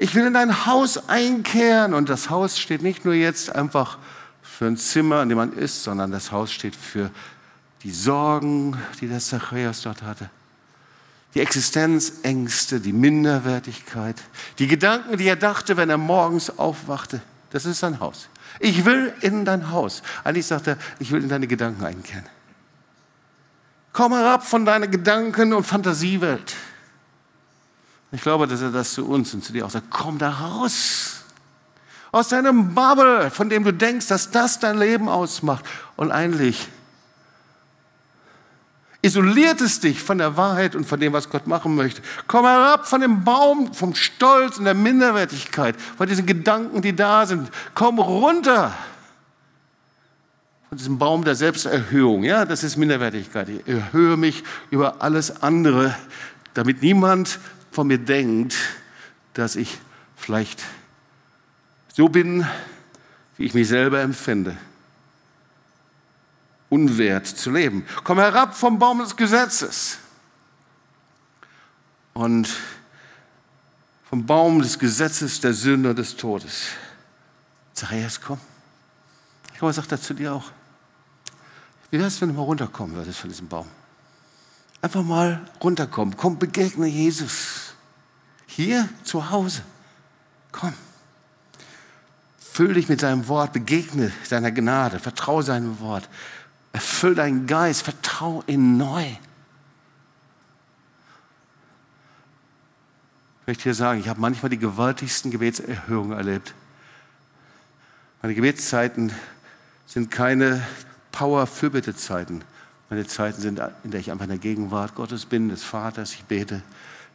Ich 0.00 0.14
will 0.14 0.26
in 0.26 0.34
dein 0.34 0.64
Haus 0.64 1.08
einkehren. 1.08 1.92
Und 1.92 2.08
das 2.08 2.30
Haus 2.30 2.56
steht 2.58 2.82
nicht 2.82 3.04
nur 3.04 3.14
jetzt 3.14 3.54
einfach 3.54 3.98
für 4.40 4.66
ein 4.66 4.76
Zimmer, 4.76 5.22
in 5.22 5.28
dem 5.28 5.36
man 5.36 5.52
ist, 5.52 5.82
sondern 5.82 6.12
das 6.12 6.30
Haus 6.30 6.52
steht 6.52 6.76
für 6.76 7.10
die 7.82 7.90
Sorgen, 7.90 8.76
die 9.00 9.08
der 9.08 9.18
Zachäus 9.18 9.82
dort 9.82 10.02
hatte. 10.02 10.30
Die 11.34 11.40
Existenzängste, 11.40 12.80
die 12.80 12.92
Minderwertigkeit, 12.92 14.16
die 14.58 14.68
Gedanken, 14.68 15.18
die 15.18 15.26
er 15.26 15.36
dachte, 15.36 15.76
wenn 15.76 15.90
er 15.90 15.98
morgens 15.98 16.58
aufwachte. 16.58 17.20
Das 17.50 17.66
ist 17.66 17.80
sein 17.80 17.98
Haus. 17.98 18.28
Ich 18.60 18.84
will 18.84 19.12
in 19.20 19.44
dein 19.44 19.70
Haus. 19.70 20.02
Eigentlich 20.22 20.46
sagt 20.46 20.68
er, 20.68 20.78
ich 21.00 21.10
will 21.10 21.22
in 21.22 21.28
deine 21.28 21.48
Gedanken 21.48 21.84
einkehren. 21.84 22.26
Komm 23.92 24.12
herab 24.12 24.46
von 24.46 24.64
deiner 24.64 24.86
Gedanken- 24.86 25.52
und 25.52 25.64
Fantasiewelt. 25.64 26.54
Ich 28.10 28.22
glaube, 28.22 28.46
dass 28.46 28.62
er 28.62 28.70
das 28.70 28.92
zu 28.92 29.06
uns 29.06 29.34
und 29.34 29.44
zu 29.44 29.52
dir 29.52 29.66
auch 29.66 29.70
sagt, 29.70 29.90
komm 29.90 30.18
da 30.18 30.30
raus. 30.30 31.24
Aus 32.10 32.28
deinem 32.28 32.74
Bubble, 32.74 33.30
von 33.30 33.50
dem 33.50 33.64
du 33.64 33.72
denkst, 33.72 34.06
dass 34.06 34.30
das 34.30 34.58
dein 34.58 34.78
Leben 34.78 35.08
ausmacht. 35.08 35.64
Und 35.96 36.10
eigentlich 36.10 36.68
isoliert 39.02 39.60
es 39.60 39.80
dich 39.80 40.02
von 40.02 40.18
der 40.18 40.36
Wahrheit 40.36 40.74
und 40.74 40.84
von 40.84 40.98
dem, 40.98 41.12
was 41.12 41.28
Gott 41.28 41.46
machen 41.46 41.74
möchte. 41.74 42.02
Komm 42.26 42.46
herab 42.46 42.88
von 42.88 43.00
dem 43.00 43.24
Baum, 43.24 43.72
vom 43.74 43.94
Stolz 43.94 44.58
und 44.58 44.64
der 44.64 44.74
Minderwertigkeit, 44.74 45.76
von 45.96 46.08
diesen 46.08 46.24
Gedanken, 46.24 46.80
die 46.80 46.96
da 46.96 47.26
sind. 47.26 47.50
Komm 47.74 47.98
runter 47.98 48.74
von 50.68 50.76
diesem 50.76 50.98
Baum 50.98 51.24
der 51.24 51.34
Selbsterhöhung. 51.34 52.24
Ja, 52.24 52.44
das 52.44 52.62
ist 52.62 52.76
Minderwertigkeit. 52.76 53.48
Ich 53.48 53.66
erhöhe 53.66 54.16
mich 54.16 54.44
über 54.70 55.00
alles 55.00 55.42
andere, 55.42 55.94
damit 56.54 56.82
niemand 56.82 57.38
von 57.78 57.86
mir 57.86 57.98
denkt, 57.98 58.56
dass 59.34 59.54
ich 59.54 59.78
vielleicht 60.16 60.64
so 61.94 62.08
bin, 62.08 62.44
wie 63.36 63.44
ich 63.44 63.54
mich 63.54 63.68
selber 63.68 64.00
empfinde. 64.00 64.56
Unwert 66.70 67.28
zu 67.28 67.52
leben. 67.52 67.86
Komm 68.02 68.18
herab 68.18 68.56
vom 68.56 68.80
Baum 68.80 68.98
des 68.98 69.14
Gesetzes. 69.14 69.98
Und 72.14 72.48
vom 74.10 74.26
Baum 74.26 74.60
des 74.60 74.76
Gesetzes 74.80 75.40
der 75.40 75.54
Sünde 75.54 75.90
und 75.90 76.00
des 76.00 76.16
Todes. 76.16 76.70
Zacharias, 77.74 78.20
komm. 78.20 78.40
Ich 79.52 79.60
glaube, 79.60 79.72
sagt 79.72 79.92
er 79.92 80.00
zu 80.00 80.14
dir 80.14 80.32
auch. 80.34 80.50
Wie 81.92 81.98
wäre 81.98 82.08
es, 82.08 82.20
wenn 82.20 82.30
du 82.30 82.34
mal 82.34 82.42
runterkommen 82.42 82.96
würdest 82.96 83.20
von 83.20 83.30
diesem 83.30 83.46
Baum? 83.46 83.68
Einfach 84.82 85.04
mal 85.04 85.48
runterkommen. 85.62 86.16
Komm, 86.16 86.40
begegne 86.40 86.88
Jesus. 86.88 87.67
Hier 88.58 88.88
zu 89.04 89.30
Hause. 89.30 89.62
Komm. 90.50 90.74
Füll 92.40 92.74
dich 92.74 92.88
mit 92.88 93.00
seinem 93.00 93.28
Wort, 93.28 93.52
begegne 93.52 94.10
seiner 94.24 94.50
Gnade, 94.50 94.98
vertraue 94.98 95.44
seinem 95.44 95.78
Wort. 95.78 96.08
Erfüll 96.72 97.14
deinen 97.14 97.46
Geist, 97.46 97.82
vertraue 97.82 98.42
ihn 98.48 98.76
neu. 98.76 99.04
Ich 103.42 103.46
möchte 103.46 103.62
hier 103.62 103.74
sagen, 103.74 104.00
ich 104.00 104.08
habe 104.08 104.20
manchmal 104.20 104.50
die 104.50 104.58
gewaltigsten 104.58 105.30
Gebetserhöhungen 105.30 106.18
erlebt. 106.18 106.52
Meine 108.22 108.34
Gebetszeiten 108.34 109.12
sind 109.86 110.10
keine 110.10 110.66
Power-Fürbitte-Zeiten. 111.12 112.42
Meine 112.90 113.06
Zeiten 113.06 113.40
sind, 113.40 113.60
in 113.84 113.92
der 113.92 114.00
ich 114.00 114.10
einfach 114.10 114.24
in 114.24 114.30
der 114.30 114.38
Gegenwart 114.38 114.96
Gottes 114.96 115.26
bin, 115.26 115.48
des 115.48 115.62
Vaters, 115.62 116.14
ich 116.14 116.24
bete. 116.24 116.60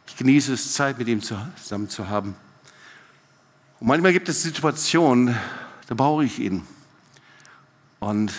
Ich 0.06 0.16
genieße 0.16 0.52
es, 0.52 0.72
Zeit 0.72 0.98
mit 0.98 1.08
ihm 1.08 1.22
zusammen 1.22 1.88
zu 1.88 2.08
haben. 2.08 2.36
Und 3.80 3.88
manchmal 3.88 4.12
gibt 4.12 4.28
es 4.28 4.42
Situationen, 4.42 5.36
da 5.88 5.94
brauche 5.94 6.24
ich 6.24 6.38
ihn. 6.38 6.66
Und 8.00 8.32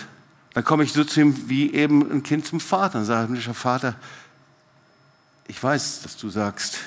dann 0.54 0.64
komme 0.64 0.84
ich 0.84 0.92
so 0.92 1.04
zu 1.04 1.20
ihm 1.20 1.48
wie 1.48 1.74
eben 1.74 2.10
ein 2.10 2.22
Kind 2.22 2.46
zum 2.46 2.60
Vater 2.60 3.00
und 3.00 3.04
sage, 3.04 3.26
himmlischer 3.26 3.54
Vater, 3.54 3.94
ich 5.48 5.62
weiß, 5.62 6.02
dass 6.02 6.16
du 6.16 6.30
sagst, 6.30 6.78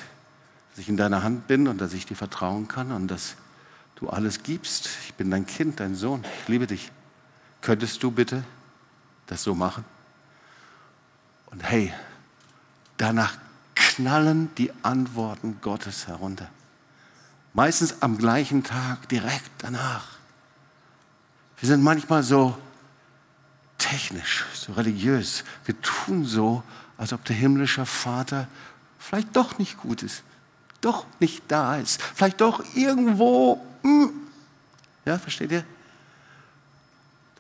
dass 0.72 0.80
ich 0.80 0.90
in 0.90 0.98
deiner 0.98 1.24
Hand 1.24 1.48
bin 1.48 1.68
und 1.68 1.80
dass 1.80 1.94
ich 1.94 2.06
dir 2.06 2.16
vertrauen 2.16 2.68
kann 2.68 2.92
und 2.92 3.08
dass 3.08 3.36
du 3.96 4.10
alles 4.10 4.44
gibst. 4.44 4.90
Ich 5.06 5.14
bin 5.14 5.30
dein 5.30 5.46
Kind, 5.46 5.80
dein 5.80 5.96
Sohn, 5.96 6.26
ich 6.42 6.48
liebe 6.48 6.68
dich. 6.68 6.92
Könntest 7.62 8.02
du 8.04 8.12
bitte 8.12 8.44
das 9.28 9.44
so 9.44 9.54
machen? 9.54 9.86
Und 11.52 11.62
hey, 11.64 11.94
danach 12.98 13.38
knallen 14.00 14.50
die 14.56 14.72
Antworten 14.82 15.60
Gottes 15.62 16.08
herunter. 16.08 16.50
Meistens 17.54 18.02
am 18.02 18.18
gleichen 18.18 18.64
Tag, 18.64 19.10
direkt 19.10 19.52
danach. 19.58 20.08
Wir 21.60 21.68
sind 21.68 21.84
manchmal 21.84 22.24
so 22.24 22.58
technisch, 23.78 24.46
so 24.54 24.72
religiös. 24.74 25.44
Wir 25.66 25.80
tun 25.82 26.24
so, 26.24 26.64
als 26.98 27.12
ob 27.12 27.26
der 27.26 27.36
himmlische 27.36 27.86
Vater 27.86 28.48
vielleicht 29.00 29.36
doch 29.36 29.58
nicht 29.58 29.78
gut 29.78 30.02
ist, 30.02 30.24
doch 30.80 31.06
nicht 31.20 31.44
da 31.50 31.76
ist, 31.76 32.02
vielleicht 32.02 32.40
doch 32.40 32.64
irgendwo. 32.76 33.62
Hm. 33.82 34.12
Ja, 35.04 35.20
versteht 35.20 35.52
ihr? 35.52 35.66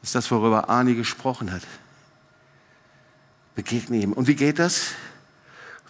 Das 0.01 0.09
ist 0.09 0.15
das, 0.15 0.31
worüber 0.31 0.67
Arni 0.67 0.95
gesprochen 0.95 1.53
hat. 1.53 1.61
Begegne 3.55 3.97
ihm. 3.97 4.11
Und 4.11 4.27
wie 4.27 4.35
geht 4.35 4.59
das? 4.59 4.89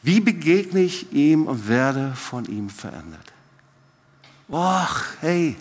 Wie 0.02 0.20
begegne 0.20 0.82
ich 0.82 1.12
ihm 1.12 1.48
und 1.48 1.68
werde 1.68 2.14
von 2.16 2.46
ihm 2.46 2.70
verändert? 2.70 3.34
Och, 4.50 5.04
hey, 5.22 5.56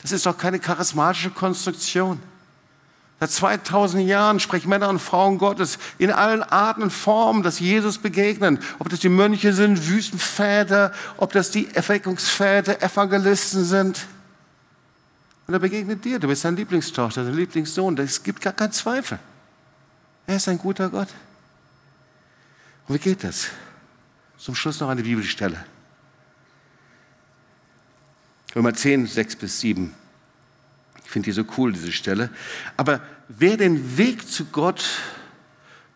das 0.00 0.12
ist 0.12 0.26
doch 0.26 0.36
keine 0.36 0.58
charismatische 0.58 1.30
Konstruktion. 1.30 2.20
Seit 3.20 3.30
2000 3.30 4.06
Jahren 4.06 4.40
sprechen 4.40 4.68
Männer 4.68 4.88
und 4.88 4.98
Frauen 4.98 5.38
Gottes 5.38 5.78
in 5.98 6.10
allen 6.10 6.42
Arten 6.42 6.82
und 6.82 6.90
Formen, 6.90 7.42
dass 7.42 7.58
Jesus 7.58 7.98
begegnen. 7.98 8.58
Ob 8.78 8.88
das 8.88 9.00
die 9.00 9.08
Mönche 9.08 9.52
sind, 9.52 9.88
Wüstenväter, 9.88 10.92
ob 11.16 11.32
das 11.32 11.50
die 11.50 11.74
Erweckungsväter, 11.74 12.82
Evangelisten 12.82 13.64
sind. 13.64 14.06
Und 15.46 15.54
er 15.54 15.60
begegnet 15.60 16.04
dir. 16.04 16.18
Du 16.18 16.28
bist 16.28 16.42
sein 16.42 16.56
Lieblingstochter, 16.56 17.24
sein 17.24 17.34
Lieblingssohn. 17.34 17.96
Es 17.98 18.22
gibt 18.22 18.40
gar 18.40 18.52
keinen 18.52 18.72
Zweifel. 18.72 19.18
Er 20.26 20.36
ist 20.36 20.48
ein 20.48 20.58
guter 20.58 20.88
Gott. 20.88 21.08
Und 22.88 22.94
wie 22.94 22.98
geht 22.98 23.24
das? 23.24 23.48
Zum 24.44 24.54
Schluss 24.54 24.78
noch 24.78 24.90
eine 24.90 25.02
Bibelstelle. 25.02 25.64
Römer 28.54 28.74
10, 28.74 29.06
6 29.06 29.36
bis 29.36 29.60
7. 29.60 29.94
Ich 31.02 31.10
finde 31.10 31.24
die 31.24 31.32
so 31.32 31.44
cool, 31.56 31.72
diese 31.72 31.92
Stelle. 31.92 32.28
Aber 32.76 33.00
wer 33.28 33.56
den 33.56 33.96
Weg 33.96 34.28
zu 34.28 34.44
Gott 34.44 34.84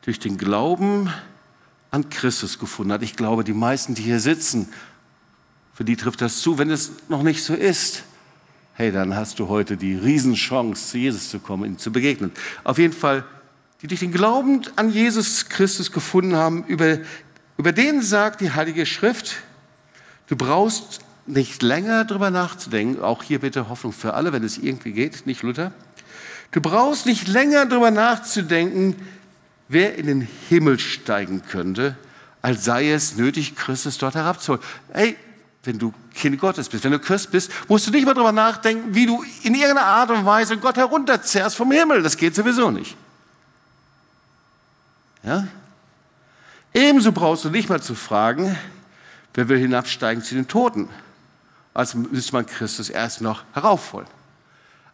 durch 0.01 0.19
den 0.19 0.39
Glauben 0.39 1.13
an 1.91 2.09
Christus 2.09 2.59
gefunden 2.59 2.91
hat, 2.91 3.03
ich 3.03 3.17
glaube, 3.17 3.45
die 3.45 3.53
meisten, 3.53 3.95
die 3.95 4.01
hier 4.01 4.19
sitzen, 4.19 4.73
für 5.75 5.85
die 5.85 5.97
trifft 5.97 6.23
das 6.23 6.41
zu. 6.41 6.57
Wenn 6.57 6.71
es 6.71 6.93
noch 7.11 7.23
nicht 7.23 7.45
so 7.45 7.53
ist, 7.53 8.05
hey, 8.73 8.91
dann 8.91 9.15
hast 9.15 9.41
du 9.41 9.49
heute 9.49 9.77
die 9.77 9.95
Riesenchance, 9.95 10.89
zu 10.89 10.97
Jesus 10.97 11.29
zu 11.29 11.39
kommen, 11.39 11.67
ihm 11.67 11.77
zu 11.77 11.93
begegnen. 11.93 12.33
Auf 12.65 12.79
jeden 12.79 12.95
Fall 12.95 13.27
die 13.83 13.87
durch 13.87 14.01
den 14.01 14.13
Glauben 14.13 14.63
an 14.75 14.91
Jesus 14.91 15.49
Christus 15.49 15.93
gefunden 15.93 16.35
haben, 16.35 16.65
über, 16.65 16.99
über 17.59 17.73
den 17.73 18.01
sagt 18.01 18.41
die 18.41 18.53
Heilige 18.53 18.87
Schrift, 18.87 19.37
du 20.29 20.37
brauchst 20.37 21.01
nicht 21.27 21.63
länger 21.63 22.05
darüber 22.05 22.31
nachzudenken, 22.31 23.03
auch 23.03 23.23
hier 23.23 23.41
bitte 23.41 23.69
Hoffnung 23.69 23.93
für 23.93 24.15
alle, 24.15 24.33
wenn 24.33 24.45
es 24.45 24.57
irgendwie 24.57 24.93
geht, 24.93 25.27
nicht 25.27 25.43
Luther. 25.43 25.73
Du 26.53 26.61
brauchst 26.61 27.05
nicht 27.05 27.29
länger 27.29 27.67
darüber 27.67 27.91
nachzudenken, 27.91 28.97
wer 29.69 29.97
in 29.97 30.07
den 30.07 30.29
Himmel 30.49 30.79
steigen 30.79 31.43
könnte, 31.43 31.97
als 32.41 32.65
sei 32.65 32.91
es 32.91 33.17
nötig, 33.17 33.57
Christus 33.57 33.99
dort 33.99 34.15
herabzuholen. 34.15 34.65
Hey, 34.93 35.17
wenn 35.65 35.79
du 35.79 35.93
Kind 36.15 36.41
Gottes 36.41 36.69
bist, 36.69 36.85
wenn 36.85 36.93
du 36.93 36.99
Christ 36.99 37.31
bist, 37.31 37.51
musst 37.69 37.87
du 37.87 37.91
nicht 37.91 38.07
mal 38.07 38.15
darüber 38.15 38.33
nachdenken, 38.33 38.95
wie 38.95 39.05
du 39.05 39.23
in 39.43 39.55
irgendeiner 39.55 39.85
Art 39.85 40.11
und 40.11 40.25
Weise 40.25 40.57
Gott 40.57 40.77
herunterzerrst 40.77 41.57
vom 41.57 41.71
Himmel. 41.73 42.03
Das 42.03 42.17
geht 42.17 42.35
sowieso 42.35 42.71
nicht. 42.71 42.97
Ja? 45.23 45.47
Ebenso 46.75 47.13
brauchst 47.13 47.45
du 47.45 47.51
nicht 47.51 47.69
mal 47.69 47.83
zu 47.83 47.95
fragen, 47.95 48.57
wer 49.35 49.49
will 49.49 49.59
hinabsteigen 49.59 50.23
zu 50.23 50.35
den 50.35 50.49
Toten. 50.49 50.89
Also 51.75 51.99
müsste 51.99 52.33
man 52.33 52.47
Christus 52.47 52.91
erst 52.91 53.21
noch 53.21 53.45
heraufholen. 53.53 54.09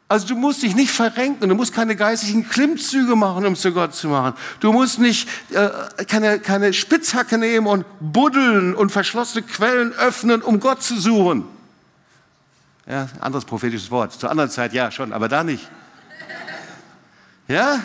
Also 0.06 0.28
du 0.28 0.36
musst 0.36 0.62
dich 0.62 0.74
nicht 0.74 0.92
verrenken, 0.92 1.48
du 1.48 1.54
musst 1.54 1.72
keine 1.72 1.96
geistigen 1.96 2.46
Klimmzüge 2.48 3.16
machen, 3.16 3.46
um 3.46 3.56
zu 3.56 3.72
Gott 3.72 3.94
zu 3.94 4.08
machen. 4.08 4.34
Du 4.60 4.70
musst 4.70 4.98
nicht 4.98 5.28
äh, 5.50 6.04
keine, 6.04 6.38
keine 6.40 6.74
Spitzhacke 6.74 7.38
nehmen 7.38 7.66
und 7.66 7.86
buddeln 8.00 8.74
und 8.74 8.92
verschlossene 8.92 9.42
Quellen 9.42 9.92
öffnen, 9.94 10.42
um 10.42 10.60
Gott 10.60 10.82
zu 10.82 11.00
suchen. 11.00 11.44
Ja, 12.86 13.08
anderes 13.20 13.46
prophetisches 13.46 13.90
Wort. 13.90 14.12
Zur 14.12 14.30
anderen 14.30 14.50
Zeit 14.50 14.74
ja 14.74 14.90
schon, 14.90 15.12
aber 15.12 15.28
da 15.28 15.42
nicht. 15.42 15.66
Ja? 17.48 17.80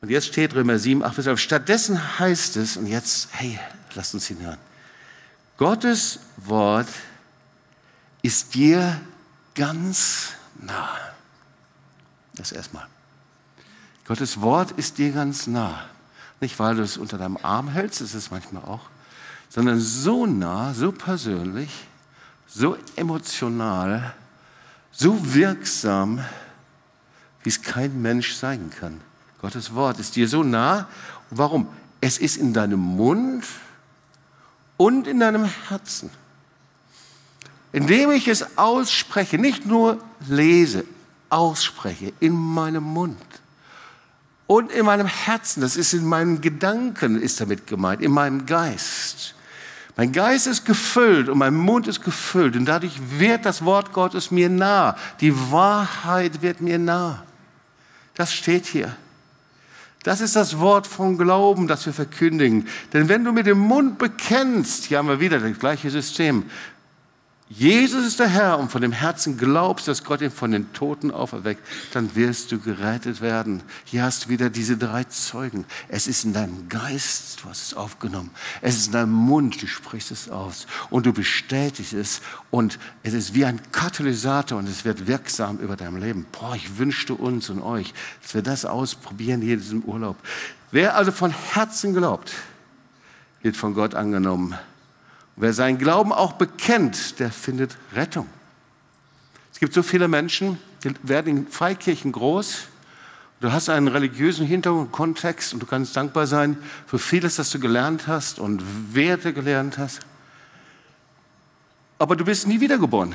Und 0.00 0.10
jetzt 0.10 0.28
steht 0.28 0.54
Römer 0.54 0.78
7, 0.78 1.02
8 1.02 1.16
bis 1.16 1.24
12. 1.24 1.40
Stattdessen 1.40 2.18
heißt 2.18 2.56
es, 2.56 2.76
und 2.76 2.86
jetzt, 2.86 3.28
hey, 3.32 3.58
lasst 3.94 4.14
uns 4.14 4.26
hinhören. 4.26 4.58
Gottes 5.56 6.20
Wort 6.36 6.88
ist 8.22 8.54
dir 8.54 9.00
ganz 9.54 10.32
nah. 10.60 10.90
Das 12.34 12.52
erstmal. 12.52 12.86
Gottes 14.06 14.40
Wort 14.40 14.72
ist 14.72 14.98
dir 14.98 15.12
ganz 15.12 15.46
nah. 15.46 15.86
Nicht, 16.40 16.58
weil 16.58 16.76
du 16.76 16.82
es 16.82 16.98
unter 16.98 17.16
deinem 17.16 17.38
Arm 17.38 17.68
hältst, 17.68 18.00
ist 18.02 18.14
es 18.14 18.30
manchmal 18.30 18.64
auch, 18.64 18.82
sondern 19.48 19.80
so 19.80 20.26
nah, 20.26 20.74
so 20.74 20.92
persönlich, 20.92 21.70
so 22.46 22.76
emotional, 22.94 24.14
so 24.92 25.34
wirksam, 25.34 26.22
wie 27.42 27.48
es 27.48 27.62
kein 27.62 28.02
Mensch 28.02 28.34
sein 28.34 28.70
kann. 28.78 29.00
Gottes 29.46 29.74
Wort 29.74 29.98
ist 29.98 30.16
dir 30.16 30.28
so 30.28 30.42
nah. 30.42 30.88
Warum? 31.30 31.68
Es 32.00 32.18
ist 32.18 32.36
in 32.36 32.52
deinem 32.52 32.80
Mund 32.80 33.44
und 34.76 35.06
in 35.06 35.20
deinem 35.20 35.44
Herzen 35.68 36.10
indem 37.76 38.10
ich 38.10 38.26
es 38.26 38.56
ausspreche, 38.56 39.36
nicht 39.36 39.66
nur 39.66 39.98
lese, 40.28 40.86
ausspreche 41.28 42.14
in 42.20 42.32
meinem 42.32 42.82
Mund 42.82 43.20
und 44.46 44.72
in 44.72 44.86
meinem 44.86 45.06
Herzen, 45.06 45.60
das 45.60 45.76
ist 45.76 45.92
in 45.92 46.06
meinen 46.06 46.40
Gedanken, 46.40 47.20
ist 47.20 47.38
damit 47.38 47.66
gemeint, 47.66 48.00
in 48.00 48.12
meinem 48.12 48.46
Geist. 48.46 49.34
Mein 49.94 50.10
Geist 50.10 50.46
ist 50.46 50.64
gefüllt 50.64 51.28
und 51.28 51.36
mein 51.36 51.54
Mund 51.54 51.86
ist 51.86 52.02
gefüllt 52.02 52.56
und 52.56 52.64
dadurch 52.64 52.98
wird 53.18 53.44
das 53.44 53.62
Wort 53.62 53.92
Gottes 53.92 54.30
mir 54.30 54.48
nah. 54.48 54.96
Die 55.20 55.34
Wahrheit 55.52 56.40
wird 56.40 56.62
mir 56.62 56.78
nah. 56.78 57.24
Das 58.14 58.32
steht 58.32 58.64
hier. 58.64 58.96
Das 60.06 60.20
ist 60.20 60.36
das 60.36 60.60
Wort 60.60 60.86
von 60.86 61.18
Glauben, 61.18 61.66
das 61.66 61.84
wir 61.84 61.92
verkündigen. 61.92 62.68
Denn 62.92 63.08
wenn 63.08 63.24
du 63.24 63.32
mit 63.32 63.46
dem 63.46 63.58
Mund 63.58 63.98
bekennst, 63.98 64.84
hier 64.84 64.98
haben 64.98 65.08
wir 65.08 65.18
wieder 65.18 65.40
das 65.40 65.58
gleiche 65.58 65.90
System, 65.90 66.44
Jesus 67.48 68.04
ist 68.04 68.18
der 68.18 68.26
Herr 68.26 68.58
und 68.58 68.72
von 68.72 68.82
dem 68.82 68.90
Herzen 68.90 69.38
glaubst, 69.38 69.86
dass 69.86 70.02
Gott 70.02 70.20
ihn 70.20 70.32
von 70.32 70.50
den 70.50 70.72
Toten 70.72 71.12
auferweckt, 71.12 71.64
dann 71.92 72.16
wirst 72.16 72.50
du 72.50 72.58
gerettet 72.58 73.20
werden. 73.20 73.62
Hier 73.84 74.02
hast 74.02 74.24
du 74.24 74.28
wieder 74.30 74.50
diese 74.50 74.76
drei 74.76 75.04
Zeugen. 75.04 75.64
Es 75.86 76.08
ist 76.08 76.24
in 76.24 76.32
deinem 76.32 76.68
Geist, 76.68 77.40
du 77.40 77.48
hast 77.48 77.62
es 77.62 77.74
aufgenommen. 77.74 78.30
Es 78.62 78.76
ist 78.76 78.86
in 78.88 78.92
deinem 78.94 79.12
Mund, 79.12 79.62
du 79.62 79.68
sprichst 79.68 80.10
es 80.10 80.28
aus 80.28 80.66
und 80.90 81.06
du 81.06 81.12
bestätigst 81.12 81.92
es 81.92 82.20
und 82.50 82.80
es 83.04 83.14
ist 83.14 83.32
wie 83.32 83.44
ein 83.44 83.60
Katalysator 83.70 84.58
und 84.58 84.68
es 84.68 84.84
wird 84.84 85.06
wirksam 85.06 85.58
über 85.58 85.76
dein 85.76 86.00
Leben. 86.00 86.26
Boah, 86.32 86.56
ich 86.56 86.78
wünschte 86.78 87.14
uns 87.14 87.48
und 87.48 87.62
euch, 87.62 87.94
dass 88.22 88.34
wir 88.34 88.42
das 88.42 88.64
ausprobieren 88.64 89.40
hier 89.40 89.54
in 89.54 89.60
diesem 89.60 89.82
Urlaub. 89.82 90.16
Wer 90.72 90.96
also 90.96 91.12
von 91.12 91.30
Herzen 91.30 91.94
glaubt, 91.94 92.32
wird 93.42 93.56
von 93.56 93.72
Gott 93.74 93.94
angenommen 93.94 94.56
Wer 95.36 95.52
seinen 95.52 95.78
Glauben 95.78 96.12
auch 96.12 96.32
bekennt, 96.32 97.20
der 97.20 97.30
findet 97.30 97.76
Rettung. 97.94 98.26
Es 99.52 99.60
gibt 99.60 99.74
so 99.74 99.82
viele 99.82 100.08
Menschen, 100.08 100.58
die 100.82 100.94
werden 101.02 101.36
in 101.36 101.48
Freikirchen 101.48 102.12
groß. 102.12 102.68
Du 103.40 103.52
hast 103.52 103.68
einen 103.68 103.88
religiösen 103.88 104.46
Hintergrund, 104.46 104.92
Kontext 104.92 105.52
und 105.52 105.60
du 105.60 105.66
kannst 105.66 105.94
dankbar 105.94 106.26
sein 106.26 106.56
für 106.86 106.98
vieles, 106.98 107.36
das 107.36 107.50
du 107.50 107.60
gelernt 107.60 108.06
hast 108.06 108.38
und 108.38 108.62
Werte 108.94 109.34
gelernt 109.34 109.76
hast. 109.76 110.00
Aber 111.98 112.16
du 112.16 112.24
bist 112.24 112.46
nie 112.46 112.60
wiedergeboren. 112.60 113.14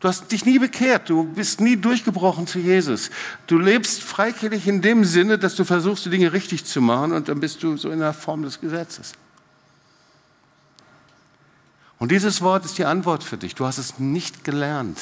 Du 0.00 0.06
hast 0.06 0.30
dich 0.30 0.44
nie 0.44 0.58
bekehrt, 0.60 1.10
du 1.10 1.24
bist 1.24 1.60
nie 1.60 1.76
durchgebrochen 1.76 2.46
zu 2.46 2.60
Jesus. 2.60 3.10
Du 3.48 3.58
lebst 3.58 4.02
freikirchlich 4.02 4.68
in 4.68 4.80
dem 4.80 5.04
Sinne, 5.04 5.38
dass 5.38 5.56
du 5.56 5.64
versuchst, 5.64 6.06
die 6.06 6.10
Dinge 6.10 6.32
richtig 6.32 6.64
zu 6.64 6.80
machen 6.80 7.12
und 7.12 7.28
dann 7.28 7.40
bist 7.40 7.62
du 7.62 7.76
so 7.76 7.90
in 7.90 7.98
der 7.98 8.12
Form 8.12 8.42
des 8.42 8.60
Gesetzes. 8.60 9.14
Und 11.98 12.12
dieses 12.12 12.42
Wort 12.42 12.64
ist 12.64 12.78
die 12.78 12.84
Antwort 12.84 13.24
für 13.24 13.36
dich. 13.36 13.54
Du 13.54 13.66
hast 13.66 13.78
es 13.78 13.98
nicht 13.98 14.44
gelernt. 14.44 15.00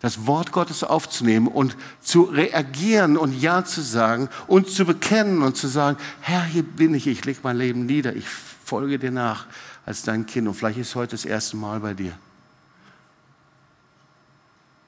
Das 0.00 0.26
Wort 0.26 0.52
Gottes 0.52 0.84
aufzunehmen 0.84 1.46
und 1.46 1.76
zu 2.00 2.24
reagieren 2.24 3.16
und 3.16 3.32
Ja 3.40 3.64
zu 3.64 3.80
sagen 3.80 4.28
und 4.46 4.68
zu 4.68 4.84
bekennen 4.84 5.42
und 5.42 5.56
zu 5.56 5.66
sagen, 5.66 5.96
Herr, 6.20 6.44
hier 6.44 6.62
bin 6.62 6.92
ich, 6.94 7.06
ich 7.06 7.24
lege 7.24 7.40
mein 7.42 7.56
Leben 7.56 7.86
nieder, 7.86 8.14
ich 8.14 8.28
folge 8.28 8.98
dir 8.98 9.10
nach 9.10 9.46
als 9.86 10.02
dein 10.02 10.26
Kind. 10.26 10.46
Und 10.46 10.54
vielleicht 10.54 10.78
ist 10.78 10.94
heute 10.94 11.12
das 11.12 11.24
erste 11.24 11.56
Mal 11.56 11.80
bei 11.80 11.94
dir. 11.94 12.12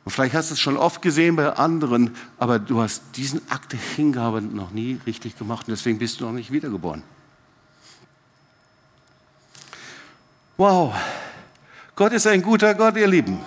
Und 0.05 0.13
vielleicht 0.13 0.35
hast 0.35 0.51
du 0.51 0.55
es 0.55 0.61
schon 0.61 0.77
oft 0.77 1.03
gesehen 1.03 1.35
bei 1.35 1.51
anderen, 1.51 2.15
aber 2.39 2.59
du 2.59 2.81
hast 2.81 3.03
diesen 3.17 3.41
Akt 3.51 3.73
der 3.73 3.81
Hingabe 3.81 4.41
noch 4.43 4.71
nie 4.71 5.01
richtig 5.07 5.37
gemacht 5.39 5.67
und 5.67 5.73
deswegen 5.73 5.99
bist 5.99 6.21
du 6.21 6.27
noch 6.27 6.33
nicht 6.33 6.53
wiedergeboren. 6.53 7.03
Wow, 10.59 10.95
Gott 11.95 12.13
ist 12.13 12.27
ein 12.27 12.41
guter 12.41 12.75
Gott, 12.75 12.97
ihr 12.97 13.07
Lieben. 13.07 13.39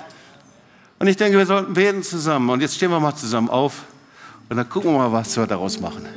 Und 0.99 1.07
ich 1.07 1.17
denke, 1.17 1.39
wir 1.39 1.45
sollten 1.45 1.73
beten 1.73 2.03
zusammen. 2.03 2.49
Und 2.51 2.61
jetzt 2.61 2.75
stehen 2.75 2.91
wir 2.91 2.99
mal 2.99 3.15
zusammen 3.15 3.49
auf 3.49 3.83
und 4.47 4.57
dann 4.57 4.69
gucken 4.69 4.91
wir 4.91 4.99
mal, 4.99 5.11
was 5.11 5.35
wir 5.35 5.47
daraus 5.47 5.79
machen. 5.79 6.07